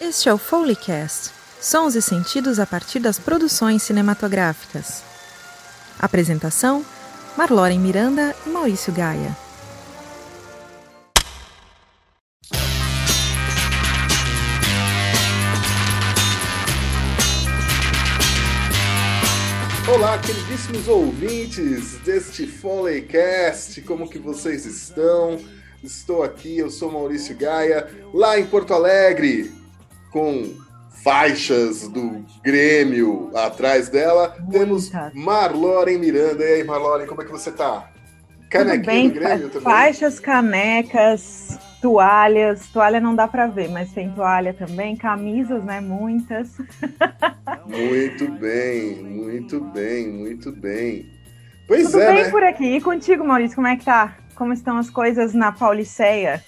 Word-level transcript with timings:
Este 0.00 0.30
é 0.30 0.32
o 0.32 0.38
Foleycast, 0.38 1.30
sons 1.60 1.94
e 1.94 2.00
sentidos 2.00 2.58
a 2.58 2.64
partir 2.64 3.00
das 3.00 3.18
produções 3.18 3.82
cinematográficas. 3.82 5.02
Apresentação: 5.98 6.82
Marloren 7.36 7.78
Miranda 7.78 8.34
e 8.46 8.48
Maurício 8.48 8.94
Gaia. 8.94 9.36
Olá, 19.86 20.18
queridíssimos 20.18 20.88
ouvintes 20.88 21.98
deste 21.98 22.46
Foleycast, 22.46 23.82
como 23.82 24.08
que 24.08 24.18
vocês 24.18 24.64
estão? 24.64 25.38
Estou 25.84 26.22
aqui, 26.22 26.56
eu 26.56 26.70
sou 26.70 26.90
Maurício 26.90 27.36
Gaia, 27.36 27.86
lá 28.14 28.38
em 28.38 28.46
Porto 28.46 28.72
Alegre, 28.72 29.59
com 30.10 30.54
faixas 31.02 31.88
do 31.88 32.24
Grêmio 32.42 33.30
atrás 33.34 33.88
dela. 33.88 34.36
Muita. 34.40 34.58
Temos 34.58 34.92
Marloren 35.14 35.98
Miranda. 35.98 36.44
E 36.44 36.54
aí, 36.54 36.64
Marloren, 36.64 37.06
como 37.06 37.22
é 37.22 37.24
que 37.24 37.30
você 37.30 37.50
tá? 37.50 37.90
Canequinha 38.50 39.08
do 39.08 39.14
Grêmio 39.14 39.48
também? 39.48 39.62
Faixas, 39.62 40.18
canecas, 40.18 41.58
toalhas. 41.80 42.66
Toalha 42.68 43.00
não 43.00 43.14
dá 43.14 43.28
para 43.28 43.46
ver, 43.46 43.68
mas 43.70 43.92
tem 43.92 44.10
toalha 44.10 44.52
também. 44.52 44.96
Camisas, 44.96 45.64
né? 45.64 45.80
Muitas. 45.80 46.58
Muito 47.66 48.28
bem, 48.32 48.96
muito 48.96 49.60
bem, 49.60 50.08
muito 50.08 50.52
bem. 50.52 51.08
Pois 51.70 51.92
Tudo 51.92 52.00
é, 52.00 52.12
bem 52.12 52.24
né? 52.24 52.30
por 52.30 52.42
aqui. 52.42 52.64
E 52.64 52.80
contigo, 52.80 53.24
Maurício, 53.24 53.54
como 53.54 53.68
é 53.68 53.76
que 53.76 53.84
tá? 53.84 54.16
Como 54.34 54.52
estão 54.52 54.76
as 54.76 54.90
coisas 54.90 55.32
na 55.32 55.52
Pauliceia? 55.52 56.42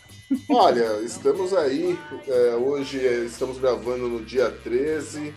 Olha, 0.49 1.01
estamos 1.03 1.55
aí. 1.55 1.99
É, 2.27 2.55
hoje 2.55 2.99
estamos 3.27 3.59
gravando 3.59 4.09
no 4.09 4.25
dia 4.25 4.51
13. 4.51 5.35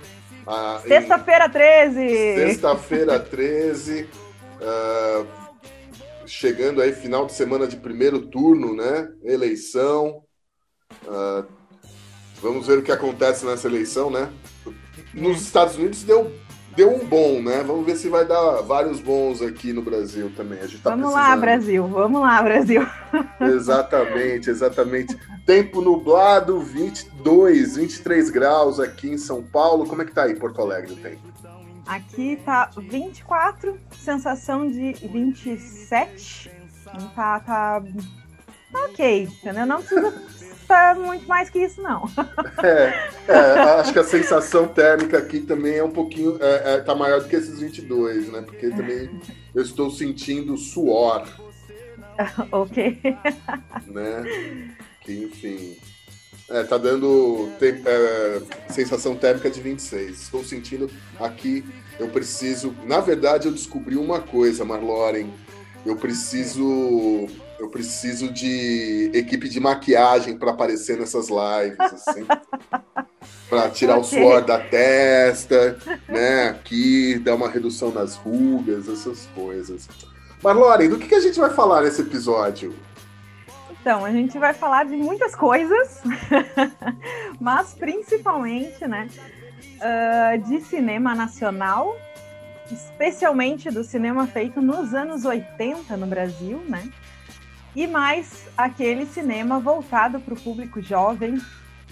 Ah, 0.47 0.81
Sexta-feira 0.85 1.49
13! 1.49 2.35
Sexta-feira 2.35 3.19
13. 3.19 4.07
Uh, 4.55 5.27
chegando 6.27 6.81
aí, 6.81 6.93
final 6.93 7.25
de 7.25 7.33
semana 7.33 7.67
de 7.67 7.77
primeiro 7.77 8.27
turno, 8.27 8.75
né? 8.75 9.09
Eleição. 9.23 10.23
Uh, 11.03 11.45
vamos 12.41 12.67
ver 12.67 12.79
o 12.79 12.83
que 12.83 12.91
acontece 12.91 13.45
nessa 13.45 13.67
eleição, 13.67 14.09
né? 14.09 14.31
Nos 15.13 15.41
Estados 15.41 15.75
Unidos 15.75 16.03
deu 16.03 16.31
deu 16.75 16.93
um 16.93 17.05
bom, 17.05 17.41
né? 17.41 17.63
Vamos 17.63 17.85
ver 17.85 17.95
se 17.95 18.09
vai 18.09 18.25
dar 18.25 18.61
vários 18.61 18.99
bons 18.99 19.41
aqui 19.41 19.71
no 19.71 19.81
Brasil 19.81 20.31
também. 20.35 20.59
A 20.59 20.67
gente 20.67 20.81
tá 20.81 20.91
vamos 20.91 21.11
precisando. 21.11 21.29
lá, 21.29 21.37
Brasil. 21.37 21.87
Vamos 21.87 22.21
lá, 22.21 22.43
Brasil. 22.43 22.87
Exatamente, 23.39 24.49
exatamente. 24.49 25.17
Tempo 25.45 25.81
nublado, 25.81 26.59
22, 26.59 27.77
23 27.77 28.29
graus 28.29 28.79
aqui 28.79 29.09
em 29.09 29.17
São 29.17 29.41
Paulo. 29.41 29.87
Como 29.87 30.01
é 30.01 30.05
que 30.05 30.11
tá 30.11 30.23
aí 30.23 30.35
Porto 30.35 30.61
Alegre 30.61 30.93
o 30.93 30.97
tempo? 30.97 31.21
Aqui 31.87 32.39
tá 32.43 32.71
24, 32.75 33.79
sensação 33.97 34.67
de 34.69 34.93
27. 34.93 36.51
Tá, 37.15 37.39
tá, 37.39 37.39
tá 37.41 37.83
ok, 38.85 39.23
entendeu? 39.23 39.65
Não 39.65 39.77
precisa 39.77 40.11
tá 40.67 40.95
muito 40.95 41.27
mais 41.27 41.49
que 41.49 41.59
isso, 41.59 41.81
não. 41.81 42.09
É, 42.63 43.09
é, 43.27 43.59
acho 43.79 43.93
que 43.93 43.99
a 43.99 44.03
sensação 44.03 44.67
térmica 44.67 45.17
aqui 45.17 45.39
também 45.39 45.75
é 45.75 45.83
um 45.83 45.91
pouquinho. 45.91 46.37
É, 46.41 46.75
é, 46.75 46.77
tá 46.79 46.95
maior 46.95 47.21
do 47.21 47.27
que 47.27 47.35
esses 47.35 47.59
22, 47.59 48.31
né? 48.31 48.41
Porque 48.41 48.69
também 48.69 49.09
eu 49.53 49.61
estou 49.61 49.89
sentindo 49.89 50.57
suor. 50.57 51.27
ok. 52.51 52.99
Né? 53.87 54.75
Que, 55.01 55.25
enfim. 55.25 55.77
É, 56.49 56.63
tá 56.63 56.77
dando 56.77 57.49
tem, 57.59 57.81
é, 57.85 58.41
sensação 58.69 59.15
térmica 59.15 59.49
de 59.49 59.59
26. 59.61 60.21
Estou 60.21 60.43
sentindo 60.43 60.89
aqui. 61.19 61.65
Eu 61.99 62.07
preciso. 62.09 62.75
Na 62.83 62.99
verdade, 62.99 63.47
eu 63.47 63.51
descobri 63.51 63.95
uma 63.95 64.19
coisa, 64.21 64.63
Marloren. 64.63 65.29
Eu 65.85 65.95
preciso 65.95 67.27
eu 67.59 67.69
preciso 67.69 68.31
de 68.31 69.11
equipe 69.13 69.47
de 69.47 69.59
maquiagem 69.59 70.37
para 70.37 70.51
aparecer 70.51 70.97
nessas 70.97 71.29
lives, 71.29 71.79
assim. 71.79 72.25
para 73.49 73.69
tirar 73.69 73.97
okay. 73.97 74.19
o 74.19 74.23
suor 74.23 74.43
da 74.43 74.59
testa, 74.59 75.77
né? 76.07 76.49
Aqui, 76.49 77.19
dar 77.19 77.35
uma 77.35 77.49
redução 77.49 77.91
nas 77.91 78.15
rugas, 78.15 78.87
essas 78.87 79.27
coisas. 79.33 79.87
Marlore, 80.43 80.87
do 80.87 80.97
que, 80.97 81.07
que 81.07 81.15
a 81.15 81.19
gente 81.19 81.39
vai 81.39 81.49
falar 81.51 81.81
nesse 81.81 82.01
episódio? 82.01 82.75
Então, 83.81 84.03
a 84.03 84.11
gente 84.11 84.37
vai 84.39 84.53
falar 84.53 84.85
de 84.85 84.95
muitas 84.95 85.35
coisas, 85.35 86.01
mas 87.39 87.73
principalmente, 87.73 88.85
né, 88.87 89.07
uh, 89.77 90.41
de 90.49 90.59
cinema 90.61 91.13
nacional, 91.13 91.95
especialmente 92.71 93.69
do 93.69 93.83
cinema 93.83 94.25
feito 94.25 94.59
nos 94.59 94.93
anos 94.93 95.23
80 95.23 95.95
no 95.97 96.07
Brasil, 96.07 96.59
né? 96.67 96.91
E 97.75 97.87
mais 97.87 98.47
aquele 98.57 99.05
cinema 99.05 99.59
voltado 99.59 100.19
para 100.19 100.33
o 100.33 100.39
público 100.39 100.81
jovem, 100.81 101.41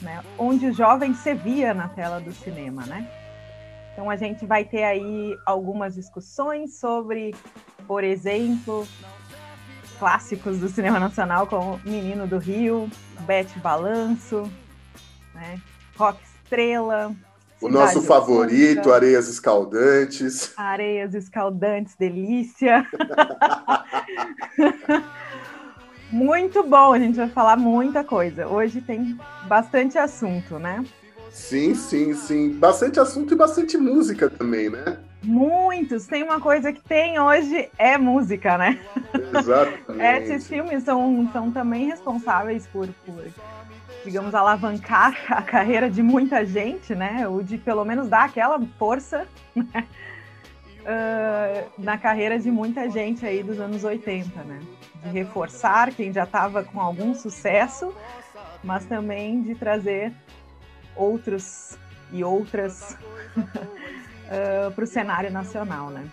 né, 0.02 0.24
onde 0.38 0.68
o 0.68 0.74
jovem 0.74 1.14
se 1.14 1.34
via 1.34 1.74
na 1.74 1.90
tela 1.90 2.20
do 2.20 2.32
cinema, 2.32 2.86
né? 2.86 3.10
Então 3.92 4.10
a 4.10 4.16
gente 4.16 4.46
vai 4.46 4.64
ter 4.64 4.84
aí 4.84 5.38
algumas 5.46 5.94
discussões 5.94 6.80
sobre, 6.80 7.36
por 7.86 8.04
exemplo, 8.04 8.88
clássicos 10.00 10.58
do 10.58 10.70
cinema 10.70 11.00
nacional 11.00 11.46
como 11.46 11.80
Menino 11.84 12.26
do 12.26 12.38
Rio, 12.38 12.90
Bete 13.22 13.60
Balanço, 13.60 14.50
né, 15.34 15.62
Rock 15.96 16.20
Estrela, 16.24 17.16
o 17.64 17.70
nosso 17.70 18.02
favorito, 18.02 18.92
Areias 18.92 19.30
Escaldantes. 19.30 20.52
Areias 20.58 21.14
Escaldantes, 21.14 21.96
delícia. 21.96 22.86
Muito 26.14 26.62
bom, 26.62 26.94
a 26.94 27.00
gente 27.00 27.16
vai 27.16 27.28
falar 27.28 27.58
muita 27.58 28.04
coisa. 28.04 28.48
Hoje 28.48 28.80
tem 28.80 29.18
bastante 29.48 29.98
assunto, 29.98 30.60
né? 30.60 30.86
Sim, 31.32 31.74
sim, 31.74 32.14
sim. 32.14 32.52
Bastante 32.52 33.00
assunto 33.00 33.34
e 33.34 33.36
bastante 33.36 33.80
música 33.80 34.30
também, 34.30 34.70
né? 34.70 35.00
Muitos. 35.24 36.06
Tem 36.06 36.22
uma 36.22 36.40
coisa 36.40 36.72
que 36.72 36.82
tem 36.84 37.20
hoje 37.20 37.68
é 37.80 37.98
música, 37.98 38.60
né? 38.60 38.80
Exatamente. 39.36 40.30
Esses 40.30 40.48
filmes 40.48 40.84
são, 40.84 41.28
são 41.34 41.52
também 41.52 41.88
responsáveis 41.88 42.68
por, 42.68 42.88
por, 43.04 43.26
digamos, 44.06 44.36
alavancar 44.36 45.18
a 45.34 45.42
carreira 45.42 45.90
de 45.90 46.04
muita 46.04 46.46
gente, 46.46 46.94
né? 46.94 47.28
Ou 47.28 47.42
de 47.42 47.58
pelo 47.58 47.84
menos 47.84 48.08
dar 48.08 48.26
aquela 48.26 48.62
força 48.78 49.26
né? 49.56 49.88
uh, 50.84 51.72
na 51.82 51.98
carreira 51.98 52.38
de 52.38 52.52
muita 52.52 52.88
gente 52.88 53.26
aí 53.26 53.42
dos 53.42 53.60
anos 53.60 53.84
80, 53.84 54.44
né? 54.44 54.60
De 55.04 55.10
reforçar 55.10 55.92
quem 55.92 56.12
já 56.12 56.24
estava 56.24 56.64
com 56.64 56.80
algum 56.80 57.14
sucesso, 57.14 57.94
mas 58.64 58.86
também 58.86 59.42
de 59.42 59.56
trazer 59.56 60.14
outros 60.96 61.78
e 62.12 62.24
outras 62.24 62.98
uh, 63.38 64.72
para 64.74 64.84
o 64.84 64.88
cenário 64.88 65.32
nacional, 65.32 65.90
né? 65.90 66.06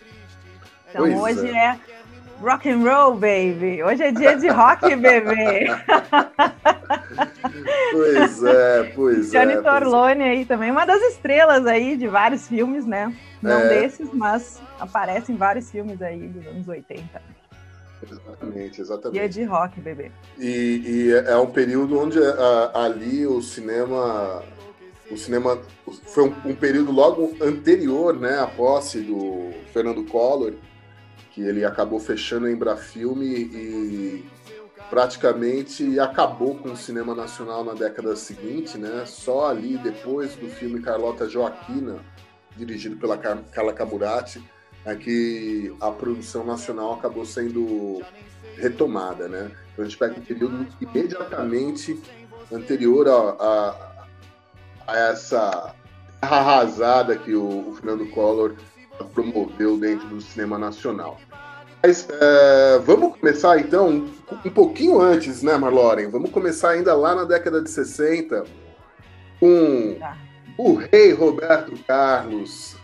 Então 0.89 1.03
pois 1.03 1.39
hoje 1.39 1.51
é. 1.51 1.67
é 1.67 1.81
rock 2.41 2.69
and 2.69 2.79
roll, 2.79 3.15
baby. 3.15 3.83
Hoje 3.83 4.03
é 4.03 4.11
dia 4.11 4.37
de 4.37 4.49
rock, 4.49 4.85
bebê. 4.97 5.67
pois 7.93 8.43
é, 8.43 8.93
pois 8.95 9.31
Johnny 9.31 9.53
é. 9.53 9.57
Johnny 9.57 9.63
Torlone 9.63 10.25
aí 10.25 10.45
também, 10.45 10.71
uma 10.71 10.85
das 10.85 11.01
estrelas 11.03 11.67
aí 11.67 11.97
de 11.97 12.09
vários 12.09 12.49
filmes, 12.49 12.85
né? 12.87 13.15
Não 13.41 13.61
é. 13.61 13.69
desses, 13.69 14.13
mas 14.13 14.61
aparece 14.81 15.33
em 15.33 15.37
vários 15.37 15.71
filmes 15.71 16.01
aí 16.03 16.27
dos 16.29 16.47
anos 16.47 16.67
80. 16.67 17.40
Exatamente, 18.03 18.81
exatamente. 18.81 19.19
E 19.19 19.25
é 19.25 19.29
de 19.29 19.45
rock, 19.45 19.81
bebê. 19.81 20.11
E, 20.39 20.83
e 20.85 21.13
é 21.13 21.37
um 21.37 21.51
período 21.51 21.99
onde 21.99 22.19
a, 22.19 22.85
ali 22.85 23.27
o 23.27 23.43
cinema. 23.43 24.43
O 25.11 25.17
cinema 25.17 25.61
foi 26.05 26.29
um, 26.29 26.51
um, 26.51 26.55
período 26.55 26.93
logo 26.93 27.37
anterior 27.43 28.17
né, 28.17 28.39
à 28.39 28.47
posse 28.47 29.01
do 29.01 29.51
Fernando 29.73 30.05
Collor, 30.05 30.53
que 31.33 31.43
ele 31.43 31.65
acabou 31.65 31.99
fechando 31.99 32.47
a 32.47 32.51
Embrafilme 32.53 33.27
e 33.27 34.25
praticamente 34.89 35.99
acabou 35.99 36.57
com 36.57 36.73
o 36.73 36.77
cinema 36.77 37.15
nacional 37.15 37.65
na 37.65 37.75
década 37.75 38.15
seguinte, 38.15 38.79
né? 38.79 39.05
Só 39.07 39.49
ali 39.49 39.79
depois 39.79 40.35
do 40.37 40.49
filme 40.49 40.81
Carlota 40.81 41.29
Joaquina, 41.29 41.99
dirigido 42.57 42.97
pela 42.97 43.17
Carla 43.17 43.73
Camurati, 43.73 44.43
é 44.85 44.95
que 44.95 45.75
a 45.81 45.91
produção 45.91 46.45
nacional 46.45 46.95
acabou 46.95 47.25
sendo 47.25 48.03
retomada, 48.57 49.29
né? 49.29 49.51
Então 49.73 49.85
a 49.85 49.89
gente 49.89 49.99
pega 49.99 50.19
um 50.19 50.23
período 50.23 50.67
imediatamente 50.81 52.01
anterior 52.53 53.09
a, 53.09 53.37
a, 53.45 54.07
a 54.87 54.99
essa 55.11 55.75
arrasada 56.21 57.17
que 57.17 57.35
o, 57.35 57.71
o, 57.71 57.75
Fernando 57.75 58.09
Collor 58.11 58.55
promoveu 59.15 59.79
dentro 59.79 60.07
do 60.09 60.21
cinema 60.21 60.59
nacional. 60.59 61.19
Mas 61.83 62.07
é, 62.11 62.79
vamos 62.81 63.17
começar 63.17 63.59
então 63.59 64.07
um 64.45 64.51
pouquinho 64.51 65.01
antes, 65.01 65.43
né, 65.43 65.57
Marloren? 65.57 66.11
Vamos 66.11 66.31
começar 66.31 66.71
ainda 66.71 66.95
lá 66.95 67.15
na 67.15 67.25
década 67.25 67.63
de 67.63 67.71
60, 67.71 68.45
com 69.39 69.97
tá. 69.99 70.17
o 70.59 70.75
rei 70.75 71.13
Roberto 71.13 71.73
Carlos 71.87 72.77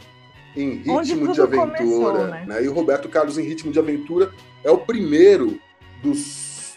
em 0.57 0.77
ritmo 0.77 1.33
de 1.33 1.41
aventura. 1.41 1.77
Começou, 1.77 2.27
né? 2.29 2.45
Né? 2.47 2.65
E 2.65 2.69
o 2.69 2.73
Roberto 2.73 3.09
Carlos 3.09 3.37
em 3.39 3.43
ritmo 3.43 3.71
de 3.71 3.79
aventura 3.79 4.33
é 4.65 4.71
o 4.71 4.79
primeiro 4.79 5.61
dos 6.03 6.77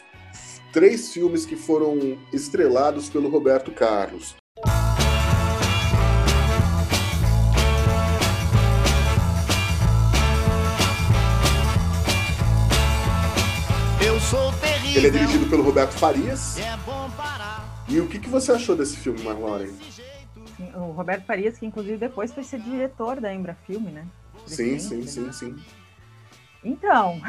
três 0.72 1.12
filmes 1.12 1.46
que 1.46 1.56
foram 1.56 2.18
estrelados 2.32 3.10
pelo 3.10 3.30
Roberto 3.30 3.72
Carlos. 3.72 4.36
Ele 14.96 15.08
é 15.08 15.10
dirigido 15.12 15.46
pelo 15.46 15.64
Roberto 15.64 15.94
Farias. 15.94 16.58
É 16.58 16.78
e 17.88 18.00
o 18.00 18.08
que, 18.08 18.20
que 18.20 18.30
você 18.30 18.52
achou 18.52 18.76
desse 18.76 18.98
filme, 18.98 19.24
Marlore? 19.24 19.72
O 20.76 20.92
Roberto 20.92 21.26
Farias, 21.26 21.58
que 21.58 21.66
inclusive 21.66 21.98
depois 21.98 22.34
foi 22.34 22.44
ser 22.44 22.60
diretor 22.60 23.20
da 23.20 23.34
Embra 23.34 23.56
Filme, 23.66 23.92
né? 23.92 24.06
Sim, 24.46 24.80
sim, 24.80 25.06
sim, 25.06 25.32
sim. 25.32 25.56
Então. 26.64 27.22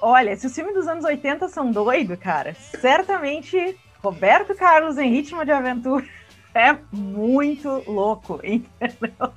Olha, 0.00 0.36
se 0.36 0.46
os 0.46 0.54
filmes 0.54 0.74
dos 0.74 0.88
anos 0.88 1.04
80 1.04 1.48
são 1.48 1.70
doidos, 1.70 2.18
cara, 2.18 2.54
certamente 2.54 3.78
Roberto 4.02 4.54
Carlos 4.54 4.98
em 4.98 5.10
Ritmo 5.10 5.44
de 5.44 5.52
Aventura 5.52 6.06
é 6.54 6.76
muito 6.90 7.82
louco, 7.86 8.40
entendeu? 8.42 9.32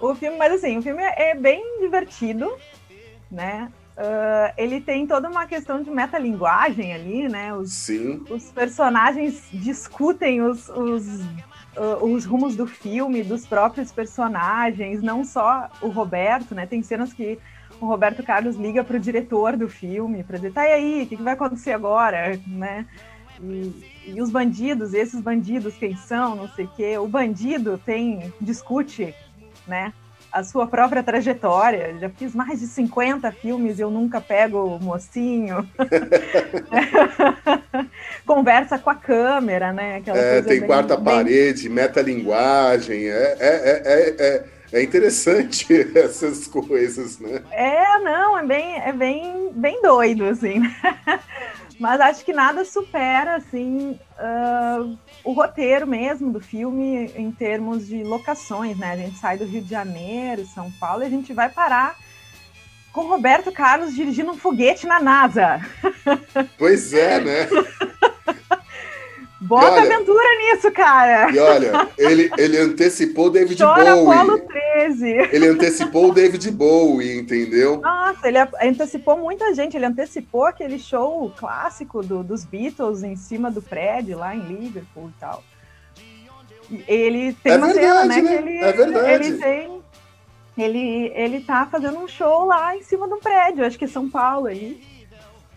O 0.00 0.14
filme, 0.14 0.36
mas 0.36 0.52
assim, 0.52 0.78
o 0.78 0.82
filme 0.82 1.02
é 1.02 1.34
bem 1.34 1.80
divertido, 1.80 2.54
né? 3.30 3.72
Uh, 3.98 4.54
ele 4.56 4.80
tem 4.80 5.08
toda 5.08 5.28
uma 5.28 5.44
questão 5.44 5.82
de 5.82 5.90
metalinguagem 5.90 6.94
ali, 6.94 7.28
né? 7.28 7.52
Os, 7.52 7.72
Sim. 7.72 8.24
os 8.30 8.52
personagens 8.52 9.42
discutem 9.52 10.40
os, 10.40 10.68
os, 10.68 11.20
uh, 11.76 12.04
os 12.04 12.24
rumos 12.24 12.54
do 12.54 12.64
filme, 12.64 13.24
dos 13.24 13.44
próprios 13.44 13.90
personagens, 13.90 15.02
não 15.02 15.24
só 15.24 15.68
o 15.82 15.88
Roberto, 15.88 16.54
né? 16.54 16.64
Tem 16.64 16.80
cenas 16.80 17.12
que 17.12 17.40
o 17.80 17.86
Roberto 17.86 18.22
Carlos 18.22 18.54
liga 18.54 18.84
para 18.84 18.96
o 18.96 19.00
diretor 19.00 19.56
do 19.56 19.68
filme 19.68 20.22
para 20.22 20.36
dizer, 20.36 20.52
tá 20.52 20.64
e 20.64 20.72
aí, 20.72 21.02
o 21.02 21.06
que, 21.08 21.16
que, 21.16 21.22
vai 21.22 21.32
acontecer 21.32 21.72
agora, 21.72 22.40
né? 22.46 22.86
E, 23.42 24.12
e, 24.14 24.22
os 24.22 24.30
bandidos, 24.30 24.94
esses 24.94 25.20
bandidos, 25.20 25.74
quem 25.74 25.96
são, 25.96 26.36
não 26.36 26.48
sei 26.50 26.66
o 26.66 26.70
quê. 26.76 26.98
O 26.98 27.08
bandido 27.08 27.76
tem, 27.84 28.32
discute, 28.40 29.12
né? 29.66 29.92
A 30.32 30.44
sua 30.44 30.66
própria 30.66 31.02
trajetória. 31.02 31.96
Já 31.98 32.10
fiz 32.10 32.34
mais 32.34 32.60
de 32.60 32.66
50 32.66 33.32
filmes 33.32 33.78
e 33.78 33.82
eu 33.82 33.90
nunca 33.90 34.20
pego 34.20 34.58
o 34.58 34.82
mocinho. 34.82 35.66
Conversa 38.26 38.78
com 38.78 38.90
a 38.90 38.94
câmera, 38.94 39.72
né? 39.72 39.96
Aquela 39.96 40.18
é, 40.18 40.42
tem 40.42 40.60
quarta 40.60 40.96
bem... 40.96 41.04
parede, 41.04 41.68
metalinguagem. 41.68 43.08
É, 43.08 43.36
é, 43.38 43.40
é, 43.40 44.16
é, 44.18 44.44
é 44.72 44.82
interessante 44.82 45.66
essas 45.96 46.46
coisas, 46.46 47.18
né? 47.18 47.42
É, 47.50 47.98
não, 48.00 48.38
é 48.38 48.46
bem, 48.46 48.80
é 48.80 48.92
bem, 48.92 49.50
bem 49.54 49.82
doido, 49.82 50.26
assim. 50.26 50.62
Mas 51.78 52.00
acho 52.00 52.24
que 52.24 52.32
nada 52.32 52.64
supera, 52.64 53.36
assim, 53.36 53.98
uh, 54.18 54.98
o 55.22 55.32
roteiro 55.32 55.86
mesmo 55.86 56.32
do 56.32 56.40
filme 56.40 57.12
em 57.14 57.30
termos 57.30 57.86
de 57.86 58.02
locações, 58.02 58.76
né? 58.76 58.92
A 58.92 58.96
gente 58.96 59.18
sai 59.18 59.38
do 59.38 59.44
Rio 59.44 59.62
de 59.62 59.70
Janeiro, 59.70 60.44
São 60.46 60.72
Paulo, 60.72 61.02
e 61.02 61.06
a 61.06 61.10
gente 61.10 61.32
vai 61.32 61.48
parar 61.48 61.96
com 62.92 63.06
Roberto 63.06 63.52
Carlos 63.52 63.94
dirigindo 63.94 64.32
um 64.32 64.36
foguete 64.36 64.86
na 64.86 64.98
NASA. 64.98 65.60
Pois 66.58 66.92
é, 66.92 67.20
né? 67.20 67.48
Bota 69.40 69.70
olha, 69.70 69.82
aventura 69.82 70.28
nisso, 70.38 70.70
cara. 70.72 71.30
E 71.30 71.38
olha, 71.38 71.88
ele, 71.96 72.28
ele 72.36 72.58
antecipou 72.58 73.30
David 73.30 73.62
Chora 73.62 73.94
Bowie. 73.94 74.18
Apolo 74.18 74.38
13. 74.40 75.06
Ele 75.32 75.46
antecipou 75.46 76.10
o 76.10 76.12
David 76.14 76.50
Bowie, 76.50 77.18
entendeu? 77.18 77.80
Nossa, 77.80 78.26
ele 78.26 78.38
antecipou 78.60 79.16
muita 79.16 79.54
gente. 79.54 79.76
Ele 79.76 79.86
antecipou 79.86 80.44
aquele 80.44 80.76
show 80.78 81.32
clássico 81.36 82.02
do, 82.02 82.24
dos 82.24 82.44
Beatles 82.44 83.04
em 83.04 83.14
cima 83.14 83.48
do 83.48 83.62
prédio 83.62 84.18
lá 84.18 84.34
em 84.34 84.40
Liverpool 84.40 85.08
e 85.16 85.20
tal. 85.20 85.44
Ele 86.88 87.32
tem 87.34 87.52
é 87.52 87.56
uma 87.56 87.72
verdade, 87.72 87.80
cena, 87.80 88.04
né? 88.04 88.20
Que 88.20 88.34
ele, 88.34 88.58
é 88.58 88.72
verdade. 88.72 89.26
Ele 89.26 89.38
tem. 89.38 89.82
Ele, 90.58 91.12
ele 91.14 91.40
tá 91.40 91.64
fazendo 91.70 91.98
um 92.00 92.08
show 92.08 92.44
lá 92.44 92.76
em 92.76 92.82
cima 92.82 93.06
do 93.06 93.18
prédio, 93.18 93.64
acho 93.64 93.78
que 93.78 93.84
é 93.84 93.88
São 93.88 94.10
Paulo 94.10 94.48
aí. 94.48 94.97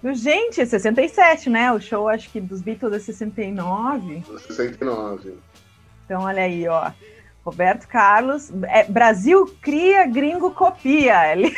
Gente, 0.03 0.65
67, 0.65 1.50
né? 1.50 1.71
O 1.71 1.80
show, 1.80 2.09
acho 2.09 2.30
que 2.30 2.42
dos 2.42 2.62
Beatles 2.62 2.94
é 2.94 3.00
69. 3.00 4.24
69. 4.48 5.36
Então, 6.06 6.24
olha 6.24 6.44
aí, 6.44 6.68
ó. 6.68 6.92
Roberto 7.44 7.88
Carlos, 7.88 8.51
é, 8.68 8.83
Brasil 8.83 9.48
cria, 9.62 10.06
gringo 10.06 10.51
copia. 10.51 11.31
Ele... 11.31 11.51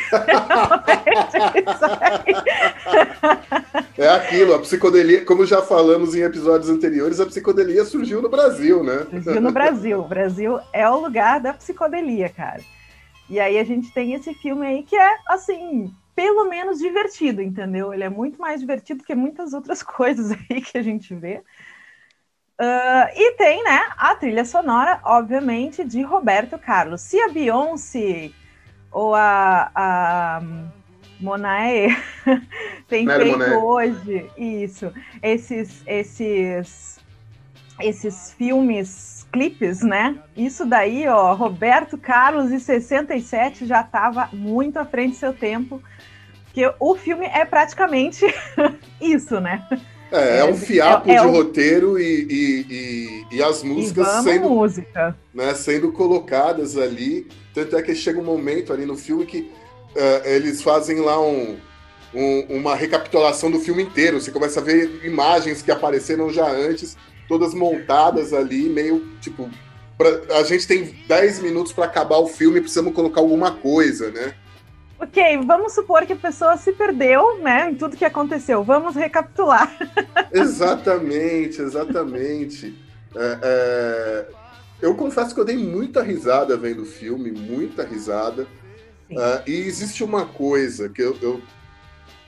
é 3.98 4.08
aquilo, 4.08 4.54
a 4.54 4.60
psicodelia, 4.60 5.22
como 5.26 5.44
já 5.44 5.60
falamos 5.60 6.14
em 6.14 6.22
episódios 6.22 6.70
anteriores, 6.70 7.20
a 7.20 7.26
psicodelia 7.26 7.84
surgiu 7.84 8.22
no 8.22 8.30
Brasil, 8.30 8.82
né? 8.82 9.06
Surgiu 9.10 9.42
no 9.42 9.52
Brasil. 9.52 10.00
O 10.00 10.08
Brasil 10.08 10.58
é 10.72 10.88
o 10.88 11.00
lugar 11.00 11.38
da 11.38 11.52
psicodelia, 11.52 12.30
cara. 12.30 12.62
E 13.28 13.38
aí 13.38 13.58
a 13.58 13.64
gente 13.64 13.92
tem 13.92 14.14
esse 14.14 14.32
filme 14.32 14.66
aí 14.66 14.82
que 14.82 14.96
é, 14.96 15.16
assim, 15.28 15.92
pelo 16.14 16.48
menos 16.48 16.78
divertido, 16.78 17.42
entendeu? 17.42 17.92
Ele 17.92 18.04
é 18.04 18.08
muito 18.08 18.40
mais 18.40 18.60
divertido 18.60 19.04
que 19.04 19.14
muitas 19.14 19.52
outras 19.52 19.82
coisas 19.84 20.32
aí 20.32 20.60
que 20.60 20.78
a 20.78 20.82
gente 20.82 21.14
vê. 21.14 21.42
Uh, 22.60 23.10
e 23.16 23.32
tem, 23.32 23.64
né, 23.64 23.80
a 23.96 24.14
trilha 24.14 24.44
sonora, 24.44 25.00
obviamente, 25.04 25.84
de 25.84 26.02
Roberto 26.02 26.56
Carlos. 26.56 27.00
Se 27.00 27.20
a 27.20 27.28
Beyoncé 27.28 28.30
ou 28.92 29.12
a, 29.12 29.72
a 29.74 30.42
Monae 31.20 31.88
tem 32.86 33.04
Mary 33.04 33.24
feito 33.24 33.38
Monet. 33.38 33.56
hoje 33.56 34.30
isso, 34.38 34.92
esses, 35.20 35.82
esses, 35.84 37.00
esses 37.80 38.32
filmes, 38.34 39.26
clipes, 39.32 39.82
né? 39.82 40.16
Isso 40.36 40.64
daí, 40.64 41.08
ó, 41.08 41.34
Roberto 41.34 41.98
Carlos 41.98 42.52
em 42.52 42.60
67 42.60 43.66
já 43.66 43.80
estava 43.80 44.28
muito 44.32 44.78
à 44.78 44.84
frente 44.84 45.14
do 45.14 45.16
seu 45.16 45.32
tempo 45.32 45.82
porque 46.54 46.72
o 46.78 46.94
filme 46.94 47.26
é 47.26 47.44
praticamente 47.44 48.24
isso, 49.02 49.40
né? 49.40 49.66
É, 50.12 50.38
é 50.38 50.44
um 50.44 50.56
fiapo 50.56 51.10
é, 51.10 51.16
é 51.16 51.20
de 51.20 51.26
roteiro 51.26 51.98
e, 51.98 52.22
e, 52.30 53.26
e, 53.32 53.36
e, 53.36 53.42
as 53.42 53.64
músicas 53.64 54.06
sendo, 54.22 54.48
música. 54.48 55.16
Né, 55.34 55.52
sendo 55.54 55.90
colocadas 55.90 56.78
ali. 56.78 57.26
Tanto 57.52 57.76
é 57.76 57.82
que 57.82 57.92
chega 57.96 58.20
um 58.20 58.24
momento 58.24 58.72
ali 58.72 58.86
no 58.86 58.96
filme 58.96 59.26
que 59.26 59.40
uh, 59.40 60.24
eles 60.24 60.62
fazem 60.62 61.00
lá 61.00 61.20
um, 61.20 61.56
um, 62.14 62.46
uma 62.50 62.76
recapitulação 62.76 63.50
do 63.50 63.58
filme 63.58 63.82
inteiro. 63.82 64.20
Você 64.20 64.30
começa 64.30 64.60
a 64.60 64.62
ver 64.62 65.04
imagens 65.04 65.60
que 65.60 65.72
apareceram 65.72 66.30
já 66.30 66.48
antes, 66.48 66.96
todas 67.26 67.52
montadas 67.52 68.32
ali, 68.32 68.68
meio 68.68 69.04
tipo. 69.20 69.50
Pra, 69.98 70.38
a 70.38 70.44
gente 70.44 70.68
tem 70.68 70.94
10 71.08 71.40
minutos 71.40 71.72
para 71.72 71.86
acabar 71.86 72.18
o 72.18 72.28
filme, 72.28 72.60
precisamos 72.60 72.94
colocar 72.94 73.20
alguma 73.20 73.50
coisa, 73.50 74.12
né? 74.12 74.34
Ok, 74.98 75.38
vamos 75.44 75.72
supor 75.72 76.06
que 76.06 76.12
a 76.12 76.16
pessoa 76.16 76.56
se 76.56 76.72
perdeu, 76.72 77.38
né, 77.38 77.70
em 77.70 77.74
tudo 77.74 77.96
que 77.96 78.04
aconteceu. 78.04 78.62
Vamos 78.62 78.94
recapitular. 78.94 79.76
exatamente, 80.32 81.60
exatamente. 81.60 82.78
É, 83.14 83.38
é... 83.42 84.26
Eu 84.80 84.94
confesso 84.94 85.34
que 85.34 85.40
eu 85.40 85.44
dei 85.44 85.56
muita 85.56 86.02
risada 86.02 86.56
vendo 86.56 86.82
o 86.82 86.86
filme, 86.86 87.30
muita 87.30 87.84
risada. 87.84 88.46
Uh, 89.10 89.42
e 89.46 89.52
existe 89.52 90.02
uma 90.02 90.26
coisa 90.26 90.88
que 90.88 91.00
eu, 91.00 91.16
eu, 91.22 91.42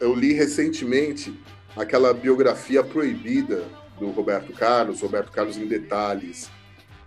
eu, 0.00 0.14
li 0.14 0.32
recentemente, 0.32 1.38
aquela 1.76 2.14
biografia 2.14 2.82
proibida 2.82 3.64
do 3.98 4.10
Roberto 4.10 4.52
Carlos, 4.52 5.00
Roberto 5.00 5.32
Carlos 5.32 5.56
em 5.56 5.66
detalhes. 5.66 6.50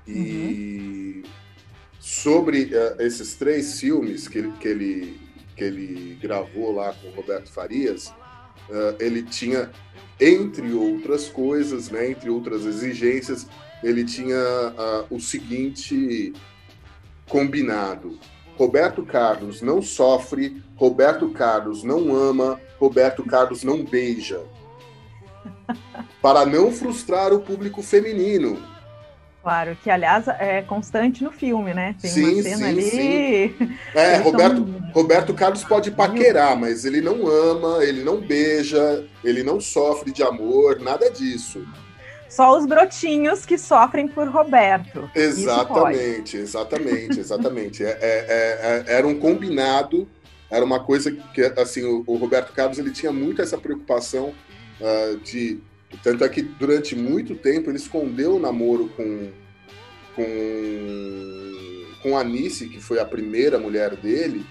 E 0.07 1.23
uhum. 1.23 1.31
sobre 1.99 2.65
uh, 2.65 3.01
esses 3.01 3.35
três 3.35 3.79
filmes 3.79 4.27
que 4.27 4.51
que 4.59 4.67
ele 4.67 5.28
que 5.59 5.63
ele 5.65 6.17
gravou 6.21 6.71
lá 6.73 6.93
com 6.93 7.09
o 7.09 7.11
Roberto 7.11 7.51
Farias, 7.51 8.07
uh, 8.69 8.95
ele 8.97 9.23
tinha, 9.23 9.69
entre 10.17 10.71
outras 10.71 11.27
coisas, 11.27 11.89
né, 11.89 12.11
entre 12.11 12.29
outras 12.29 12.65
exigências, 12.65 13.45
ele 13.83 14.05
tinha 14.05 14.37
uh, 14.37 15.13
o 15.13 15.19
seguinte 15.19 16.31
combinado. 17.27 18.17
Roberto 18.57 19.05
Carlos 19.05 19.61
não 19.61 19.81
sofre, 19.81 20.63
Roberto 20.77 21.29
Carlos 21.29 21.83
não 21.83 22.15
ama, 22.15 22.59
Roberto 22.79 23.23
Carlos 23.25 23.61
não 23.61 23.83
beija. 23.83 24.41
Para 26.21 26.45
não 26.45 26.71
frustrar 26.71 27.33
o 27.33 27.41
público 27.41 27.81
feminino. 27.81 28.61
Claro, 29.41 29.77
que 29.81 29.89
aliás 29.89 30.27
é 30.27 30.61
constante 30.61 31.23
no 31.23 31.31
filme, 31.31 31.73
né? 31.73 31.95
Tem 32.01 32.11
sim, 32.11 32.33
uma 32.33 32.43
cena 32.43 32.57
sim, 32.57 32.63
ali. 32.65 32.81
Sim. 32.83 33.77
É, 33.95 34.17
Roberto, 34.17 34.65
tão... 34.65 34.91
Roberto 34.91 35.33
Carlos 35.33 35.63
pode 35.63 35.91
paquerar, 35.91 36.57
mas 36.57 36.85
ele 36.85 37.01
não 37.01 37.25
ama, 37.27 37.83
ele 37.83 38.03
não 38.03 38.19
beija, 38.19 39.05
ele 39.23 39.41
não 39.41 39.59
sofre 39.59 40.11
de 40.11 40.21
amor, 40.21 40.79
nada 40.79 41.09
disso. 41.09 41.65
Só 42.29 42.55
os 42.55 42.65
brotinhos 42.67 43.43
que 43.43 43.57
sofrem 43.57 44.07
por 44.07 44.27
Roberto. 44.27 45.09
Exatamente, 45.15 46.37
exatamente, 46.37 47.17
exatamente. 47.19 47.83
É, 47.83 47.89
é, 47.89 47.95
é, 47.99 48.83
é, 48.87 48.93
era 48.97 49.07
um 49.07 49.17
combinado, 49.17 50.07
era 50.49 50.63
uma 50.63 50.79
coisa 50.79 51.11
que, 51.11 51.41
assim, 51.41 51.83
o, 51.83 52.03
o 52.05 52.17
Roberto 52.17 52.53
Carlos 52.53 52.77
ele 52.77 52.91
tinha 52.91 53.11
muito 53.11 53.41
essa 53.41 53.57
preocupação 53.57 54.33
uh, 54.79 55.17
de. 55.17 55.59
Tanto 56.03 56.23
é 56.23 56.29
que 56.29 56.41
durante 56.41 56.95
muito 56.95 57.35
tempo 57.35 57.69
ele 57.69 57.77
escondeu 57.77 58.35
o 58.35 58.39
namoro 58.39 58.89
com, 58.89 59.31
com, 60.15 61.85
com 62.01 62.17
a 62.17 62.21
Anice, 62.21 62.69
que 62.69 62.79
foi 62.79 62.99
a 62.99 63.05
primeira 63.05 63.57
mulher 63.57 63.95
dele, 63.95 64.45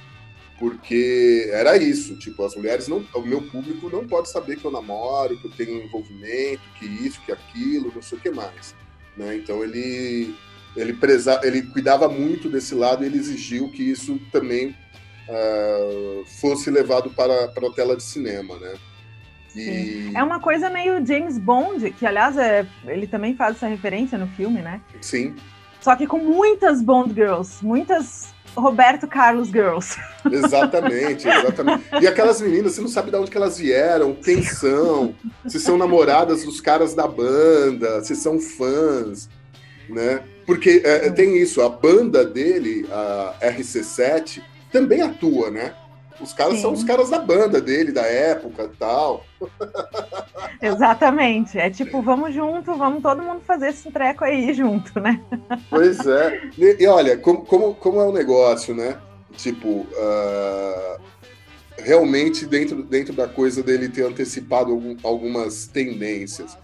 porque 0.59 1.49
era 1.53 1.77
isso, 1.77 2.19
tipo, 2.19 2.45
as 2.45 2.57
mulheres 2.57 2.89
não, 2.89 3.05
o 3.15 3.23
meu 3.23 3.41
público 3.43 3.89
não 3.89 4.07
pode 4.07 4.29
saber 4.29 4.57
que 4.57 4.65
eu 4.65 4.73
namoro, 4.73 5.39
que 5.39 5.47
eu 5.47 5.53
tenho 5.53 5.85
envolvimento, 5.85 6.63
que 6.79 6.85
isso, 6.85 7.21
que 7.25 7.31
aquilo, 7.31 7.93
não 7.95 8.03
sei 8.03 8.19
o 8.19 8.21
que 8.21 8.31
mais, 8.31 8.75
né? 9.17 9.37
Então 9.37 9.63
ele 9.63 10.35
ele 10.77 10.93
preza, 10.93 11.41
ele 11.43 11.63
cuidava 11.63 12.09
muito 12.09 12.49
desse 12.49 12.75
lado 12.75 13.03
e 13.03 13.07
ele 13.07 13.19
exigiu 13.19 13.71
que 13.71 13.83
isso 13.83 14.21
também 14.31 14.77
uh, 15.29 16.25
fosse 16.41 16.71
levado 16.71 17.11
para, 17.11 17.49
para 17.49 17.69
a 17.69 17.73
tela 17.73 17.97
de 17.97 18.03
cinema, 18.03 18.57
né? 18.59 18.75
E... 19.61 20.13
É 20.15 20.23
uma 20.23 20.41
coisa 20.41 20.71
meio 20.71 21.05
James 21.05 21.39
Bond, 21.39 21.91
que 21.93 22.07
aliás 22.07 22.37
é, 22.37 22.67
ele 22.87 23.07
também 23.07 23.35
faz 23.35 23.57
essa 23.57 23.67
referência 23.67 24.17
no 24.17 24.27
filme, 24.29 24.61
né? 24.61 24.81
Sim. 25.01 25.35
Só 25.81 25.95
que 25.97 26.07
com 26.07 26.19
muitas 26.19 26.83
Bond 26.83 27.15
Girls, 27.15 27.65
muitas 27.65 28.35
Roberto 28.57 29.07
Carlos 29.07 29.49
Girls. 29.49 29.97
Exatamente, 30.31 31.29
exatamente. 31.29 31.85
E 32.01 32.07
aquelas 32.07 32.41
meninas, 32.41 32.75
você 32.75 32.81
não 32.81 32.89
sabe 32.89 33.11
de 33.11 33.17
onde 33.17 33.31
que 33.31 33.37
elas 33.37 33.59
vieram, 33.59 34.15
quem 34.15 34.43
são, 34.43 35.15
se 35.47 35.61
são 35.61 35.79
namoradas 35.79 36.45
dos 36.45 36.61
caras 36.61 36.95
da 36.95 37.07
banda, 37.07 38.03
se 38.03 38.15
são 38.17 38.39
fãs, 38.39 39.29
né? 39.89 40.23
Porque 40.45 40.83
é, 40.85 41.11
tem 41.11 41.37
isso, 41.39 41.63
a 41.63 41.69
banda 41.69 42.25
dele, 42.25 42.87
a 42.91 43.37
RC7, 43.41 44.43
também 44.73 45.03
atua, 45.03 45.51
né? 45.51 45.75
Os 46.21 46.33
caras 46.33 46.55
Sim. 46.55 46.63
são 46.63 46.73
os 46.73 46.83
caras 46.83 47.11
da 47.11 47.19
banda 47.19 47.61
dele, 47.61 47.93
da 47.93 48.03
época 48.03 48.65
e 48.65 48.77
tal. 48.77 49.25
Exatamente. 50.61 51.59
É 51.59 51.71
tipo, 51.71 52.03
vamos 52.03 52.35
junto, 52.35 52.75
vamos 52.75 53.03
todo 53.03 53.23
mundo 53.23 53.41
fazer 53.47 53.69
esse 53.69 53.91
treco 53.91 54.25
aí 54.25 54.53
junto, 54.53 54.99
né? 55.01 55.23
Pois 55.71 56.05
é. 56.07 56.51
E, 56.59 56.83
e 56.83 56.87
olha, 56.87 57.17
como, 57.17 57.45
como, 57.45 57.75
como 57.75 58.01
é 58.01 58.05
o 58.05 58.11
um 58.11 58.13
negócio, 58.13 58.75
né? 58.75 58.99
Tipo, 59.37 59.69
uh, 59.69 61.01
realmente 61.79 62.45
dentro, 62.47 62.83
dentro 62.83 63.15
da 63.15 63.29
coisa 63.29 63.63
dele 63.63 63.89
ter 63.89 64.05
antecipado 64.05 64.73
algum, 64.73 64.97
algumas 65.03 65.67
tendências. 65.67 66.59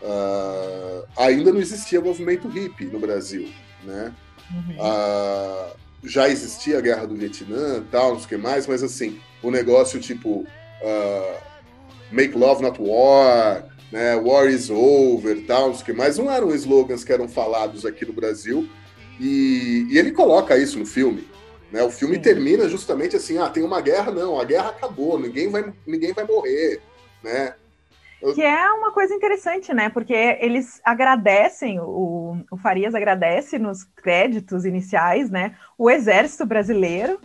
Uh, 0.00 1.06
ainda 1.16 1.52
não 1.52 1.60
existia 1.60 2.00
movimento 2.00 2.48
hippie 2.48 2.86
no 2.86 2.98
Brasil, 2.98 3.48
né? 3.84 4.12
Uhum. 4.50 4.76
Uh, 4.76 5.76
já 6.02 6.28
existia 6.28 6.78
a 6.78 6.80
guerra 6.80 7.06
do 7.06 7.14
Vietnã, 7.14 7.84
tal, 7.90 8.12
não 8.12 8.18
sei 8.18 8.26
o 8.26 8.28
que 8.30 8.36
mais, 8.36 8.66
mas 8.66 8.82
assim, 8.82 9.20
o 9.42 9.50
negócio 9.50 10.00
tipo 10.00 10.40
uh, 10.40 11.36
Make 12.10 12.36
Love 12.36 12.62
Not 12.62 12.80
War, 12.80 13.68
né, 13.90 14.16
War 14.16 14.48
is 14.48 14.68
Over, 14.70 15.44
tal, 15.46 15.68
não 15.68 15.74
sei 15.74 15.82
o 15.82 15.86
que 15.86 15.92
mais, 15.92 16.18
não 16.18 16.30
eram 16.30 16.54
slogans 16.54 17.04
que 17.04 17.12
eram 17.12 17.28
falados 17.28 17.86
aqui 17.86 18.04
no 18.04 18.12
Brasil, 18.12 18.68
e, 19.20 19.86
e 19.90 19.98
ele 19.98 20.10
coloca 20.10 20.56
isso 20.56 20.78
no 20.78 20.86
filme. 20.86 21.28
Né? 21.70 21.82
O 21.82 21.90
filme 21.90 22.16
Sim. 22.16 22.22
termina 22.22 22.68
justamente 22.68 23.16
assim, 23.16 23.38
ah, 23.38 23.48
tem 23.48 23.62
uma 23.62 23.80
guerra, 23.80 24.10
não, 24.10 24.38
a 24.38 24.44
guerra 24.44 24.70
acabou, 24.70 25.18
ninguém 25.18 25.48
vai, 25.48 25.72
ninguém 25.86 26.12
vai 26.12 26.24
morrer, 26.24 26.80
né? 27.22 27.54
Que 28.34 28.42
é 28.42 28.70
uma 28.72 28.92
coisa 28.92 29.14
interessante, 29.14 29.74
né? 29.74 29.88
Porque 29.88 30.14
eles 30.40 30.80
agradecem, 30.84 31.80
o, 31.80 32.36
o 32.50 32.56
Farias 32.56 32.94
agradece 32.94 33.58
nos 33.58 33.82
créditos 33.84 34.64
iniciais, 34.64 35.30
né? 35.30 35.56
O 35.76 35.90
Exército 35.90 36.46
Brasileiro, 36.46 37.18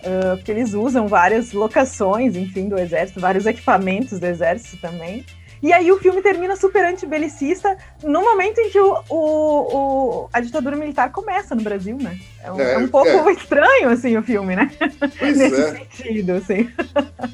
uh, 0.00 0.36
porque 0.36 0.50
eles 0.50 0.74
usam 0.74 1.06
várias 1.08 1.52
locações, 1.52 2.36
enfim, 2.36 2.68
do 2.68 2.78
Exército, 2.78 3.20
vários 3.20 3.46
equipamentos 3.46 4.18
do 4.18 4.26
Exército 4.26 4.76
também. 4.80 5.24
E 5.62 5.72
aí 5.72 5.90
o 5.90 5.98
filme 5.98 6.22
termina 6.22 6.54
super 6.54 6.84
antibelicista 6.84 7.76
no 8.02 8.22
momento 8.22 8.58
em 8.60 8.70
que 8.70 8.78
o, 8.78 9.02
o, 9.08 9.16
o, 9.16 10.28
a 10.32 10.40
ditadura 10.40 10.76
militar 10.76 11.10
começa 11.10 11.54
no 11.54 11.62
Brasil, 11.62 11.96
né? 12.00 12.18
É 12.42 12.52
um, 12.52 12.60
é, 12.60 12.74
é 12.74 12.78
um 12.78 12.88
pouco 12.88 13.08
é. 13.08 13.32
estranho, 13.32 13.90
assim, 13.90 14.16
o 14.16 14.22
filme, 14.22 14.54
né? 14.54 14.70
Pois 15.18 15.36
Nesse 15.36 15.60
é. 15.60 15.72
sentido, 15.72 16.32
assim. 16.32 16.70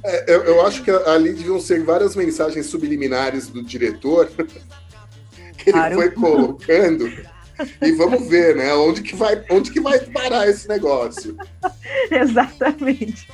É, 0.03 0.35
eu, 0.35 0.43
eu, 0.45 0.67
acho 0.67 0.83
que 0.83 0.91
ali 0.91 1.35
deviam 1.35 1.61
ser 1.61 1.83
várias 1.85 2.17
mensagens 2.17 2.67
subliminares 2.67 3.49
do 3.49 3.63
diretor 3.63 4.31
que 5.59 5.71
ele 5.71 5.73
claro. 5.73 5.95
foi 5.97 6.11
colocando. 6.11 7.34
E 7.81 7.93
vamos 7.93 8.29
ver, 8.29 8.57
né? 8.57 8.75
Onde 8.75 9.03
que 9.03 9.15
vai, 9.15 9.43
onde 9.51 9.71
que 9.71 9.81
vai 9.81 9.99
parar 10.01 10.49
esse 10.49 10.69
negócio? 10.69 11.37
Exatamente. 12.11 13.29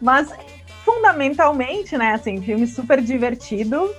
Mas 0.00 0.28
fundamentalmente, 0.84 1.96
né, 1.96 2.14
assim, 2.14 2.40
filme 2.40 2.66
super 2.66 3.00
divertido, 3.00 3.90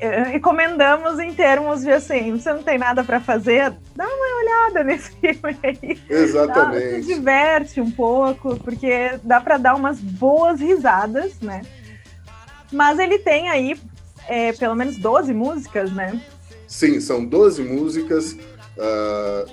eh, 0.00 0.24
recomendamos 0.24 1.20
em 1.20 1.32
termos 1.32 1.82
de 1.82 1.92
assim, 1.92 2.32
você 2.32 2.52
não 2.52 2.64
tem 2.64 2.76
nada 2.76 3.04
para 3.04 3.20
fazer, 3.20 3.72
dá 3.94 4.04
uma 4.04 4.40
olhada 4.40 4.82
nesse 4.84 5.12
filme 5.12 5.56
aí. 5.62 6.00
Exatamente. 6.10 6.90
Dá, 6.90 6.96
se 6.96 7.14
diverte 7.14 7.80
um 7.80 7.90
pouco, 7.90 8.56
porque 8.56 9.20
dá 9.22 9.40
para 9.40 9.58
dar 9.58 9.76
umas 9.76 10.00
boas 10.00 10.60
risadas, 10.60 11.38
né? 11.40 11.62
Mas 12.72 12.98
ele 12.98 13.18
tem 13.18 13.48
aí 13.48 13.78
é, 14.26 14.52
pelo 14.52 14.74
menos 14.74 14.96
12 14.96 15.32
músicas, 15.32 15.92
né? 15.92 16.20
Sim, 16.66 17.00
são 17.00 17.24
12 17.24 17.62
músicas. 17.62 18.36
Uh, 18.76 19.50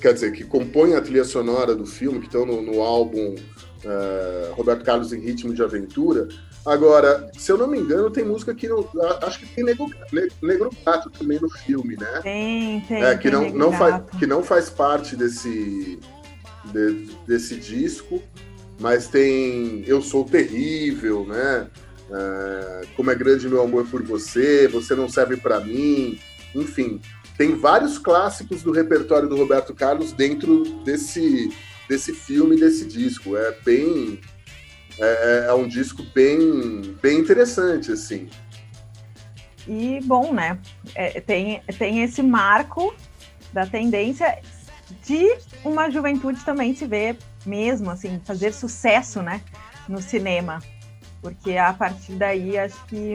quer 0.00 0.14
dizer, 0.14 0.32
que 0.32 0.44
compõem 0.44 0.94
a 0.94 1.00
trilha 1.00 1.24
sonora 1.24 1.74
do 1.74 1.86
filme, 1.86 2.20
que 2.20 2.26
estão 2.26 2.46
no, 2.46 2.62
no 2.62 2.80
álbum 2.82 3.34
uh, 3.34 4.54
Roberto 4.54 4.84
Carlos 4.84 5.12
em 5.12 5.20
Ritmo 5.20 5.54
de 5.54 5.62
Aventura. 5.62 6.28
Agora, 6.64 7.30
se 7.38 7.50
eu 7.50 7.56
não 7.56 7.66
me 7.66 7.78
engano, 7.78 8.10
tem 8.10 8.24
música 8.24 8.54
que 8.54 8.68
não. 8.68 8.86
Acho 9.22 9.38
que 9.38 9.46
tem 9.46 9.64
Negro, 9.64 9.86
Negro 10.42 10.70
Gato 10.84 11.08
também 11.10 11.40
no 11.40 11.48
filme, 11.48 11.96
né? 11.96 12.20
Tem, 12.22 12.80
tem. 12.82 13.02
É, 13.02 13.16
que, 13.16 13.30
tem 13.30 13.32
não, 13.32 13.50
não 13.50 13.72
faz, 13.72 14.02
que 14.18 14.26
não 14.26 14.42
faz 14.42 14.68
parte 14.68 15.16
desse, 15.16 15.98
de, 16.66 17.10
desse 17.26 17.56
disco, 17.56 18.22
mas 18.78 19.08
tem 19.08 19.82
Eu 19.86 20.02
Sou 20.02 20.24
Terrível, 20.24 21.24
né? 21.26 21.66
É, 22.10 22.82
Como 22.94 23.10
é 23.10 23.14
Grande 23.14 23.48
Meu 23.48 23.62
Amor 23.62 23.86
por 23.86 24.02
Você, 24.02 24.68
Você 24.68 24.94
Não 24.94 25.08
Serve 25.08 25.38
para 25.38 25.60
Mim, 25.60 26.18
enfim. 26.54 27.00
Tem 27.40 27.54
vários 27.54 27.96
clássicos 27.96 28.62
do 28.62 28.70
repertório 28.70 29.26
do 29.26 29.34
Roberto 29.34 29.74
Carlos 29.74 30.12
dentro 30.12 30.62
desse, 30.84 31.50
desse 31.88 32.12
filme, 32.12 32.54
desse 32.54 32.84
disco. 32.84 33.34
É 33.34 33.52
bem 33.64 34.20
é, 34.98 35.04
é, 35.04 35.46
é 35.46 35.54
um 35.54 35.66
disco 35.66 36.02
bem, 36.14 36.94
bem 37.00 37.18
interessante, 37.18 37.92
assim. 37.92 38.28
E 39.66 40.00
bom, 40.04 40.34
né? 40.34 40.58
É, 40.94 41.18
tem, 41.18 41.62
tem 41.78 42.02
esse 42.02 42.22
marco 42.22 42.94
da 43.54 43.64
tendência 43.64 44.38
de 45.02 45.38
uma 45.64 45.88
juventude 45.88 46.44
também 46.44 46.74
se 46.74 46.86
ver 46.86 47.16
mesmo, 47.46 47.90
assim, 47.90 48.20
fazer 48.22 48.52
sucesso, 48.52 49.22
né? 49.22 49.40
No 49.88 50.02
cinema. 50.02 50.62
Porque 51.22 51.56
a 51.56 51.72
partir 51.72 52.12
daí 52.16 52.58
acho 52.58 52.84
que 52.84 53.14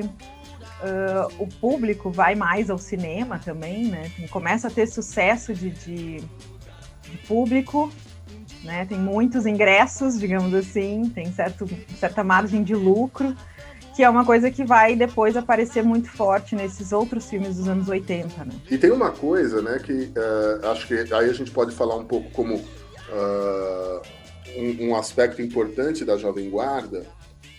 uh, 0.82 1.44
o 1.44 1.48
público 1.48 2.10
vai 2.12 2.36
mais 2.36 2.70
ao 2.70 2.78
cinema 2.78 3.40
também, 3.40 3.86
né? 3.88 4.12
Começa 4.30 4.68
a 4.68 4.72
ter 4.72 4.88
sucesso 4.88 5.54
de, 5.54 5.70
de, 5.70 6.18
de 6.18 7.18
público 7.28 7.92
né? 8.66 8.86
Tem 8.86 9.00
muitos 9.00 9.46
ingressos, 9.46 10.20
digamos 10.20 10.54
assim, 10.54 11.10
tem 11.14 11.32
certo, 11.32 11.70
certa 12.00 12.24
margem 12.24 12.64
de 12.64 12.76
lucro, 12.76 13.36
que 13.96 14.04
é 14.04 14.10
uma 14.10 14.26
coisa 14.26 14.52
que 14.52 14.66
vai 14.66 14.96
depois 14.96 15.38
aparecer 15.38 15.84
muito 15.84 16.10
forte 16.10 16.56
nesses 16.56 16.92
outros 16.92 17.30
filmes 17.30 17.56
dos 17.56 17.68
anos 17.68 17.88
80, 17.88 18.44
né? 18.44 18.52
E 18.70 18.78
tem 18.78 18.92
uma 18.92 19.12
coisa, 19.12 19.62
né, 19.62 19.80
que 19.80 20.12
uh, 20.18 20.68
acho 20.72 20.88
que 20.88 20.96
aí 21.14 21.30
a 21.30 21.34
gente 21.34 21.52
pode 21.52 21.74
falar 21.74 21.96
um 21.96 22.04
pouco 22.04 22.30
como 22.32 22.56
uh, 22.56 24.02
um, 24.58 24.90
um, 24.90 24.96
aspecto 24.96 25.42
importante 25.42 26.04
da 26.04 26.18
Jovem 26.18 26.50
Guarda, 26.50 27.06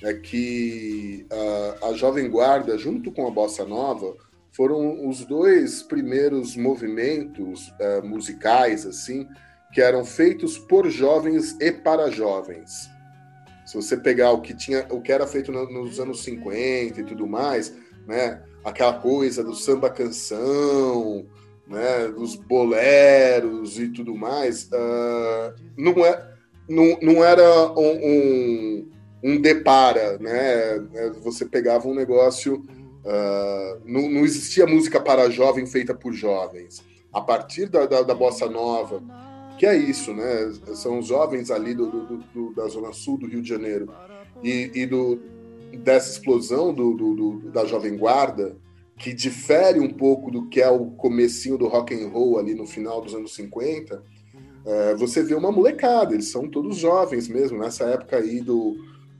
é 0.06 0.14
que 0.14 1.26
uh, 1.32 1.86
a 1.86 1.92
Jovem 1.94 2.30
Guarda, 2.30 2.78
junto 2.78 3.10
com 3.10 3.26
a 3.26 3.30
Bossa 3.30 3.64
Nova, 3.64 4.14
foram 4.52 5.06
os 5.08 5.24
dois 5.24 5.82
primeiros 5.82 6.56
movimentos 6.56 7.70
musicais, 8.02 8.86
assim, 8.86 9.28
que 9.70 9.82
eram 9.82 10.02
feitos 10.02 10.56
por 10.56 10.88
jovens 10.88 11.54
e 11.60 11.70
para 11.70 12.10
jovens. 12.10 12.88
Se 13.66 13.74
você 13.74 13.96
pegar 13.96 14.30
o 14.30 14.40
que 14.40 14.54
tinha, 14.54 14.86
o 14.90 15.02
que 15.02 15.12
era 15.12 15.26
feito 15.26 15.50
nos 15.50 15.98
anos 15.98 16.22
50 16.22 17.00
e 17.00 17.04
tudo 17.04 17.26
mais, 17.26 17.74
né, 18.06 18.40
aquela 18.64 18.94
coisa 18.94 19.42
do 19.42 19.54
samba 19.54 19.90
canção, 19.90 21.26
né, 21.66 22.08
dos 22.08 22.36
boleros 22.36 23.78
e 23.78 23.88
tudo 23.88 24.14
mais, 24.14 24.64
uh, 24.66 25.52
não, 25.76 25.92
é, 26.06 26.32
não, 26.68 26.96
não 27.02 27.24
era 27.24 27.72
um, 27.72 27.98
um, 28.02 28.90
um 29.22 29.40
depara, 29.40 30.18
né? 30.18 30.78
Você 31.22 31.44
pegava 31.44 31.88
um 31.88 31.94
negócio 31.94 32.64
Uh, 33.06 33.80
não, 33.84 34.10
não, 34.10 34.24
existia 34.24 34.66
música 34.66 35.00
para 35.00 35.30
jovem 35.30 35.64
feita 35.64 35.94
por 35.94 36.12
jovens. 36.12 36.82
A 37.12 37.20
partir 37.20 37.68
da, 37.68 37.86
da, 37.86 38.02
da 38.02 38.12
bossa 38.12 38.50
nova, 38.50 39.00
que 39.56 39.64
é 39.64 39.76
isso, 39.76 40.12
né? 40.12 40.52
São 40.74 40.98
os 40.98 41.06
jovens 41.06 41.52
ali 41.52 41.72
do, 41.72 41.86
do, 41.86 42.16
do, 42.34 42.54
da 42.54 42.66
zona 42.66 42.92
sul 42.92 43.16
do 43.16 43.28
Rio 43.28 43.40
de 43.40 43.48
Janeiro 43.48 43.88
e, 44.42 44.72
e 44.74 44.86
do, 44.86 45.20
dessa 45.84 46.10
explosão 46.10 46.74
do, 46.74 47.50
da 47.52 47.64
jovem 47.64 47.96
guarda, 47.96 48.56
que 48.98 49.12
difere 49.12 49.78
um 49.78 49.92
pouco 49.92 50.28
do 50.30 50.48
que 50.48 50.60
é 50.60 50.68
o 50.68 50.86
comecinho 50.90 51.56
do 51.56 51.68
rock 51.68 51.94
and 51.94 52.08
roll 52.08 52.38
ali 52.38 52.54
no 52.54 52.66
final 52.66 53.00
dos 53.00 53.14
anos 53.14 53.34
50, 53.36 54.02
é, 54.64 54.94
você 54.96 55.22
vê 55.22 55.34
uma 55.34 55.52
molecada, 55.52 56.12
eles 56.12 56.30
são 56.30 56.48
todos 56.48 56.76
jovens 56.76 57.28
mesmo, 57.28 57.58
nessa 57.58 57.84
época 57.84 58.16
aí 58.16 58.40
do, 58.40 58.76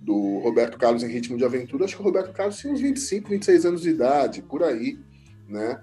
do 0.06 0.38
Roberto 0.38 0.78
Carlos 0.78 1.02
em 1.02 1.08
Ritmo 1.08 1.36
de 1.36 1.44
Aventura, 1.44 1.84
acho 1.84 1.96
que 1.96 2.00
o 2.00 2.04
Roberto 2.04 2.32
Carlos 2.32 2.56
tinha 2.56 2.72
uns 2.72 2.80
25, 2.80 3.28
26 3.28 3.66
anos 3.66 3.82
de 3.82 3.90
idade, 3.90 4.40
por 4.40 4.62
aí, 4.62 5.00
né? 5.48 5.80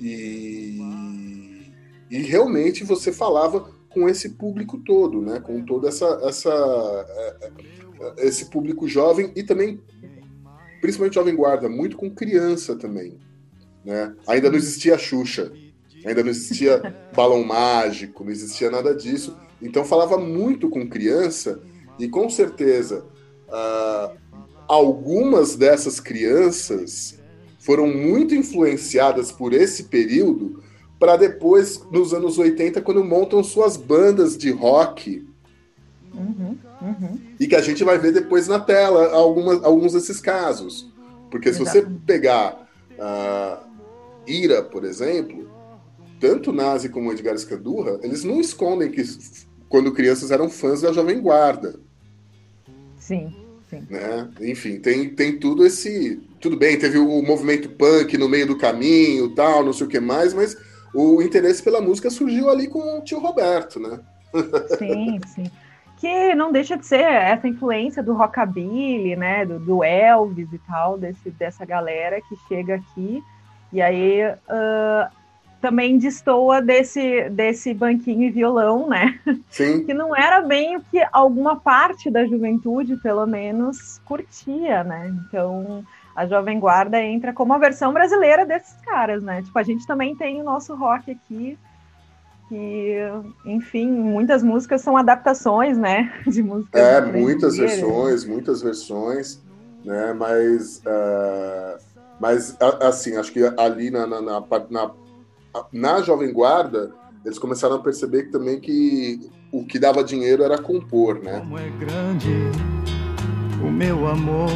E, 0.00 0.80
e 2.10 2.18
realmente 2.18 2.82
você 2.82 3.12
falava 3.12 3.72
com 3.88 4.08
esse 4.08 4.30
público 4.30 4.78
todo, 4.78 5.22
né? 5.22 5.38
Com 5.38 5.64
todo 5.64 5.86
essa, 5.86 6.20
essa, 6.24 6.50
é, 6.50 8.26
esse 8.26 8.50
público 8.50 8.88
jovem 8.88 9.32
e 9.36 9.44
também, 9.44 9.80
principalmente 10.80 11.14
jovem 11.14 11.36
guarda, 11.36 11.68
muito 11.68 11.96
com 11.96 12.10
criança 12.10 12.74
também, 12.74 13.18
né? 13.84 14.16
Ainda 14.26 14.50
não 14.50 14.56
existia 14.56 14.98
Xuxa, 14.98 15.52
ainda 16.04 16.24
não 16.24 16.30
existia 16.30 16.82
balão 17.14 17.44
mágico, 17.44 18.24
não 18.24 18.32
existia 18.32 18.68
nada 18.68 18.92
disso. 18.96 19.36
Então 19.62 19.84
falava 19.84 20.18
muito 20.18 20.68
com 20.68 20.88
criança 20.88 21.62
e 22.00 22.08
com 22.08 22.28
certeza 22.28 23.06
uh, 23.50 24.16
algumas 24.66 25.56
dessas 25.56 26.00
crianças 26.00 27.18
foram 27.58 27.86
muito 27.86 28.34
influenciadas 28.34 29.30
por 29.30 29.52
esse 29.52 29.84
período 29.84 30.62
para 30.98 31.16
depois, 31.16 31.82
nos 31.90 32.12
anos 32.12 32.38
80, 32.38 32.82
quando 32.82 33.02
montam 33.02 33.42
suas 33.42 33.76
bandas 33.76 34.36
de 34.36 34.50
rock. 34.50 35.26
Uhum, 36.14 36.58
uhum. 36.82 37.18
E 37.38 37.46
que 37.46 37.56
a 37.56 37.62
gente 37.62 37.82
vai 37.82 37.98
ver 37.98 38.12
depois 38.12 38.46
na 38.46 38.60
tela 38.60 39.10
algumas, 39.12 39.64
alguns 39.64 39.94
desses 39.94 40.20
casos. 40.20 40.92
Porque 41.30 41.52
se 41.52 41.62
Exato. 41.62 41.78
você 41.78 41.86
pegar 42.04 42.68
uh, 42.98 43.66
Ira, 44.26 44.62
por 44.62 44.84
exemplo, 44.84 45.48
tanto 46.20 46.52
Nazi 46.52 46.90
como 46.90 47.10
Edgar 47.10 47.34
Escandurra, 47.34 47.98
eles 48.02 48.22
não 48.22 48.38
escondem 48.38 48.90
que 48.90 49.02
quando 49.70 49.92
crianças 49.92 50.30
eram 50.30 50.50
fãs 50.50 50.82
da 50.82 50.92
Jovem 50.92 51.20
Guarda. 51.20 51.80
Sim. 52.98 53.34
Sim. 53.70 53.86
Né? 53.88 54.28
Enfim, 54.40 54.80
tem, 54.80 55.08
tem 55.10 55.38
tudo 55.38 55.64
esse. 55.64 56.20
Tudo 56.40 56.56
bem, 56.56 56.76
teve 56.76 56.98
o 56.98 57.22
movimento 57.22 57.68
punk 57.68 58.18
no 58.18 58.28
meio 58.28 58.46
do 58.46 58.58
caminho, 58.58 59.32
tal, 59.34 59.64
não 59.64 59.72
sei 59.72 59.86
o 59.86 59.90
que 59.90 60.00
mais, 60.00 60.34
mas 60.34 60.56
o 60.92 61.22
interesse 61.22 61.62
pela 61.62 61.80
música 61.80 62.10
surgiu 62.10 62.50
ali 62.50 62.66
com 62.66 62.98
o 62.98 63.02
tio 63.02 63.20
Roberto, 63.20 63.78
né? 63.78 64.00
Sim, 64.76 65.20
sim. 65.26 65.50
Que 65.98 66.34
não 66.34 66.50
deixa 66.50 66.76
de 66.76 66.86
ser 66.86 67.02
essa 67.02 67.46
influência 67.46 68.02
do 68.02 68.14
rockabilly, 68.14 69.14
né? 69.14 69.46
Do, 69.46 69.60
do 69.60 69.84
Elvis 69.84 70.52
e 70.52 70.58
tal, 70.58 70.98
desse, 70.98 71.30
dessa 71.30 71.64
galera 71.64 72.20
que 72.22 72.36
chega 72.48 72.76
aqui. 72.76 73.22
E 73.72 73.80
aí 73.80 74.22
uh, 74.24 75.19
também 75.60 75.98
destoa 75.98 76.62
desse, 76.62 77.28
desse 77.30 77.74
banquinho 77.74 78.24
e 78.24 78.30
violão, 78.30 78.88
né? 78.88 79.18
Sim. 79.50 79.84
Que 79.84 79.92
não 79.92 80.16
era 80.16 80.40
bem 80.40 80.76
o 80.76 80.80
que 80.80 81.04
alguma 81.12 81.56
parte 81.56 82.10
da 82.10 82.24
juventude, 82.24 82.96
pelo 82.96 83.26
menos, 83.26 84.00
curtia, 84.04 84.82
né? 84.82 85.14
Então, 85.26 85.84
a 86.16 86.26
Jovem 86.26 86.58
Guarda 86.58 87.00
entra 87.02 87.32
como 87.32 87.52
a 87.52 87.58
versão 87.58 87.92
brasileira 87.92 88.46
desses 88.46 88.74
caras, 88.84 89.22
né? 89.22 89.42
Tipo, 89.42 89.58
a 89.58 89.62
gente 89.62 89.86
também 89.86 90.16
tem 90.16 90.40
o 90.40 90.44
nosso 90.44 90.74
rock 90.74 91.10
aqui, 91.10 91.58
que, 92.48 92.96
enfim, 93.44 93.90
muitas 93.90 94.42
músicas 94.42 94.80
são 94.80 94.96
adaptações, 94.96 95.76
né? 95.76 96.12
De 96.26 96.42
músicas. 96.42 96.80
É, 96.80 97.00
muitas 97.00 97.56
versões, 97.56 98.24
muitas 98.24 98.62
versões, 98.62 99.42
né? 99.84 100.14
Mas, 100.14 100.78
uh, 100.78 101.78
mas 102.18 102.56
assim, 102.80 103.16
acho 103.16 103.30
que 103.30 103.40
ali 103.58 103.90
na, 103.90 104.06
na, 104.06 104.20
na, 104.20 104.40
na 104.70 104.90
na 105.72 106.00
Jovem 106.02 106.32
Guarda, 106.32 106.92
eles 107.24 107.38
começaram 107.38 107.76
a 107.76 107.78
perceber 107.80 108.24
que, 108.24 108.32
também 108.32 108.60
que 108.60 109.30
o 109.52 109.64
que 109.64 109.78
dava 109.78 110.04
dinheiro 110.04 110.42
era 110.42 110.58
compor, 110.60 111.22
né? 111.22 111.40
Como 111.40 111.58
é 111.58 111.68
grande 111.70 112.50
o 113.62 113.70
meu 113.70 114.06
amor 114.06 114.50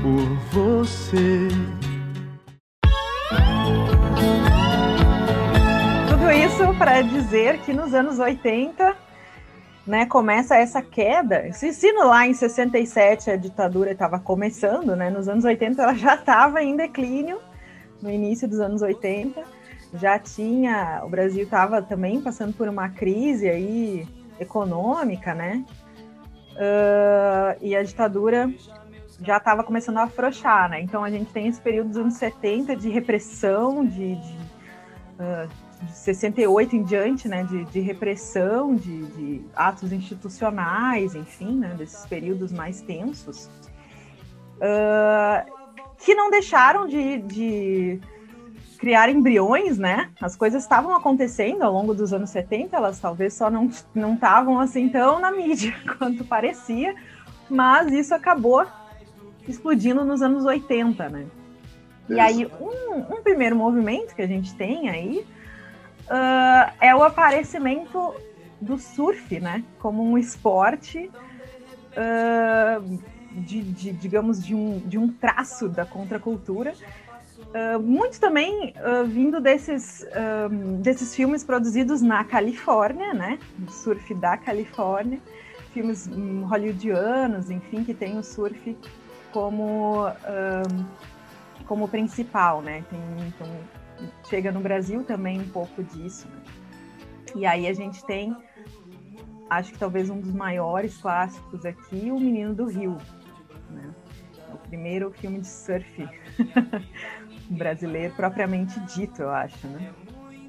por 0.00 0.36
você. 0.52 1.48
Tudo 6.08 6.30
isso 6.30 6.78
para 6.78 7.02
dizer 7.02 7.58
que 7.60 7.72
nos 7.72 7.92
anos 7.92 8.18
80 8.18 8.96
né, 9.86 10.06
começa 10.06 10.56
essa 10.56 10.80
queda. 10.80 11.52
Se, 11.52 11.72
se 11.72 11.92
lá 11.92 12.26
em 12.26 12.34
67 12.34 13.30
a 13.30 13.36
ditadura 13.36 13.90
estava 13.90 14.18
começando, 14.18 14.94
né, 14.94 15.10
nos 15.10 15.28
anos 15.28 15.44
80 15.44 15.82
ela 15.82 15.94
já 15.94 16.14
estava 16.14 16.62
em 16.62 16.76
declínio 16.76 17.38
no 18.02 18.10
início 18.10 18.48
dos 18.48 18.60
anos 18.60 18.82
80. 18.82 19.42
Já 19.94 20.18
tinha, 20.18 21.00
o 21.04 21.08
Brasil 21.08 21.44
estava 21.44 21.80
também 21.80 22.20
passando 22.20 22.52
por 22.52 22.68
uma 22.68 22.88
crise 22.90 23.48
aí 23.48 24.06
econômica, 24.38 25.34
né? 25.34 25.64
Uh, 26.52 27.56
e 27.60 27.74
a 27.74 27.82
ditadura 27.82 28.52
já 29.22 29.38
estava 29.38 29.64
começando 29.64 29.98
a 29.98 30.04
afrouxar, 30.04 30.68
né? 30.68 30.80
Então 30.80 31.02
a 31.02 31.10
gente 31.10 31.32
tem 31.32 31.46
esse 31.46 31.60
período 31.60 31.88
dos 31.88 31.96
anos 31.96 32.14
70 32.14 32.76
de 32.76 32.88
repressão, 32.90 33.84
de, 33.84 34.16
de, 34.16 34.36
uh, 35.18 35.48
de 35.82 35.92
68 35.92 36.76
em 36.76 36.82
diante, 36.82 37.28
né? 37.28 37.44
De, 37.44 37.64
de 37.64 37.80
repressão, 37.80 38.74
de, 38.74 39.06
de, 39.06 39.44
atos 39.54 39.92
institucionais, 39.92 41.14
enfim, 41.14 41.58
né? 41.58 41.74
Desses 41.76 42.04
períodos 42.06 42.52
mais 42.52 42.80
tensos. 42.82 43.46
Uh, 44.56 45.57
que 45.98 46.14
não 46.14 46.30
deixaram 46.30 46.86
de, 46.86 47.18
de 47.18 48.00
criar 48.78 49.08
embriões, 49.10 49.78
né? 49.78 50.10
As 50.20 50.36
coisas 50.36 50.62
estavam 50.62 50.94
acontecendo 50.94 51.62
ao 51.62 51.72
longo 51.72 51.92
dos 51.92 52.12
anos 52.12 52.30
70, 52.30 52.76
elas 52.76 53.00
talvez 53.00 53.34
só 53.34 53.50
não 53.50 53.68
não 53.94 54.14
estavam 54.14 54.60
assim 54.60 54.88
tão 54.88 55.18
na 55.18 55.30
mídia 55.30 55.74
quanto 55.98 56.24
parecia, 56.24 56.94
mas 57.50 57.92
isso 57.92 58.14
acabou 58.14 58.66
explodindo 59.46 60.04
nos 60.04 60.22
anos 60.22 60.44
80, 60.44 61.08
né? 61.08 61.26
E 62.08 62.18
aí, 62.18 62.46
um, 62.58 63.16
um, 63.16 63.22
primeiro 63.22 63.54
movimento 63.54 64.14
que 64.14 64.22
a 64.22 64.26
gente 64.26 64.54
tem 64.54 64.88
aí 64.88 65.26
uh, 66.06 66.72
é 66.80 66.94
o 66.94 67.02
aparecimento 67.02 68.14
do 68.60 68.78
surf, 68.78 69.38
né? 69.38 69.62
Como 69.78 70.02
um 70.02 70.16
esporte 70.16 71.10
uh, 71.92 72.98
de, 73.32 73.62
de, 73.62 73.92
digamos, 73.92 74.44
de 74.44 74.54
um, 74.54 74.78
de 74.80 74.98
um 74.98 75.08
traço 75.12 75.68
da 75.68 75.84
contracultura. 75.84 76.74
Uh, 77.38 77.80
muito 77.80 78.18
também 78.20 78.74
uh, 78.76 79.06
vindo 79.06 79.40
desses, 79.40 80.04
um, 80.50 80.80
desses 80.82 81.14
filmes 81.14 81.44
produzidos 81.44 82.02
na 82.02 82.24
Califórnia, 82.24 83.14
né? 83.14 83.38
Surf 83.68 84.12
da 84.14 84.36
Califórnia, 84.36 85.20
filmes 85.72 86.08
um, 86.08 86.44
hollywoodianos, 86.44 87.50
enfim, 87.50 87.84
que 87.84 87.94
tem 87.94 88.18
o 88.18 88.22
surf 88.22 88.76
como, 89.32 90.08
um, 90.08 90.84
como 91.66 91.88
principal, 91.88 92.60
né? 92.60 92.84
Tem, 92.90 93.00
então, 93.28 93.46
chega 94.28 94.52
no 94.52 94.60
Brasil 94.60 95.02
também 95.04 95.40
um 95.40 95.48
pouco 95.48 95.82
disso. 95.82 96.28
Né? 96.28 96.42
E 97.34 97.46
aí 97.46 97.66
a 97.66 97.72
gente 97.72 98.04
tem, 98.04 98.36
acho 99.50 99.72
que 99.72 99.78
talvez 99.78 100.10
um 100.10 100.20
dos 100.20 100.32
maiores 100.32 100.96
clássicos 100.98 101.64
aqui, 101.64 102.10
O 102.10 102.18
Menino 102.18 102.54
do 102.54 102.66
Rio, 102.66 102.96
né? 103.70 103.90
É 104.48 104.54
o 104.54 104.58
primeiro 104.58 105.10
filme 105.10 105.40
de 105.40 105.48
surf 105.48 106.08
brasileiro 107.50 108.14
propriamente 108.14 108.78
dito, 108.80 109.22
eu 109.22 109.30
acho, 109.30 109.66
né? 109.66 109.92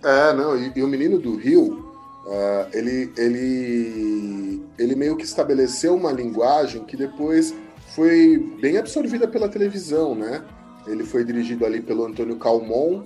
É, 0.03 0.33
não, 0.33 0.57
e, 0.57 0.71
e 0.75 0.83
o 0.83 0.87
Menino 0.87 1.19
do 1.19 1.35
Rio, 1.35 1.93
uh, 2.25 2.67
ele, 2.71 3.11
ele, 3.17 4.63
ele 4.77 4.95
meio 4.95 5.17
que 5.17 5.25
estabeleceu 5.25 5.95
uma 5.95 6.11
linguagem 6.11 6.85
que 6.85 6.95
depois 6.95 7.53
foi 7.95 8.37
bem 8.61 8.77
absorvida 8.77 9.27
pela 9.27 9.49
televisão, 9.49 10.15
né? 10.15 10.43
Ele 10.87 11.03
foi 11.03 11.23
dirigido 11.25 11.65
ali 11.65 11.81
pelo 11.81 12.05
Antônio 12.05 12.37
Calmon 12.37 13.03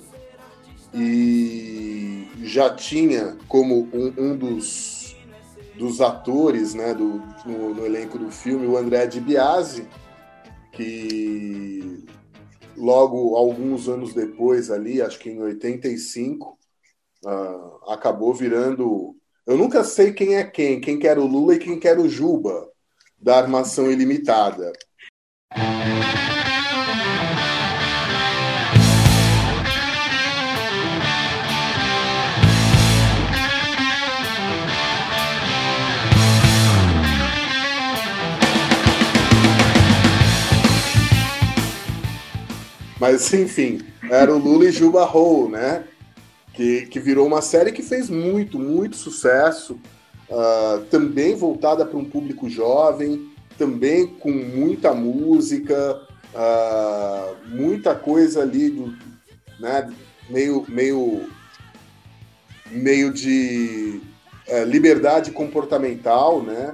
e 0.94 2.28
já 2.44 2.70
tinha 2.70 3.36
como 3.48 3.90
um, 3.94 4.14
um 4.18 4.38
dos, 4.38 5.16
dos 5.78 6.00
atores 6.00 6.74
né, 6.74 6.94
do, 6.94 7.22
no, 7.46 7.74
no, 7.74 7.86
elenco 7.86 8.18
do 8.18 8.30
filme 8.30 8.68
o 8.68 8.78
André 8.78 9.08
Di 9.08 9.20
Biasi, 9.20 9.88
que 10.74 12.06
logo 12.76 13.36
alguns 13.36 13.88
anos 13.88 14.14
depois 14.14 14.70
ali, 14.70 15.02
acho 15.02 15.20
que 15.20 15.30
em 15.30 15.42
85, 15.42 16.58
uh, 17.26 17.92
acabou 17.92 18.34
virando. 18.34 19.16
Eu 19.46 19.58
nunca 19.58 19.84
sei 19.84 20.14
quem 20.14 20.36
é 20.36 20.44
quem, 20.44 20.82
quem 20.82 21.00
quer 21.00 21.18
o 21.18 21.26
Lula 21.26 21.56
e 21.56 21.60
quem 21.60 21.80
quer 21.80 22.00
o 22.00 22.10
Juba 22.10 22.70
da 23.20 23.38
armação 23.38 23.90
ilimitada. 23.90 24.74
Mas, 43.04 43.34
enfim, 43.34 43.82
era 44.10 44.34
o 44.34 44.38
Lula 44.38 44.64
e 44.64 44.72
Juba 44.72 45.04
Hole, 45.04 45.52
né? 45.52 45.84
Que, 46.54 46.86
que 46.86 47.02
virou 47.02 47.28
uma 47.28 47.42
série 47.42 47.74
que 47.74 47.82
fez 47.84 48.10
muito, 48.10 48.58
muito 48.58 48.96
sucesso, 48.96 49.78
uh, 50.30 50.86
também 50.86 51.36
voltada 51.36 51.86
para 51.86 51.98
um 51.98 52.06
público 52.06 52.50
jovem, 52.50 53.30
também 53.58 54.08
com 54.08 54.32
muita 54.32 54.94
música, 54.94 56.02
uh, 56.34 57.36
muita 57.50 57.94
coisa 57.94 58.42
ali 58.42 58.70
do, 58.70 58.96
né, 59.60 59.94
meio, 60.30 60.64
meio, 60.70 61.28
meio 62.72 63.12
de 63.12 64.00
uh, 64.48 64.64
liberdade 64.64 65.32
comportamental, 65.32 66.42
né? 66.42 66.74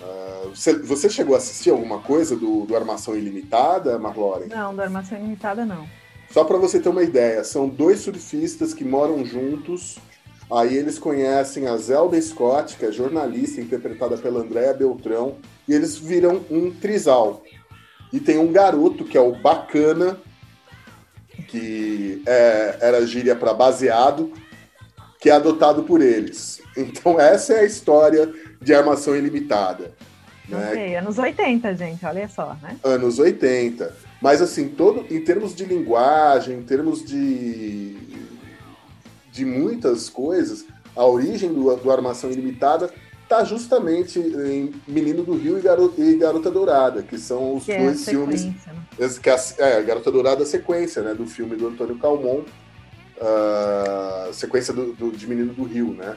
Uh, 0.00 0.50
você, 0.50 0.78
você, 0.78 1.10
chegou 1.10 1.34
a 1.34 1.38
assistir 1.38 1.70
alguma 1.70 1.98
coisa 2.00 2.36
do, 2.36 2.64
do 2.64 2.76
Armação 2.76 3.16
Ilimitada, 3.16 3.98
Marlore? 3.98 4.48
Não, 4.48 4.74
do 4.74 4.80
Armação 4.80 5.18
Ilimitada 5.18 5.64
não. 5.64 5.88
Só 6.30 6.44
para 6.44 6.58
você 6.58 6.78
ter 6.78 6.88
uma 6.88 7.02
ideia, 7.02 7.42
são 7.42 7.68
dois 7.68 8.00
surfistas 8.00 8.74
que 8.74 8.84
moram 8.84 9.24
juntos. 9.24 9.98
Aí 10.50 10.76
eles 10.76 10.98
conhecem 10.98 11.66
a 11.66 11.76
Zelda 11.76 12.20
Scott, 12.20 12.76
que 12.76 12.84
é 12.84 12.92
jornalista, 12.92 13.60
interpretada 13.60 14.16
pela 14.16 14.40
Andréa 14.40 14.72
Beltrão, 14.72 15.36
e 15.66 15.74
eles 15.74 15.96
viram 15.96 16.44
um 16.50 16.70
trisal. 16.70 17.42
E 18.12 18.20
tem 18.20 18.38
um 18.38 18.52
garoto 18.52 19.04
que 19.04 19.18
é 19.18 19.20
o 19.20 19.36
Bacana, 19.36 20.18
que 21.48 22.22
é, 22.26 22.78
era 22.80 23.06
gíria 23.06 23.36
para 23.36 23.52
baseado, 23.52 24.32
que 25.20 25.28
é 25.28 25.32
adotado 25.32 25.82
por 25.82 26.00
eles. 26.00 26.60
Então 26.76 27.18
essa 27.18 27.54
é 27.54 27.60
a 27.60 27.64
história 27.64 28.32
de 28.60 28.74
Armação 28.74 29.16
Ilimitada. 29.16 29.92
Né? 30.48 30.96
Anos 30.96 31.18
80, 31.18 31.74
gente, 31.74 32.04
olha 32.06 32.28
só, 32.28 32.56
né? 32.62 32.76
Anos 32.82 33.18
80. 33.18 33.94
Mas 34.20 34.40
assim, 34.40 34.68
todo, 34.68 35.04
em 35.14 35.20
termos 35.20 35.54
de 35.54 35.64
linguagem, 35.64 36.58
em 36.58 36.62
termos 36.62 37.04
de, 37.04 37.96
de 39.30 39.44
muitas 39.44 40.08
coisas, 40.08 40.64
a 40.96 41.04
origem 41.04 41.52
do, 41.52 41.74
do 41.76 41.90
Armação 41.90 42.30
Ilimitada 42.30 42.90
está 43.22 43.44
justamente 43.44 44.18
em 44.18 44.72
Menino 44.88 45.22
do 45.22 45.36
Rio 45.36 45.58
e 45.58 45.60
Garota, 45.60 46.00
e 46.00 46.16
Garota 46.16 46.50
Dourada, 46.50 47.02
que 47.02 47.18
são 47.18 47.56
os 47.56 47.64
que 47.64 47.72
é 47.72 47.82
dois 47.82 48.08
é 48.08 48.10
filmes. 48.10 48.44
Né? 48.46 48.52
Que 49.22 49.30
é, 49.30 49.36
é, 49.58 49.82
Garota 49.82 50.10
Dourada 50.10 50.42
é 50.42 50.44
a 50.44 50.46
sequência 50.46 51.02
né, 51.02 51.14
do 51.14 51.26
filme 51.26 51.54
do 51.54 51.68
Antônio 51.68 51.98
Calmon, 51.98 52.40
uh, 53.18 54.32
sequência 54.32 54.72
do, 54.72 54.94
do, 54.94 55.12
de 55.12 55.26
Menino 55.26 55.52
do 55.52 55.64
Rio, 55.64 55.92
né? 55.92 56.16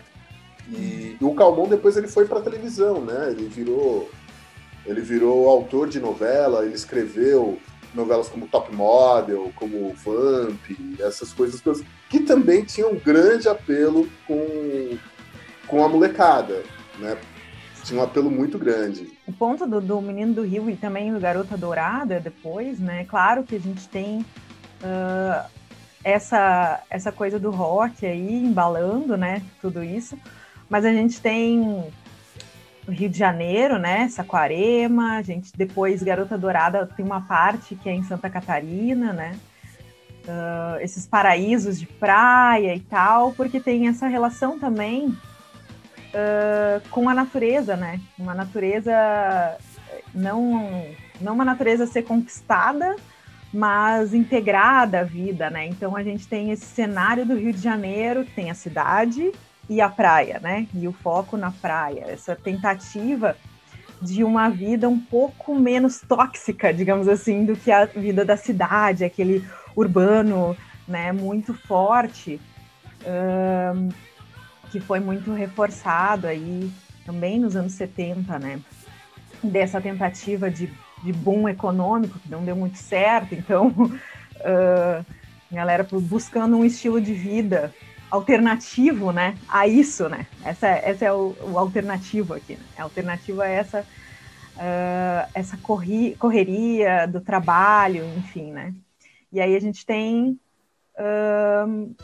E, 0.69 1.17
e 1.19 1.23
o 1.23 1.33
Calmon 1.33 1.67
depois 1.67 1.97
ele 1.97 2.07
foi 2.07 2.25
para 2.25 2.41
televisão, 2.41 3.01
né? 3.01 3.31
Ele 3.31 3.47
virou 3.47 4.09
ele 4.85 5.01
virou 5.01 5.47
autor 5.47 5.87
de 5.87 5.99
novela, 5.99 6.65
ele 6.65 6.73
escreveu 6.73 7.59
novelas 7.93 8.27
como 8.27 8.47
Top 8.47 8.73
Model, 8.75 9.51
como 9.55 9.93
Vamp, 9.93 10.59
essas 10.99 11.31
coisas 11.33 11.61
todas, 11.61 11.83
que 12.09 12.21
também 12.21 12.63
tinham 12.63 12.93
um 12.93 12.99
grande 12.99 13.47
apelo 13.47 14.09
com, 14.25 14.97
com 15.67 15.85
a 15.85 15.89
molecada 15.89 16.63
né? 17.01 17.17
Tinha 17.83 17.99
um 17.99 18.03
apelo 18.03 18.29
muito 18.29 18.59
grande. 18.59 19.11
O 19.27 19.33
ponto 19.33 19.65
do, 19.65 19.81
do 19.81 19.99
Menino 20.01 20.33
do 20.33 20.43
Rio 20.43 20.69
e 20.69 20.75
também 20.75 21.11
do 21.11 21.19
Garota 21.19 21.57
Dourada 21.57 22.19
depois, 22.19 22.79
né? 22.79 23.05
Claro 23.05 23.43
que 23.43 23.55
a 23.55 23.59
gente 23.59 23.87
tem 23.89 24.19
uh, 24.19 25.49
essa, 26.03 26.83
essa 26.89 27.11
coisa 27.11 27.39
do 27.39 27.49
rock 27.49 28.05
aí 28.05 28.35
embalando, 28.35 29.17
né? 29.17 29.41
Tudo 29.59 29.83
isso. 29.83 30.15
Mas 30.71 30.85
a 30.85 30.93
gente 30.93 31.19
tem 31.19 31.83
Rio 32.87 33.09
de 33.09 33.17
Janeiro, 33.17 33.77
né? 33.77 34.07
Saquarema, 34.07 35.17
a 35.17 35.21
gente 35.21 35.51
depois 35.53 36.01
Garota 36.01 36.37
Dourada 36.37 36.85
tem 36.85 37.05
uma 37.05 37.19
parte 37.19 37.75
que 37.75 37.89
é 37.89 37.91
em 37.91 38.03
Santa 38.03 38.29
Catarina, 38.29 39.11
né? 39.11 39.37
Uh, 40.23 40.79
esses 40.79 41.05
paraísos 41.05 41.77
de 41.77 41.85
praia 41.85 42.73
e 42.73 42.79
tal, 42.79 43.33
porque 43.33 43.59
tem 43.59 43.89
essa 43.89 44.07
relação 44.07 44.57
também 44.57 45.07
uh, 45.09 46.89
com 46.89 47.09
a 47.09 47.13
natureza, 47.13 47.75
né? 47.75 47.99
Uma 48.17 48.33
natureza 48.33 48.93
não 50.15 50.85
não 51.19 51.33
uma 51.33 51.43
natureza 51.43 51.85
ser 51.85 52.03
conquistada, 52.03 52.95
mas 53.53 54.13
integrada 54.13 55.01
à 55.01 55.03
vida, 55.03 55.49
né? 55.49 55.67
Então 55.67 55.97
a 55.97 56.01
gente 56.03 56.25
tem 56.29 56.49
esse 56.49 56.65
cenário 56.65 57.25
do 57.25 57.35
Rio 57.35 57.51
de 57.51 57.61
Janeiro, 57.61 58.25
tem 58.33 58.49
a 58.49 58.55
cidade 58.55 59.33
e 59.71 59.79
a 59.79 59.87
praia, 59.87 60.37
né? 60.43 60.67
E 60.73 60.85
o 60.85 60.91
foco 60.91 61.37
na 61.37 61.49
praia, 61.49 62.03
essa 62.09 62.35
tentativa 62.35 63.37
de 64.01 64.21
uma 64.21 64.49
vida 64.49 64.89
um 64.89 64.99
pouco 64.99 65.57
menos 65.57 66.01
tóxica, 66.01 66.73
digamos 66.73 67.07
assim, 67.07 67.45
do 67.45 67.55
que 67.55 67.71
a 67.71 67.85
vida 67.85 68.25
da 68.25 68.35
cidade, 68.35 69.05
aquele 69.05 69.47
urbano, 69.73 70.57
né, 70.85 71.13
muito 71.13 71.53
forte. 71.53 72.37
Um, 73.05 73.87
que 74.69 74.81
foi 74.81 74.99
muito 74.99 75.33
reforçado 75.33 76.27
aí 76.27 76.69
também 77.05 77.39
nos 77.39 77.55
anos 77.55 77.71
70, 77.71 78.39
né? 78.39 78.59
Dessa 79.41 79.79
tentativa 79.79 80.51
de, 80.51 80.69
de 81.01 81.13
boom 81.13 81.47
econômico 81.47 82.19
que 82.19 82.29
não 82.29 82.43
deu 82.43 82.57
muito 82.57 82.77
certo, 82.77 83.33
então 83.35 83.67
uh, 84.43 85.05
galera 85.49 85.87
buscando 85.89 86.57
um 86.57 86.65
estilo 86.65 86.99
de 86.99 87.13
vida 87.13 87.73
alternativo, 88.11 89.11
né? 89.11 89.35
A 89.47 89.67
isso, 89.67 90.09
né? 90.09 90.27
Essa, 90.43 90.67
essa 90.67 91.05
é 91.05 91.13
o, 91.13 91.35
o 91.41 91.57
alternativo 91.57 92.33
aqui. 92.33 92.53
Né? 92.53 92.63
A 92.77 92.83
alternativa 92.83 93.47
é 93.47 93.53
essa 93.53 93.85
uh, 94.61 95.29
essa 95.33 95.57
corri, 95.57 96.15
correria 96.17 97.07
do 97.07 97.21
trabalho, 97.21 98.05
enfim, 98.17 98.51
né? 98.51 98.73
E 99.31 99.39
aí 99.39 99.55
a 99.55 99.59
gente 99.59 99.85
tem 99.85 100.39
uh, 100.97 101.95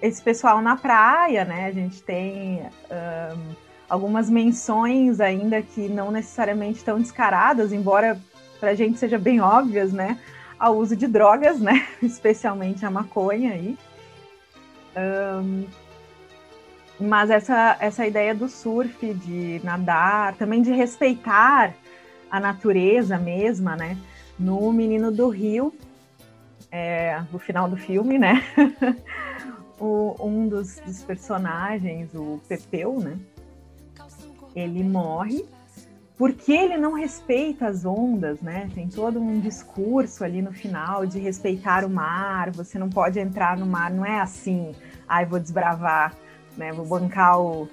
esse 0.00 0.22
pessoal 0.22 0.60
na 0.60 0.76
praia, 0.76 1.44
né? 1.44 1.66
A 1.66 1.72
gente 1.72 2.02
tem 2.02 2.62
um, 2.90 3.54
algumas 3.88 4.30
menções 4.30 5.20
ainda 5.20 5.62
que 5.62 5.88
não 5.88 6.10
necessariamente 6.10 6.78
estão 6.78 6.98
descaradas, 6.98 7.72
embora 7.72 8.18
para 8.58 8.70
a 8.70 8.74
gente 8.74 8.98
seja 8.98 9.18
bem 9.18 9.40
óbvias, 9.40 9.92
né? 9.92 10.18
Ao 10.58 10.76
uso 10.76 10.96
de 10.96 11.06
drogas, 11.06 11.60
né? 11.60 11.86
Especialmente 12.02 12.84
a 12.86 12.90
maconha 12.90 13.52
aí. 13.52 13.76
Um, 14.96 15.66
mas 17.00 17.30
essa, 17.30 17.76
essa 17.80 18.06
ideia 18.06 18.34
do 18.34 18.48
surf, 18.48 19.12
de 19.14 19.60
nadar, 19.64 20.34
também 20.36 20.62
de 20.62 20.72
respeitar 20.72 21.74
a 22.30 22.38
natureza 22.38 23.18
mesma, 23.18 23.76
né? 23.76 23.98
No 24.38 24.72
Menino 24.72 25.10
do 25.10 25.28
Rio, 25.28 25.74
é, 26.70 27.22
no 27.32 27.38
final 27.38 27.68
do 27.68 27.76
filme, 27.76 28.18
né? 28.18 28.42
o, 29.78 30.14
um 30.20 30.48
dos, 30.48 30.76
dos, 30.76 31.02
personagens, 31.02 32.14
o 32.14 32.40
Pepeu, 32.48 32.98
né? 33.00 33.18
Ele 34.54 34.82
morre 34.84 35.44
porque 36.22 36.52
ele 36.52 36.76
não 36.76 36.92
respeita 36.92 37.66
as 37.66 37.84
ondas, 37.84 38.40
né? 38.40 38.70
Tem 38.72 38.86
todo 38.86 39.20
um 39.20 39.40
discurso 39.40 40.22
ali 40.22 40.40
no 40.40 40.52
final 40.52 41.04
de 41.04 41.18
respeitar 41.18 41.84
o 41.84 41.90
mar, 41.90 42.52
você 42.52 42.78
não 42.78 42.88
pode 42.88 43.18
entrar 43.18 43.58
no 43.58 43.66
mar, 43.66 43.90
não 43.90 44.06
é 44.06 44.20
assim, 44.20 44.72
ai, 45.08 45.26
vou 45.26 45.40
desbravar, 45.40 46.14
né? 46.56 46.70
Vou 46.70 46.86
bancar 46.86 47.40
o, 47.40 47.68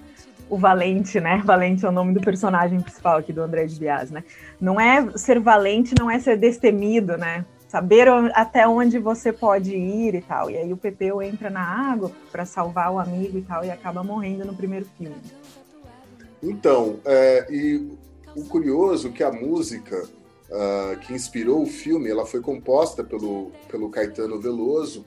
o 0.49 0.57
Valente, 0.57 1.19
né? 1.19 1.39
Valente 1.45 1.85
é 1.85 1.89
o 1.89 1.91
nome 1.91 2.11
do 2.11 2.21
personagem 2.21 2.81
principal 2.81 3.17
aqui 3.17 3.31
do 3.31 3.43
André 3.43 3.67
de 3.67 3.79
Bias, 3.79 4.09
né? 4.09 4.23
Não 4.59 4.81
é 4.81 5.15
ser 5.15 5.39
valente, 5.39 5.93
não 5.99 6.09
é 6.09 6.17
ser 6.17 6.35
destemido, 6.35 7.17
né? 7.17 7.45
saber 7.67 8.07
até 8.33 8.67
onde 8.67 8.97
você 8.97 9.31
pode 9.31 9.75
ir 9.75 10.15
e 10.15 10.21
tal. 10.21 10.49
E 10.49 10.57
aí 10.57 10.73
o 10.73 10.77
Pepeu 10.77 11.21
entra 11.21 11.51
na 11.51 11.61
água 11.61 12.11
para 12.31 12.45
salvar 12.45 12.91
o 12.91 12.97
amigo 12.97 13.37
e 13.37 13.43
tal 13.43 13.63
e 13.63 13.69
acaba 13.69 14.03
morrendo 14.03 14.43
no 14.43 14.55
primeiro 14.55 14.87
filme. 14.97 15.21
Então, 16.41 16.99
é, 17.05 17.45
e 17.51 17.98
o 18.39 18.45
curioso 18.45 19.09
é 19.09 19.11
que 19.11 19.23
a 19.23 19.31
música 19.31 20.03
uh, 20.49 20.97
que 20.99 21.13
inspirou 21.13 21.61
o 21.63 21.67
filme, 21.67 22.09
ela 22.09 22.25
foi 22.25 22.39
composta 22.39 23.03
pelo, 23.03 23.51
pelo 23.69 23.89
Caetano 23.89 24.39
Veloso 24.39 25.05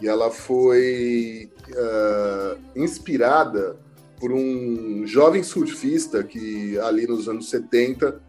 e 0.00 0.06
ela 0.06 0.30
foi 0.30 1.50
uh, 1.70 2.58
inspirada 2.76 3.78
por 4.20 4.30
um 4.30 5.06
jovem 5.06 5.42
surfista 5.42 6.22
que 6.22 6.78
ali 6.80 7.06
nos 7.06 7.28
anos 7.28 7.48
70 7.48 8.20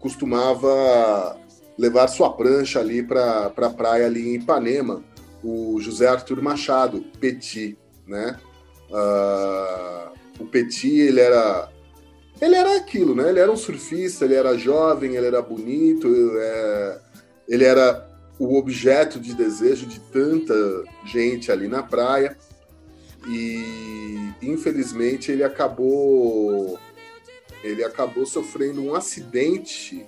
costumava 0.00 1.36
levar 1.76 2.08
sua 2.08 2.32
prancha 2.32 2.80
ali 2.80 3.02
para 3.02 3.46
a 3.46 3.50
pra 3.50 3.70
praia 3.70 4.06
ali 4.06 4.30
em 4.30 4.34
Ipanema, 4.36 5.04
o 5.42 5.78
José 5.80 6.08
Arthur 6.08 6.42
Machado, 6.42 7.04
Petit, 7.20 7.78
né? 8.06 8.38
Uh, 8.90 10.42
o 10.42 10.46
Petit, 10.46 11.00
ele 11.00 11.20
era 11.20 11.70
ele 12.40 12.54
era 12.54 12.76
aquilo, 12.76 13.14
né? 13.14 13.28
Ele 13.30 13.40
era 13.40 13.50
um 13.50 13.56
surfista, 13.56 14.24
ele 14.24 14.34
era 14.34 14.56
jovem, 14.56 15.16
ele 15.16 15.26
era 15.26 15.42
bonito, 15.42 16.08
é, 16.38 17.00
ele 17.48 17.64
era 17.64 18.08
o 18.38 18.56
objeto 18.56 19.18
de 19.18 19.34
desejo 19.34 19.86
de 19.86 19.98
tanta 20.00 20.54
gente 21.04 21.50
ali 21.50 21.68
na 21.68 21.82
praia. 21.82 22.36
E 23.26 24.32
infelizmente 24.40 25.32
ele 25.32 25.42
acabou 25.42 26.78
ele 27.62 27.82
acabou 27.82 28.24
sofrendo 28.24 28.80
um 28.80 28.94
acidente 28.94 30.06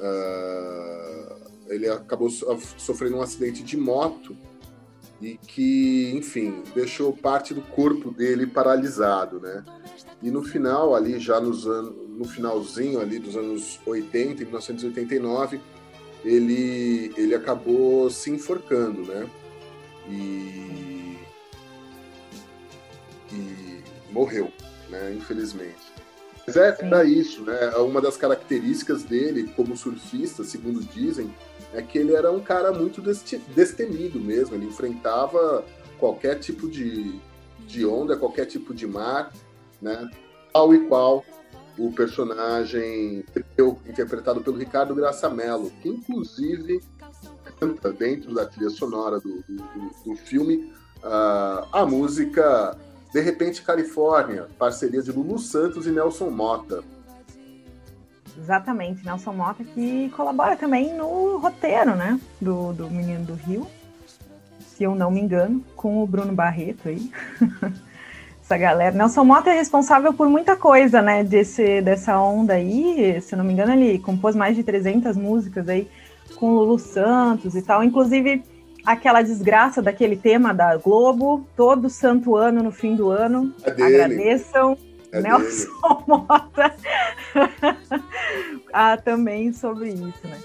uh, 0.00 1.36
ele 1.68 1.88
acabou 1.88 2.28
sofrendo 2.30 3.16
um 3.16 3.22
acidente 3.22 3.62
de 3.62 3.76
moto 3.76 4.36
e 5.20 5.36
que, 5.36 6.12
enfim, 6.14 6.62
deixou 6.74 7.12
parte 7.12 7.54
do 7.54 7.62
corpo 7.62 8.10
dele 8.10 8.46
paralisado, 8.46 9.40
né? 9.40 9.64
E 10.22 10.30
no 10.30 10.42
final 10.42 10.94
ali, 10.94 11.18
já 11.18 11.40
nos 11.40 11.66
anos, 11.66 11.94
no 12.08 12.24
finalzinho 12.24 13.00
ali 13.00 13.18
dos 13.18 13.36
anos 13.36 13.78
80, 13.84 14.42
em 14.42 14.46
1989, 14.46 15.60
ele 16.24 17.12
ele 17.16 17.34
acabou 17.34 18.10
se 18.10 18.30
enforcando, 18.30 19.02
né? 19.02 19.28
E 20.08 21.18
e 23.32 23.82
morreu, 24.10 24.50
né? 24.88 25.12
Infelizmente. 25.14 25.96
Mas 26.46 26.56
é 26.56 26.70
para 26.70 27.04
isso, 27.04 27.42
né? 27.42 27.70
Uma 27.76 28.00
das 28.00 28.16
características 28.16 29.02
dele 29.02 29.50
como 29.56 29.76
surfista, 29.76 30.44
segundo 30.44 30.80
dizem, 30.80 31.34
é 31.74 31.82
que 31.82 31.98
ele 31.98 32.14
era 32.14 32.30
um 32.30 32.40
cara 32.40 32.72
muito 32.72 33.02
destemido 33.02 34.20
mesmo. 34.20 34.54
Ele 34.54 34.66
enfrentava 34.66 35.64
qualquer 35.98 36.38
tipo 36.38 36.68
de, 36.68 37.18
de 37.66 37.84
onda, 37.84 38.16
qualquer 38.16 38.46
tipo 38.46 38.72
de 38.72 38.86
mar, 38.86 39.32
né? 39.80 40.10
Tal 40.52 40.74
e 40.74 40.86
qual 40.86 41.24
o 41.78 41.92
personagem 41.92 43.24
interpretado 43.86 44.40
pelo 44.40 44.56
Ricardo 44.56 44.94
Graça 44.94 45.28
Mello, 45.28 45.70
que 45.82 45.88
inclusive 45.88 46.80
canta 47.58 47.92
dentro 47.92 48.34
da 48.34 48.46
trilha 48.46 48.70
sonora 48.70 49.20
do, 49.20 49.42
do, 49.48 49.90
do 50.04 50.16
filme 50.16 50.72
uh, 50.98 51.66
a 51.72 51.86
música 51.86 52.76
De 53.12 53.20
Repente 53.20 53.62
Califórnia, 53.62 54.48
parceria 54.58 55.02
de 55.02 55.12
Lulu 55.12 55.38
Santos 55.38 55.86
e 55.86 55.90
Nelson 55.90 56.30
Mota. 56.30 56.82
Exatamente, 58.38 59.04
Nelson 59.04 59.32
Mota 59.32 59.64
que 59.64 60.10
colabora 60.10 60.56
também 60.56 60.94
no 60.94 61.38
roteiro, 61.38 61.94
né, 61.94 62.20
do, 62.40 62.72
do 62.72 62.90
Menino 62.90 63.24
do 63.24 63.34
Rio, 63.34 63.66
se 64.58 64.84
eu 64.84 64.94
não 64.94 65.10
me 65.10 65.20
engano, 65.20 65.64
com 65.74 66.02
o 66.02 66.06
Bruno 66.06 66.34
Barreto 66.34 66.88
aí. 66.88 67.10
Essa 68.46 68.56
galera. 68.56 68.94
Nelson 68.94 69.24
Mota 69.24 69.50
é 69.50 69.54
responsável 69.54 70.14
por 70.14 70.28
muita 70.28 70.54
coisa, 70.54 71.02
né, 71.02 71.24
desse, 71.24 71.82
dessa 71.82 72.16
onda 72.16 72.52
aí, 72.52 73.20
se 73.20 73.34
não 73.34 73.44
me 73.44 73.52
engano 73.52 73.72
ele 73.72 73.98
compôs 73.98 74.36
mais 74.36 74.54
de 74.54 74.62
300 74.62 75.16
músicas 75.16 75.68
aí 75.68 75.88
com 76.36 76.54
Lulu 76.54 76.78
Santos 76.78 77.56
e 77.56 77.62
tal, 77.62 77.82
inclusive 77.82 78.44
aquela 78.84 79.20
desgraça 79.20 79.82
daquele 79.82 80.14
tema 80.14 80.54
da 80.54 80.76
Globo, 80.76 81.44
todo 81.56 81.90
santo 81.90 82.36
ano 82.36 82.62
no 82.62 82.70
fim 82.70 82.94
do 82.94 83.10
ano, 83.10 83.52
é 83.64 83.70
agradeçam 83.70 84.78
é 85.10 85.22
Nelson 85.22 85.66
dele. 85.66 86.04
Mota 86.06 86.74
ah, 88.72 88.96
também 88.96 89.52
sobre 89.52 89.88
isso, 89.88 90.24
né? 90.24 90.38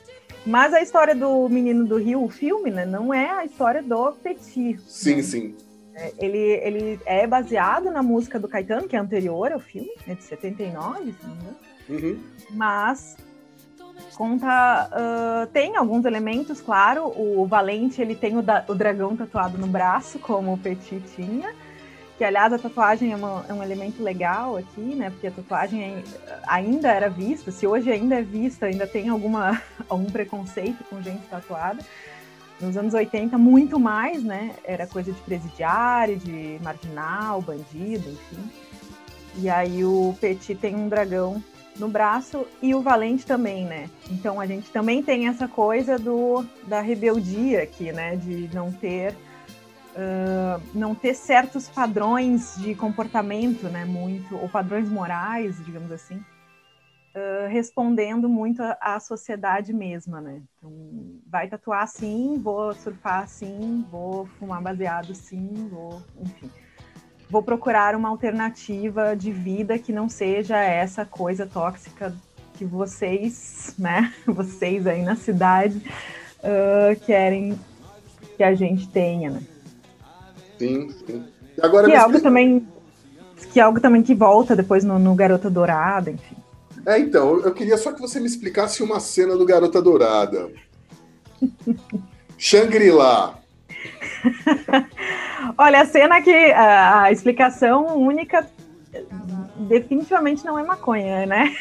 Mas 0.44 0.74
a 0.74 0.82
história 0.82 1.14
do 1.14 1.48
Menino 1.50 1.86
do 1.86 1.98
Rio, 1.98 2.24
o 2.24 2.30
filme, 2.30 2.72
né, 2.72 2.84
não 2.84 3.14
é 3.14 3.30
a 3.30 3.46
história 3.46 3.84
do 3.84 4.12
Petit. 4.14 4.80
Sim, 4.88 5.18
né? 5.18 5.22
sim. 5.22 5.56
É, 6.02 6.14
ele, 6.18 6.38
ele 6.38 7.00
é 7.06 7.28
baseado 7.28 7.92
na 7.92 8.02
música 8.02 8.40
do 8.40 8.48
Caetano, 8.48 8.88
que 8.88 8.96
é 8.96 9.00
anterior 9.00 9.52
ao 9.52 9.60
filme, 9.60 9.92
é 10.08 10.16
de 10.16 10.24
79, 10.24 11.14
se 11.14 11.28
não 11.28 11.36
me 11.36 11.42
engano. 11.42 11.58
Uhum. 11.90 12.24
Mas 12.52 13.18
conta 14.16 14.90
uh, 14.92 15.48
tem 15.48 15.78
alguns 15.78 16.06
elementos, 16.06 16.60
claro. 16.60 17.14
O 17.16 17.46
Valente 17.46 18.02
ele 18.02 18.16
tem 18.16 18.38
o, 18.38 18.42
da, 18.42 18.66
o 18.68 18.74
dragão 18.74 19.16
tatuado 19.16 19.58
no 19.58 19.68
braço, 19.68 20.18
como 20.20 20.54
o 20.54 20.58
Petit 20.58 21.02
tinha 21.16 21.54
que 22.22 22.26
aliás 22.26 22.54
a 22.54 22.60
tatuagem 22.60 23.14
é, 23.14 23.16
uma, 23.16 23.44
é, 23.50 23.54
um 23.54 23.64
elemento 23.64 24.04
legal 24.04 24.56
aqui, 24.56 24.80
né? 24.80 25.10
Porque 25.10 25.26
a 25.26 25.32
tatuagem 25.32 25.82
é, 25.84 26.04
ainda 26.46 26.88
era 26.88 27.10
vista, 27.10 27.50
se 27.50 27.66
hoje 27.66 27.92
ainda 27.92 28.14
é 28.14 28.22
vista, 28.22 28.68
ainda 28.68 28.86
tem 28.86 29.10
alguma, 29.10 29.60
algum 29.90 30.06
preconceito 30.06 30.84
com 30.84 31.02
gente 31.02 31.26
tatuada. 31.28 31.84
Nos 32.62 32.78
anos 32.78 32.94
80, 32.94 33.38
muito 33.38 33.80
mais, 33.80 34.24
né? 34.24 34.54
Era 34.64 34.86
coisa 34.86 35.12
de 35.12 35.20
presidiário, 35.22 36.18
de 36.18 36.60
marginal, 36.64 37.42
bandido, 37.42 38.10
enfim. 38.10 38.52
E 39.38 39.50
aí 39.50 39.84
o 39.84 40.16
Petit 40.22 40.56
tem 40.56 40.76
um 40.76 40.88
dragão 40.88 41.44
no 41.78 41.88
braço 41.88 42.46
e 42.62 42.76
o 42.76 42.82
Valente 42.82 43.26
também, 43.26 43.66
né? 43.66 43.90
Então 44.10 44.40
a 44.40 44.46
gente 44.46 44.70
também 44.70 45.02
tem 45.02 45.28
essa 45.28 45.48
coisa 45.48 45.98
do 45.98 46.46
da 46.68 46.82
rebeldia 46.82 47.64
aqui, 47.64 47.92
né? 47.92 48.16
De 48.16 48.50
não 48.54 48.72
ter 48.72 49.16
uh, 49.96 50.62
não 50.74 50.94
ter 50.94 51.14
certos 51.14 51.68
padrões 51.68 52.56
de 52.58 52.76
comportamento, 52.76 53.68
né, 53.68 53.86
muito, 53.86 54.36
ou 54.36 54.50
padrões 54.50 54.90
morais, 54.90 55.64
digamos 55.66 55.92
assim, 55.92 56.24
uh, 57.16 57.48
respondendo 57.50 58.28
muito 58.28 58.62
à 58.62 59.00
sociedade 59.00 59.74
mesma, 59.74 60.22
né. 60.22 60.42
Então, 60.58 60.72
vai 61.28 61.48
tatuar 61.48 61.88
sim, 61.88 62.40
vou 62.42 62.74
surfar 62.74 63.28
sim, 63.28 63.86
vou 63.90 64.26
fumar 64.40 64.62
baseado 64.62 65.14
sim, 65.14 65.68
vou, 65.70 66.02
enfim. 66.20 66.50
Vou 67.30 67.42
procurar 67.42 67.96
uma 67.96 68.10
alternativa 68.10 69.16
de 69.16 69.32
vida 69.32 69.80
que 69.80 69.94
não 69.94 70.10
seja 70.10 70.58
essa 70.58 71.06
coisa 71.06 71.48
tóxica 71.48 72.14
que 72.56 72.66
vocês, 72.66 73.74
né, 73.78 74.14
vocês 74.28 74.86
aí 74.86 75.02
na 75.02 75.16
cidade, 75.16 75.82
uh, 76.40 77.00
querem 77.06 77.58
que 78.36 78.44
a 78.44 78.54
gente 78.54 78.88
tenha, 78.90 79.30
né. 79.30 79.42
Sim, 80.58 80.90
sim. 81.06 81.26
E 81.58 81.66
agora 81.66 81.88
que 81.88 81.94
é 81.94 81.98
algo 81.98 82.22
também 82.22 82.68
que 83.52 83.60
é 83.60 83.64
algo 83.64 83.80
também 83.80 84.04
que 84.04 84.14
volta 84.14 84.56
depois 84.56 84.84
no, 84.84 85.00
no, 85.00 85.16
Garota 85.16 85.50
Dourada, 85.50 86.12
enfim. 86.12 86.36
É, 86.86 87.00
então, 87.00 87.40
eu 87.42 87.54
queria 87.54 87.78
só 87.78 87.92
que 87.92 88.02
você 88.02 88.20
me 88.20 88.26
explicasse 88.26 88.82
uma 88.82 89.00
cena 89.00 89.38
do 89.38 89.46
Garota 89.46 89.82
Dourada. 89.82 90.50
Shangri-La. 92.38 93.40
Olha, 95.58 95.82
a 95.82 95.86
cena 95.86 96.22
que 96.22 96.32
a, 96.52 97.04
a 97.04 97.12
explicação 97.12 97.98
única 97.98 98.48
definitivamente 99.68 100.44
não 100.44 100.58
é 100.58 100.64
maconha, 100.64 101.26
né? 101.26 101.56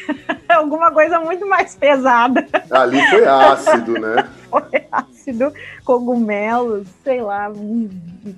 É 0.49 0.53
alguma 0.53 0.91
coisa 0.91 1.19
muito 1.19 1.47
mais 1.47 1.75
pesada. 1.75 2.47
Ali 2.69 3.01
foi 3.07 3.25
ácido, 3.25 3.93
né? 3.93 4.27
Foi 4.49 4.85
ácido, 4.91 5.53
cogumelos, 5.85 6.87
sei 7.03 7.21
lá, 7.21 7.51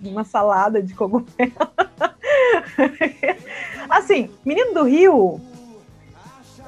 uma 0.03 0.23
salada 0.23 0.81
de 0.81 0.93
cogumelo. 0.93 1.27
Assim, 3.89 4.29
Menino 4.45 4.73
do 4.73 4.83
Rio 4.83 5.41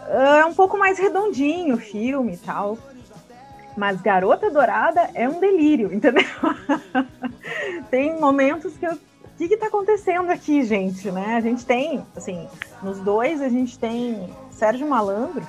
é 0.07 0.45
um 0.45 0.53
pouco 0.53 0.77
mais 0.77 0.97
redondinho 0.97 1.75
o 1.75 1.79
filme 1.79 2.33
e 2.33 2.37
tal. 2.37 2.77
Mas 3.75 4.01
Garota 4.01 4.49
Dourada 4.49 5.09
é 5.13 5.27
um 5.27 5.39
delírio, 5.39 5.91
entendeu? 5.93 6.23
Tem 7.89 8.17
momentos 8.19 8.75
que 8.77 8.85
eu 8.85 8.97
o 9.35 9.37
que 9.37 9.53
está 9.53 9.67
acontecendo 9.67 10.29
aqui, 10.29 10.63
gente, 10.63 11.11
né? 11.11 11.35
A 11.35 11.41
gente 11.41 11.65
tem, 11.65 12.01
assim, 12.15 12.47
nos 12.81 13.01
dois 13.01 13.41
a 13.41 13.49
gente 13.49 13.77
tem 13.77 14.33
Sérgio 14.49 14.87
Malandro, 14.87 15.45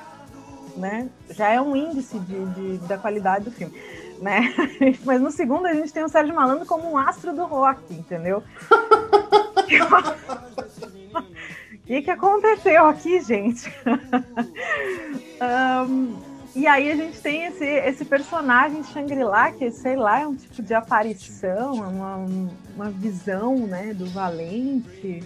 né? 0.77 1.09
Já 1.31 1.51
é 1.51 1.61
um 1.61 1.77
índice 1.77 2.19
de, 2.19 2.47
de, 2.47 2.79
da 2.79 2.99
qualidade 2.99 3.45
do 3.45 3.53
filme, 3.53 3.81
né? 4.19 4.53
Mas 5.07 5.21
no 5.21 5.31
segundo 5.31 5.66
a 5.66 5.73
gente 5.73 5.92
tem 5.92 6.03
o 6.03 6.09
Sérgio 6.09 6.35
Malandro 6.35 6.66
como 6.66 6.90
um 6.90 6.99
astro 6.99 7.33
do 7.33 7.45
rock, 7.45 7.95
entendeu? 7.95 8.42
O 11.87 11.87
que, 11.87 12.03
que 12.03 12.11
aconteceu 12.11 12.85
aqui, 12.87 13.20
gente? 13.20 13.72
um, 15.88 16.16
E 16.53 16.66
aí 16.66 16.90
a 16.90 16.96
gente 16.96 17.20
tem 17.20 17.44
esse, 17.44 17.64
esse 17.64 18.05
personagem 18.05 18.83
Shangri-La, 18.83 19.53
que, 19.53 19.70
sei 19.70 19.94
lá, 19.94 20.22
é 20.22 20.27
um 20.27 20.35
tipo 20.35 20.62
de 20.62 20.75
aparição, 20.75 21.85
é 21.85 21.87
uma, 21.87 22.27
uma 22.75 22.90
visão, 22.90 23.68
né, 23.68 23.94
do 23.94 24.05
Valente, 24.07 25.22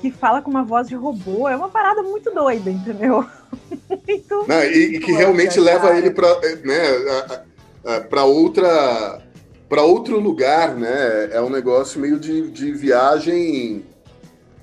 que 0.00 0.10
fala 0.10 0.40
com 0.40 0.50
uma 0.50 0.64
voz 0.64 0.88
de 0.88 0.94
robô. 0.94 1.46
É 1.46 1.54
uma 1.54 1.68
parada 1.68 2.02
muito 2.02 2.30
doida, 2.30 2.70
entendeu? 2.70 3.26
muito 4.08 4.46
Não, 4.48 4.64
e, 4.64 4.96
e, 4.96 5.00
que 5.00 5.12
realmente 5.12 5.60
leva 5.60 5.94
ele 5.94 6.10
para 6.10 6.40
né, 6.64 8.00
para 8.08 8.24
outra 8.24 9.20
para 9.68 9.82
outro 9.82 10.18
lugar, 10.18 10.74
né? 10.74 11.28
É 11.32 11.42
um 11.42 11.50
negócio 11.50 12.00
meio 12.00 12.18
de, 12.18 12.50
de 12.50 12.72
viagem 12.72 13.84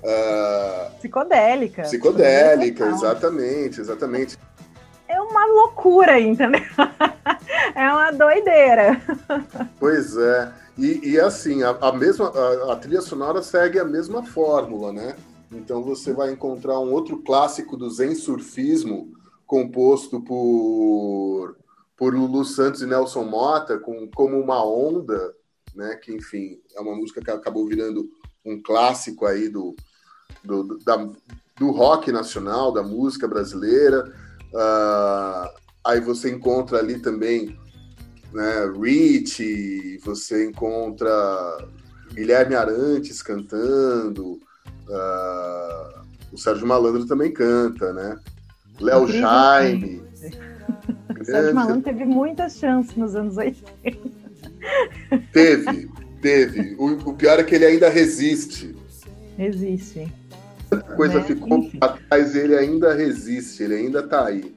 uh... 0.02 0.94
psicodélica. 0.96 1.82
Psicodélica, 1.82 2.86
exatamente, 2.86 3.80
exatamente 3.80 4.36
é 5.08 5.20
uma 5.20 5.46
loucura, 5.46 6.20
entendeu? 6.20 6.60
é 7.74 7.92
uma 7.92 8.10
doideira. 8.10 9.00
Pois 9.78 10.16
é. 10.16 10.52
E, 10.76 11.10
e 11.10 11.20
assim, 11.20 11.62
a, 11.62 11.70
a 11.70 11.92
mesma 11.92 12.28
a, 12.28 12.72
a, 12.72 12.76
trilha 12.76 13.00
sonora 13.00 13.42
segue 13.42 13.78
a 13.78 13.84
mesma 13.84 14.22
fórmula, 14.22 14.92
né? 14.92 15.16
Então 15.50 15.82
você 15.82 16.12
vai 16.12 16.32
encontrar 16.32 16.78
um 16.80 16.92
outro 16.92 17.22
clássico 17.22 17.76
do 17.76 17.88
Zen 17.88 18.14
Surfismo, 18.14 19.12
composto 19.46 20.20
por, 20.20 21.56
por 21.96 22.14
Lulu 22.14 22.44
Santos 22.44 22.82
e 22.82 22.86
Nelson 22.86 23.24
Mota, 23.24 23.78
com 23.78 24.08
Como 24.14 24.38
Uma 24.38 24.64
Onda, 24.64 25.34
né? 25.74 25.94
Que, 25.96 26.12
enfim, 26.12 26.60
é 26.74 26.80
uma 26.80 26.94
música 26.94 27.22
que 27.22 27.30
acabou 27.30 27.66
virando 27.66 28.10
um 28.44 28.60
clássico 28.60 29.24
aí 29.24 29.48
do, 29.48 29.74
do, 30.44 30.78
da, 30.84 30.96
do 31.58 31.70
rock 31.70 32.12
nacional, 32.12 32.72
da 32.72 32.82
música 32.82 33.26
brasileira. 33.26 34.12
Uh, 34.52 35.50
aí 35.84 36.00
você 36.00 36.30
encontra 36.30 36.78
ali 36.78 36.98
também 37.00 37.58
né, 38.32 38.70
Rich, 38.78 39.98
você 40.04 40.46
encontra 40.46 41.10
Guilherme 42.12 42.54
Arantes 42.54 43.22
cantando, 43.22 44.40
uh, 44.88 46.06
o 46.32 46.38
Sérgio 46.38 46.66
Malandro 46.66 47.06
também 47.06 47.32
canta, 47.32 47.92
né? 47.94 48.18
Léo 48.78 49.08
Jaime. 49.08 50.02
O 51.18 51.24
Sérgio 51.24 51.54
Malandro 51.54 51.82
teve 51.82 52.04
muitas 52.04 52.58
chances 52.58 52.94
nos 52.94 53.14
anos 53.14 53.38
80. 53.38 53.98
Teve, 55.32 55.90
teve. 56.20 56.74
O, 56.78 57.10
o 57.10 57.14
pior 57.14 57.38
é 57.40 57.44
que 57.44 57.54
ele 57.54 57.64
ainda 57.64 57.88
resiste. 57.88 58.75
Resiste. 59.36 60.12
A 60.70 60.76
coisa 60.76 61.20
né? 61.20 61.24
ficou 61.24 61.58
Enfim. 61.58 61.78
atrás, 61.80 62.34
ele 62.34 62.56
ainda 62.56 62.94
resiste, 62.94 63.62
ele 63.62 63.74
ainda 63.74 64.02
tá 64.02 64.26
aí. 64.26 64.54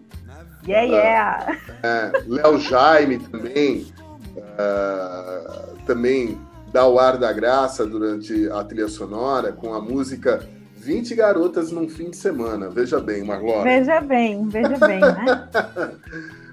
Yeah, 0.67 0.87
yeah. 0.87 1.57
É, 1.83 2.11
Léo 2.27 2.59
Jaime 2.59 3.19
também, 3.19 3.87
uh, 4.35 5.75
também 5.85 6.37
dá 6.71 6.87
o 6.87 6.99
ar 6.99 7.17
da 7.17 7.31
graça 7.31 7.85
durante 7.85 8.49
a 8.49 8.63
trilha 8.63 8.87
sonora 8.87 9.51
com 9.51 9.73
a 9.73 9.81
música 9.81 10.41
20 10.75 11.15
garotas 11.15 11.71
num 11.71 11.87
fim 11.87 12.09
de 12.09 12.17
semana. 12.17 12.69
Veja 12.69 12.99
bem, 12.99 13.23
Marlon. 13.23 13.63
Veja 13.63 14.01
bem, 14.01 14.47
veja 14.47 14.77
bem, 14.77 14.99
né? 14.99 15.49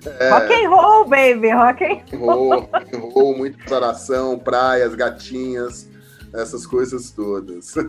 é... 0.19 0.31
Rock 0.31 0.53
and 0.53 0.69
roll, 0.69 1.09
baby, 1.09 1.51
rock 1.51 1.85
and 1.85 2.19
roll. 2.19 2.61
Rock 2.61 2.97
and 2.97 2.99
roll, 2.99 3.37
muita 3.37 3.59
exploração, 3.59 4.39
praias, 4.39 4.95
gatinhas, 4.95 5.89
essas 6.41 6.67
coisas 6.67 7.11
todas. 7.11 7.75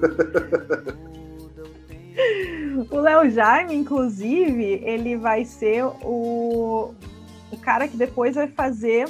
o 2.89 2.99
Léo 2.99 3.29
Jaime, 3.29 3.75
inclusive, 3.75 4.81
ele 4.83 5.15
vai 5.15 5.45
ser 5.45 5.83
o, 5.83 6.93
o 7.51 7.57
cara 7.61 7.87
que 7.87 7.97
depois 7.97 8.35
vai 8.35 8.47
fazer 8.47 9.07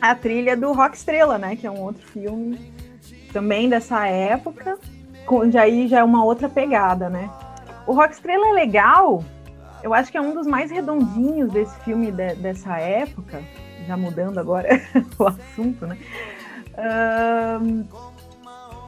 a 0.00 0.14
trilha 0.14 0.56
do 0.56 0.72
Rock 0.72 0.96
Estrela, 0.96 1.38
né? 1.38 1.56
Que 1.56 1.66
é 1.66 1.70
um 1.70 1.80
outro 1.80 2.06
filme 2.06 2.72
também 3.32 3.68
dessa 3.68 4.06
época 4.06 4.78
onde 5.34 5.58
aí 5.58 5.88
já 5.88 5.98
é 5.98 6.04
uma 6.04 6.24
outra 6.24 6.48
pegada, 6.48 7.08
né? 7.08 7.30
O 7.86 7.92
Rock 7.92 8.14
Estrela 8.14 8.48
é 8.48 8.52
legal, 8.52 9.24
eu 9.82 9.92
acho 9.94 10.10
que 10.10 10.16
é 10.18 10.20
um 10.20 10.34
dos 10.34 10.46
mais 10.46 10.70
redondinhos 10.70 11.52
desse 11.52 11.78
filme 11.80 12.10
de, 12.10 12.34
dessa 12.36 12.78
época, 12.78 13.42
já 13.86 13.96
mudando 13.96 14.38
agora 14.38 14.80
o 15.18 15.26
assunto, 15.26 15.86
né? 15.86 15.98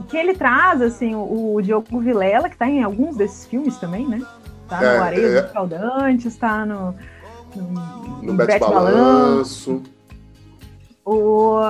Que 0.08 0.16
ele 0.16 0.34
traz, 0.34 0.80
assim, 0.80 1.14
o, 1.14 1.54
o 1.54 1.62
Diogo 1.62 2.00
Vilela, 2.00 2.48
que 2.48 2.54
está 2.54 2.68
em 2.68 2.82
alguns 2.82 3.16
desses 3.16 3.46
filmes 3.46 3.76
também, 3.76 4.06
né? 4.06 4.20
Tá 4.68 4.80
no 4.80 4.86
é, 4.86 4.98
Areia 4.98 5.26
é... 5.26 5.42
dos 5.42 5.52
Caldantes, 5.52 6.26
está 6.26 6.64
no, 6.64 6.94
no, 7.54 8.22
no 8.22 8.34
Bete 8.34 8.60
Balanço. 8.60 9.82
O, 11.04 11.60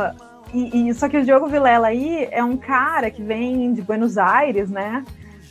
e, 0.53 0.88
e, 0.88 0.94
só 0.94 1.09
que 1.09 1.18
o 1.18 1.24
Diogo 1.24 1.46
Vilela 1.46 1.88
aí 1.88 2.29
é 2.31 2.42
um 2.42 2.57
cara 2.57 3.11
que 3.11 3.22
vem 3.22 3.72
de 3.72 3.83
Buenos 3.83 4.16
Aires, 4.18 4.70
né? 4.70 5.05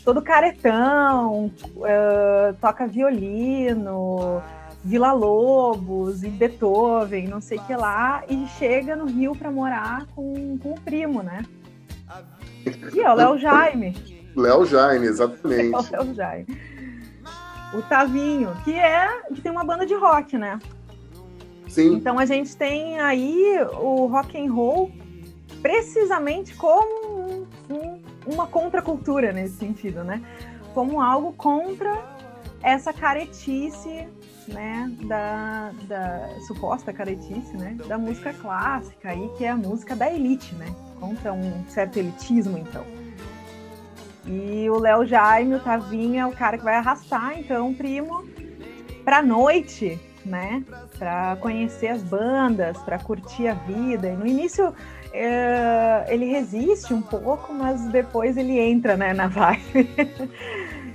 Todo 0.04 0.21
caretão, 0.21 1.52
uh, 1.76 2.54
toca 2.62 2.88
violino, 2.88 4.41
Vila 4.84 5.12
Lobos 5.12 6.23
e 6.23 6.30
Beethoven, 6.30 7.28
não 7.28 7.41
sei 7.41 7.58
o 7.58 7.63
que 7.63 7.76
lá, 7.76 8.23
e 8.30 8.47
chega 8.58 8.95
no 8.95 9.06
Rio 9.06 9.36
para 9.36 9.52
morar 9.52 10.06
com, 10.15 10.58
com 10.58 10.71
o 10.71 10.80
primo, 10.80 11.21
né? 11.21 11.43
E 12.93 12.99
é 12.99 13.12
o 13.12 13.15
Léo 13.15 13.38
Jaime. 13.38 13.95
Léo 14.36 14.65
Jaime, 14.65 15.08
exatamente. 15.08 15.93
É 15.93 15.99
o 15.99 16.03
Léo 16.03 16.13
Jaime. 16.13 16.45
O 17.73 17.82
Tavinho, 17.82 18.56
que 18.63 18.73
é 18.73 19.21
que 19.34 19.41
tem 19.41 19.51
uma 19.51 19.63
banda 19.63 19.86
de 19.86 19.93
rock, 19.93 20.38
né? 20.38 20.60
Sim. 21.67 21.95
Então 21.95 22.17
a 22.17 22.25
gente 22.25 22.56
tem 22.56 22.99
aí 22.99 23.60
o 23.73 24.06
rock 24.08 24.38
and 24.38 24.51
roll 24.51 24.91
precisamente 25.62 26.56
como 26.56 27.19
um, 27.19 27.47
um, 27.69 28.01
uma 28.25 28.47
contracultura 28.47 29.32
nesse 29.32 29.58
sentido, 29.58 30.03
né? 30.03 30.21
Como 30.73 31.01
algo 31.01 31.34
contra 31.34 32.17
essa 32.62 32.93
caretice, 32.93 34.08
né, 34.47 34.91
da, 35.03 35.71
da 35.88 36.30
suposta 36.47 36.93
caretice, 36.93 37.56
né, 37.56 37.77
da 37.88 37.97
música 37.97 38.34
clássica 38.34 39.10
aí, 39.10 39.30
que 39.38 39.45
é 39.45 39.49
a 39.49 39.58
música 39.58 39.95
da 39.95 40.12
elite, 40.12 40.56
né? 40.56 40.73
Contra 40.99 41.33
um 41.33 41.63
certo 41.67 41.97
elitismo, 41.97 42.57
então. 42.57 42.83
E 44.25 44.69
o 44.69 44.77
Léo 44.77 45.05
Jaime, 45.05 45.55
o 45.55 45.60
Tavinho, 45.60 46.19
é 46.19 46.25
o 46.25 46.31
cara 46.31 46.57
que 46.57 46.63
vai 46.63 46.75
arrastar, 46.75 47.39
então, 47.39 47.69
o 47.69 47.75
primo, 47.75 48.25
pra 49.05 49.21
noite, 49.21 49.99
né? 50.25 50.63
Para 50.99 51.38
conhecer 51.38 51.88
as 51.88 52.03
bandas, 52.03 52.77
para 52.79 52.99
curtir 52.99 53.47
a 53.47 53.53
vida. 53.53 54.10
E 54.10 54.15
no 54.15 54.27
início 54.27 54.73
é, 55.13 56.05
ele 56.10 56.25
resiste 56.25 56.93
um 56.93 57.01
pouco, 57.01 57.53
mas 57.53 57.88
depois 57.88 58.38
ele 58.38 58.60
entra 58.60 58.97
né, 58.97 59.13
na 59.13 59.27
vibe. 59.29 59.89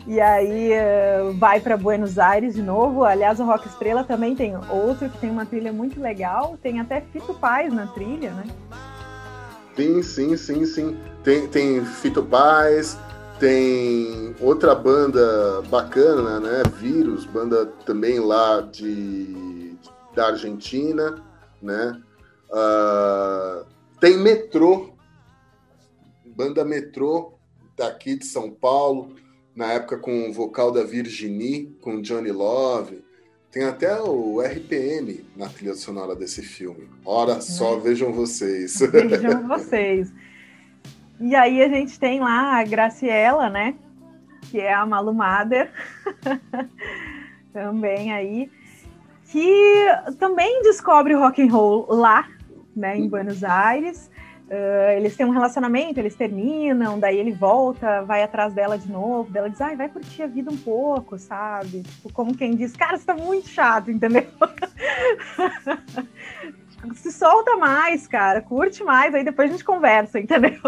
e 0.07 0.21
aí 0.21 0.73
é, 0.73 1.23
vai 1.39 1.59
para 1.61 1.77
Buenos 1.77 2.19
Aires 2.19 2.55
de 2.55 2.63
novo. 2.63 3.05
Aliás, 3.05 3.41
o 3.41 3.45
Rock 3.45 3.67
Estrela 3.67 4.05
também 4.05 4.37
tem 4.37 4.55
outro 4.71 5.09
que 5.09 5.19
tem 5.19 5.31
uma 5.31 5.47
trilha 5.47 5.73
muito 5.73 6.01
legal. 6.01 6.57
Tem 6.63 6.81
até 6.81 7.01
Fito 7.01 7.35
Paz 7.35 7.73
na 7.73 7.87
trilha, 7.87 8.31
né? 8.33 8.45
Sim, 9.77 10.03
sim, 10.03 10.37
sim, 10.37 10.67
sim. 10.67 11.01
Tem, 11.25 11.49
tem 11.49 11.85
Fito 11.85 12.23
Paz, 12.23 12.99
tem 13.39 14.35
outra 14.41 14.75
banda 14.75 15.63
bacana, 15.63 16.39
né? 16.39 16.63
Vírus, 16.79 17.25
banda 17.25 17.67
também 17.87 18.21
lá 18.21 18.61
de, 18.61 19.77
da 20.15 20.27
Argentina, 20.27 21.23
né? 21.61 22.01
Uh, 22.51 23.65
tem 23.99 24.19
Metrô, 24.19 24.93
banda 26.27 26.65
Metrô 26.65 27.33
daqui 27.77 28.17
de 28.17 28.27
São 28.27 28.51
Paulo, 28.51 29.17
na 29.57 29.73
época 29.73 29.99
com 29.99 30.29
o 30.29 30.33
vocal 30.33 30.71
da 30.71 30.85
Virginie, 30.85 31.75
com 31.81 32.03
Johnny 32.03 32.31
Love. 32.31 33.03
Tem 33.53 33.65
até 33.65 34.01
o 34.01 34.41
RPM 34.41 35.27
na 35.37 35.47
trilha 35.47 35.75
sonora 35.75 36.17
desse 36.17 36.41
filme. 36.41 36.89
Ora 37.05 37.39
só, 37.43 37.77
né? 37.77 37.83
vejam 37.83 38.11
vocês. 38.11 38.81
Vejam 38.91 39.47
vocês. 39.47 40.11
E 41.21 41.37
aí 41.37 41.63
a 41.63 41.69
gente 41.69 42.01
tem 42.01 42.19
lá 42.19 42.59
a 42.59 42.65
Graciela, 42.65 43.51
né? 43.51 43.75
Que 44.51 44.59
é 44.59 44.73
a 44.73 44.87
Malu 44.87 45.13
Mader. 45.13 45.71
também 47.53 48.11
aí. 48.11 48.51
Que 49.31 49.87
também 50.19 50.63
descobre 50.63 51.13
rock 51.13 51.43
and 51.43 51.53
roll 51.53 51.87
lá, 51.91 52.27
né? 52.75 52.97
Em 52.97 53.07
Buenos 53.07 53.45
Aires. 53.45 54.11
Uh, 54.49 54.97
eles 54.97 55.17
têm 55.17 55.25
um 55.25 55.31
relacionamento, 55.31 55.99
eles 55.99 56.15
terminam, 56.15 56.99
daí 56.99 57.17
ele 57.17 57.33
volta, 57.33 58.03
vai 58.03 58.23
atrás 58.23 58.53
dela 58.53 58.77
de 58.77 58.91
novo, 58.91 59.31
dela 59.31 59.49
diz, 59.49 59.61
ai, 59.61 59.77
vai 59.77 59.89
curtir 59.89 60.23
a 60.23 60.27
vida 60.27 60.51
um 60.51 60.57
pouco, 60.57 61.19
sabe? 61.19 61.83
Tipo, 61.83 62.13
como 62.13 62.37
quem 62.37 62.55
diz, 62.55 62.77
cara, 62.77 62.99
você 62.99 63.07
tá 63.07 63.15
muito 63.15 63.49
chato, 63.49 63.91
entendeu? 63.91 64.27
se 66.95 67.13
solta 67.13 67.57
mais, 67.57 68.07
cara, 68.07 68.41
curte 68.41 68.83
mais, 68.83 69.15
aí 69.15 69.25
depois 69.25 69.49
a 69.49 69.53
gente 69.53 69.65
conversa, 69.65 70.19
entendeu? 70.19 70.61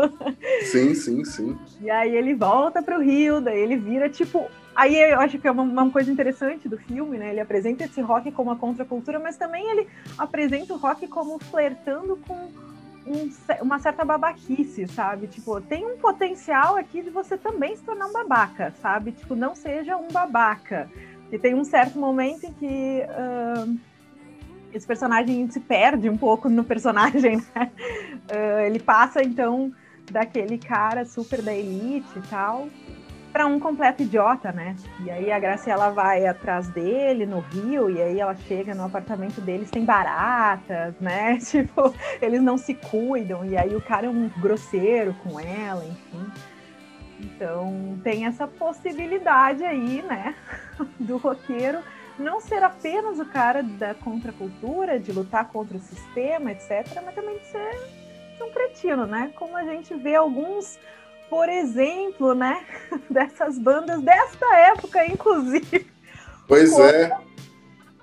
Sim, 0.62 0.94
sim, 0.94 1.24
sim. 1.24 1.58
E 1.80 1.90
aí 1.90 2.16
ele 2.16 2.34
volta 2.34 2.82
pro 2.82 3.00
Rio, 3.00 3.40
daí 3.40 3.58
ele 3.58 3.76
vira 3.76 4.08
tipo. 4.08 4.46
Aí 4.74 4.96
eu 4.96 5.20
acho 5.20 5.38
que 5.38 5.46
é 5.46 5.50
uma, 5.50 5.62
uma 5.62 5.90
coisa 5.90 6.10
interessante 6.10 6.68
do 6.68 6.76
filme, 6.76 7.16
né? 7.16 7.30
Ele 7.30 7.40
apresenta 7.40 7.84
esse 7.84 8.00
rock 8.00 8.32
como 8.32 8.50
a 8.50 8.56
contracultura, 8.56 9.20
mas 9.20 9.36
também 9.36 9.64
ele 9.70 9.86
apresenta 10.18 10.74
o 10.74 10.76
rock 10.76 11.06
como 11.06 11.38
flertando 11.38 12.18
com 12.26 12.48
um, 13.14 13.30
uma 13.62 13.78
certa 13.78 14.04
babaquice, 14.04 14.86
sabe? 14.88 15.26
Tipo, 15.26 15.60
tem 15.60 15.84
um 15.86 15.96
potencial 15.96 16.76
aqui 16.76 17.02
de 17.02 17.10
você 17.10 17.36
também 17.36 17.76
se 17.76 17.82
tornar 17.82 18.06
um 18.06 18.12
babaca, 18.12 18.72
sabe? 18.82 19.12
Tipo, 19.12 19.34
não 19.34 19.54
seja 19.54 19.96
um 19.96 20.08
babaca. 20.08 20.90
E 21.30 21.38
tem 21.38 21.54
um 21.54 21.64
certo 21.64 21.98
momento 21.98 22.44
em 22.44 22.52
que. 22.52 23.02
Uh, 23.08 23.94
esse 24.72 24.86
personagem 24.86 25.48
se 25.48 25.60
perde 25.60 26.10
um 26.10 26.16
pouco 26.16 26.48
no 26.48 26.64
personagem, 26.64 27.36
né? 27.54 27.70
Uh, 28.28 28.66
ele 28.66 28.80
passa, 28.80 29.22
então, 29.22 29.72
daquele 30.10 30.58
cara 30.58 31.04
super 31.04 31.40
da 31.40 31.54
elite 31.54 32.18
e 32.18 32.22
tal, 32.28 32.68
para 33.34 33.46
um 33.46 33.58
completo 33.58 34.04
idiota, 34.04 34.52
né? 34.52 34.76
E 35.04 35.10
aí 35.10 35.32
a 35.32 35.40
Graciela 35.40 35.90
vai 35.90 36.24
atrás 36.24 36.68
dele 36.68 37.26
no 37.26 37.40
Rio, 37.40 37.90
e 37.90 38.00
aí 38.00 38.20
ela 38.20 38.36
chega 38.36 38.76
no 38.76 38.84
apartamento 38.84 39.40
deles, 39.40 39.72
tem 39.72 39.84
baratas, 39.84 40.94
né? 41.00 41.36
Tipo, 41.42 41.92
eles 42.22 42.40
não 42.40 42.56
se 42.56 42.74
cuidam, 42.74 43.44
e 43.44 43.56
aí 43.56 43.74
o 43.74 43.80
cara 43.80 44.06
é 44.06 44.08
um 44.08 44.28
grosseiro 44.38 45.12
com 45.14 45.40
ela, 45.40 45.84
enfim. 45.84 46.32
Então 47.18 47.98
tem 48.04 48.24
essa 48.24 48.46
possibilidade 48.46 49.64
aí, 49.64 50.00
né? 50.02 50.36
Do 51.00 51.16
roqueiro 51.16 51.80
não 52.16 52.40
ser 52.40 52.62
apenas 52.62 53.18
o 53.18 53.26
cara 53.26 53.64
da 53.64 53.96
contracultura, 53.96 55.00
de 55.00 55.10
lutar 55.10 55.48
contra 55.48 55.76
o 55.76 55.80
sistema, 55.80 56.52
etc., 56.52 57.02
mas 57.04 57.16
também 57.16 57.36
de 57.38 57.46
ser, 57.46 58.04
um 58.40 58.50
cretino, 58.52 59.06
né? 59.06 59.32
Como 59.34 59.56
a 59.56 59.64
gente 59.64 59.92
vê 59.94 60.14
alguns, 60.14 60.78
por 61.28 61.48
exemplo, 61.48 62.34
né, 62.34 62.64
dessas 63.10 63.58
bandas 63.58 64.02
desta 64.02 64.46
época, 64.56 65.06
inclusive. 65.06 65.86
Pois 66.46 66.78
é. 66.78 67.16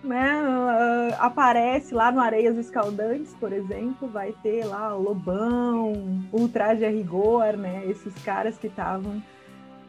né, 0.03 0.41
uh, 0.43 1.15
aparece 1.19 1.93
lá 1.93 2.11
no 2.11 2.19
Areias 2.19 2.57
Escaldantes, 2.57 3.35
por 3.39 3.53
exemplo, 3.53 4.07
vai 4.07 4.33
ter 4.41 4.65
lá 4.65 4.95
o 4.95 5.01
Lobão, 5.01 6.23
Ultraje 6.31 6.83
a 6.83 6.89
Rigor, 6.89 7.55
né? 7.55 7.83
Esses 7.87 8.13
caras 8.23 8.57
que 8.57 8.67
estavam, 8.67 9.21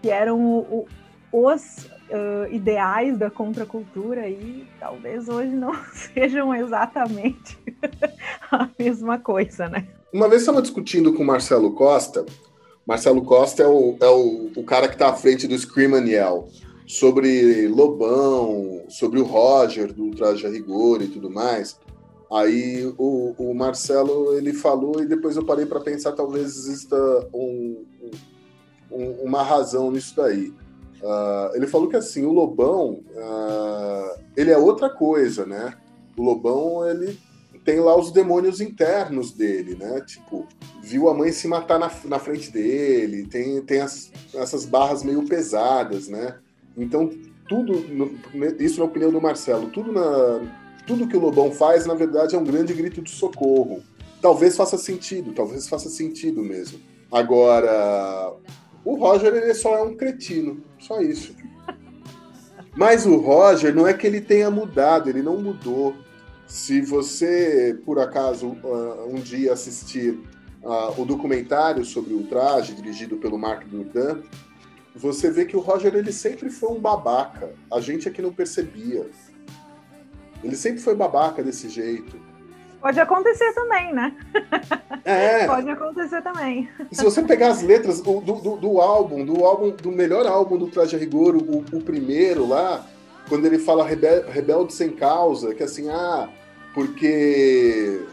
que 0.03 0.11
eram 0.11 0.39
o, 0.39 0.87
o, 1.33 1.49
os 1.49 1.89
uh, 2.13 2.53
ideais 2.53 3.17
da 3.17 3.31
contracultura 3.31 4.29
e 4.29 4.67
talvez 4.79 5.29
hoje 5.29 5.55
não 5.57 5.75
sejam 5.93 6.55
exatamente 6.55 7.59
a 8.53 8.69
mesma 8.79 9.19
coisa, 9.19 9.69
né? 9.69 9.89
Uma 10.13 10.29
vez 10.29 10.43
estava 10.43 10.61
discutindo 10.61 11.15
com 11.15 11.23
o 11.23 11.27
Marcelo 11.27 11.75
Costa, 11.75 12.27
Marcelo 12.87 13.23
Costa 13.25 13.63
é 13.63 13.67
o, 13.67 13.97
é 14.01 14.09
o, 14.09 14.51
o 14.57 14.65
cara 14.65 14.89
que 14.89 14.95
está 14.95 15.09
à 15.09 15.15
frente 15.15 15.47
do 15.47 15.57
Scream 15.57 15.95
and 15.95 16.07
sobre 16.87 17.69
Lobão, 17.69 18.85
sobre 18.89 19.21
o 19.21 19.25
Roger 19.25 19.93
do 19.93 20.11
Traje 20.11 20.47
a 20.47 20.51
Rigor 20.51 21.01
e 21.01 21.09
tudo 21.09 21.31
mais. 21.31 21.79
Aí 22.31 22.93
o, 22.99 23.35
o 23.39 23.55
Marcelo 23.55 24.35
ele 24.35 24.53
falou 24.53 25.03
e 25.03 25.07
depois 25.07 25.37
eu 25.37 25.45
parei 25.45 25.67
para 25.67 25.81
pensar 25.81 26.13
talvez 26.13 26.57
exista 26.57 26.97
um, 27.33 27.85
um, 28.91 29.11
uma 29.23 29.43
razão 29.43 29.91
nisso 29.91 30.17
daí. 30.17 30.49
Uh, 31.03 31.55
ele 31.55 31.67
falou 31.67 31.89
que 31.89 31.97
assim 31.97 32.25
o 32.25 32.33
Lobão 32.33 33.01
uh, 33.15 34.21
ele 34.37 34.51
é 34.51 34.57
outra 34.57 34.89
coisa, 34.89 35.45
né? 35.45 35.75
O 36.17 36.23
Lobão 36.23 36.89
ele 36.89 37.19
tem 37.65 37.79
lá 37.81 37.97
os 37.97 38.11
demônios 38.11 38.61
internos 38.61 39.33
dele, 39.33 39.77
né? 39.77 40.01
Tipo, 40.01 40.47
viu 40.83 41.09
a 41.09 41.15
mãe 41.15 41.31
se 41.33 41.47
matar 41.47 41.79
na, 41.79 41.91
na 42.05 42.19
frente 42.19 42.51
dele, 42.51 43.27
tem, 43.27 43.61
tem 43.63 43.81
as, 43.81 44.11
essas 44.35 44.65
barras 44.65 45.03
meio 45.05 45.25
pesadas, 45.25 46.09
né? 46.09 46.39
Então, 46.77 47.11
tudo, 47.49 47.85
isso 48.59 48.81
na 48.81 48.87
opinião 48.87 49.13
do 49.13 49.21
Marcelo, 49.21 49.69
tudo, 49.71 49.93
na, 49.93 50.41
tudo 50.87 51.07
que 51.07 51.17
o 51.17 51.21
Lobão 51.21 51.53
faz, 51.53 51.87
na 51.87 51.95
verdade, 51.95 52.35
é 52.35 52.39
um 52.39 52.45
grande 52.45 52.73
grito 52.73 53.01
de 53.01 53.11
socorro. 53.11 53.83
Talvez 54.21 54.57
faça 54.57 54.79
sentido, 54.79 55.33
talvez 55.33 55.69
faça 55.69 55.89
sentido 55.89 56.43
mesmo. 56.43 56.81
Agora, 57.11 58.33
o 58.85 58.97
Roger, 58.97 59.35
ele 59.35 59.55
só 59.55 59.77
é 59.77 59.83
um 59.83 59.95
cretino, 59.95 60.63
só 60.79 61.01
isso. 61.01 61.35
Mas 62.75 63.05
o 63.05 63.17
Roger, 63.17 63.75
não 63.75 63.87
é 63.87 63.93
que 63.93 64.07
ele 64.07 64.21
tenha 64.21 64.51
mudado, 64.51 65.09
ele 65.11 65.23
não 65.23 65.37
mudou. 65.37 65.95
Se 66.53 66.83
você, 66.83 67.81
por 67.83 67.99
acaso, 67.99 68.59
ah, 68.63 69.07
um 69.09 69.15
dia 69.15 69.55
assistir 69.55 70.11
uh, 70.63 71.01
o 71.01 71.07
documentário 71.07 71.83
sobre 71.83 72.13
o 72.13 72.25
traje, 72.25 72.75
dirigido 72.75 73.17
pelo 73.17 73.39
Mark 73.39 73.65
Durdan, 73.65 74.21
você 74.95 75.31
vê 75.31 75.47
que 75.47 75.57
o 75.57 75.61
Roger 75.61 75.95
ele 75.95 76.13
sempre 76.13 76.51
foi 76.51 76.69
um 76.69 76.79
babaca. 76.79 77.55
A 77.73 77.81
gente 77.81 78.07
aqui 78.07 78.21
não 78.21 78.31
percebia. 78.31 79.09
Ele 80.45 80.55
sempre 80.55 80.83
foi 80.83 80.95
babaca 80.95 81.43
desse 81.43 81.71
jeito. 81.71 82.21
Pode 82.83 83.01
acontecer 83.01 83.51
também, 83.55 83.95
né? 83.95 84.15
É. 85.07 85.47
Pode 85.49 85.71
acontecer 85.71 86.21
também. 86.21 86.69
Se 86.93 87.03
você 87.03 87.23
pegar 87.23 87.49
as 87.49 87.63
letras 87.63 88.03
do, 88.03 88.21
do, 88.21 88.59
do, 88.59 88.79
álbum, 88.79 89.25
do 89.25 89.43
álbum, 89.43 89.71
do 89.71 89.91
melhor 89.91 90.27
álbum 90.27 90.59
do 90.59 90.67
Traje 90.67 90.99
Rigor, 90.99 91.35
o, 91.35 91.61
o 91.61 91.83
primeiro 91.83 92.47
lá, 92.47 92.87
quando 93.27 93.47
ele 93.47 93.59
fala 93.59 93.87
rebel, 93.87 94.29
rebelde 94.29 94.75
sem 94.75 94.91
causa, 94.91 95.55
que 95.55 95.63
assim, 95.63 95.89
ah, 95.89 96.29
porque 96.75 98.07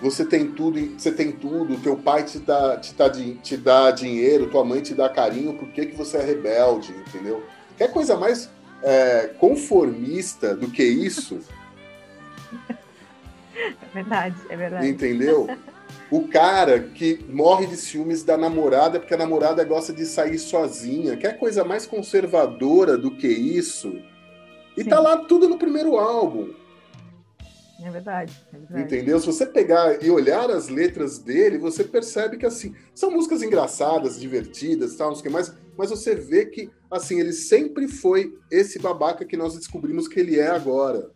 você 0.00 0.24
tem 0.24 0.52
tudo, 0.52 0.78
você 0.98 1.10
tem 1.10 1.32
tudo, 1.32 1.80
teu 1.80 1.96
pai 1.96 2.24
te 2.24 2.38
dá, 2.38 2.76
te 2.76 2.94
dá, 2.94 3.10
te 3.10 3.56
dá 3.56 3.90
dinheiro, 3.90 4.50
tua 4.50 4.64
mãe 4.64 4.80
te 4.80 4.94
dá 4.94 5.08
carinho, 5.08 5.54
por 5.54 5.68
que, 5.68 5.86
que 5.86 5.96
você 5.96 6.18
é 6.18 6.24
rebelde, 6.24 6.92
entendeu? 6.92 7.42
Quer 7.76 7.92
coisa 7.92 8.16
mais 8.16 8.50
é, 8.82 9.34
conformista 9.38 10.54
do 10.54 10.70
que 10.70 10.84
isso? 10.84 11.40
É 13.60 13.88
verdade, 13.92 14.36
é 14.48 14.56
verdade. 14.56 14.86
Entendeu? 14.86 15.48
O 16.10 16.28
cara 16.28 16.78
que 16.78 17.24
morre 17.28 17.66
de 17.66 17.76
ciúmes 17.76 18.22
da 18.22 18.36
namorada 18.36 19.00
porque 19.00 19.14
a 19.14 19.18
namorada 19.18 19.64
gosta 19.64 19.92
de 19.92 20.06
sair 20.06 20.38
sozinha. 20.38 21.16
Quer 21.16 21.38
coisa 21.38 21.64
mais 21.64 21.84
conservadora 21.84 22.96
do 22.96 23.10
que 23.10 23.26
isso? 23.26 24.00
E 24.76 24.84
Sim. 24.84 24.90
tá 24.90 25.00
lá 25.00 25.16
tudo 25.16 25.48
no 25.48 25.58
primeiro 25.58 25.98
álbum. 25.98 26.50
É 27.80 27.90
verdade, 27.90 28.36
é 28.52 28.58
verdade. 28.58 28.82
Entendeu? 28.82 29.20
Se 29.20 29.26
você 29.26 29.46
pegar 29.46 30.02
e 30.02 30.10
olhar 30.10 30.50
as 30.50 30.68
letras 30.68 31.18
dele, 31.18 31.58
você 31.58 31.84
percebe 31.84 32.36
que 32.36 32.44
assim, 32.44 32.74
são 32.92 33.10
músicas 33.10 33.42
engraçadas, 33.42 34.18
divertidas, 34.18 34.96
tal, 34.96 35.08
não 35.08 35.14
sei 35.14 35.20
o 35.20 35.24
que 35.24 35.30
mais, 35.30 35.54
mas 35.76 35.90
você 35.90 36.14
vê 36.14 36.46
que 36.46 36.70
assim, 36.90 37.20
ele 37.20 37.32
sempre 37.32 37.86
foi 37.86 38.36
esse 38.50 38.80
babaca 38.80 39.24
que 39.24 39.36
nós 39.36 39.54
descobrimos 39.54 40.08
que 40.08 40.18
ele 40.18 40.38
é 40.38 40.48
agora. 40.48 41.10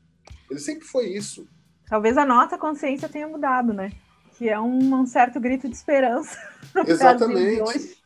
Ele 0.51 0.61
sempre 0.61 0.85
foi 0.85 1.07
isso. 1.07 1.49
Talvez 1.89 2.17
a 2.17 2.25
nossa 2.25 2.57
consciência 2.57 3.09
tenha 3.09 3.27
mudado, 3.27 3.73
né? 3.73 3.91
Que 4.39 4.49
é 4.49 4.59
um, 4.59 4.95
um 4.95 5.07
certo 5.07 5.41
grito 5.41 5.69
de 5.69 5.75
esperança. 5.75 6.39
Exatamente. 6.87 7.99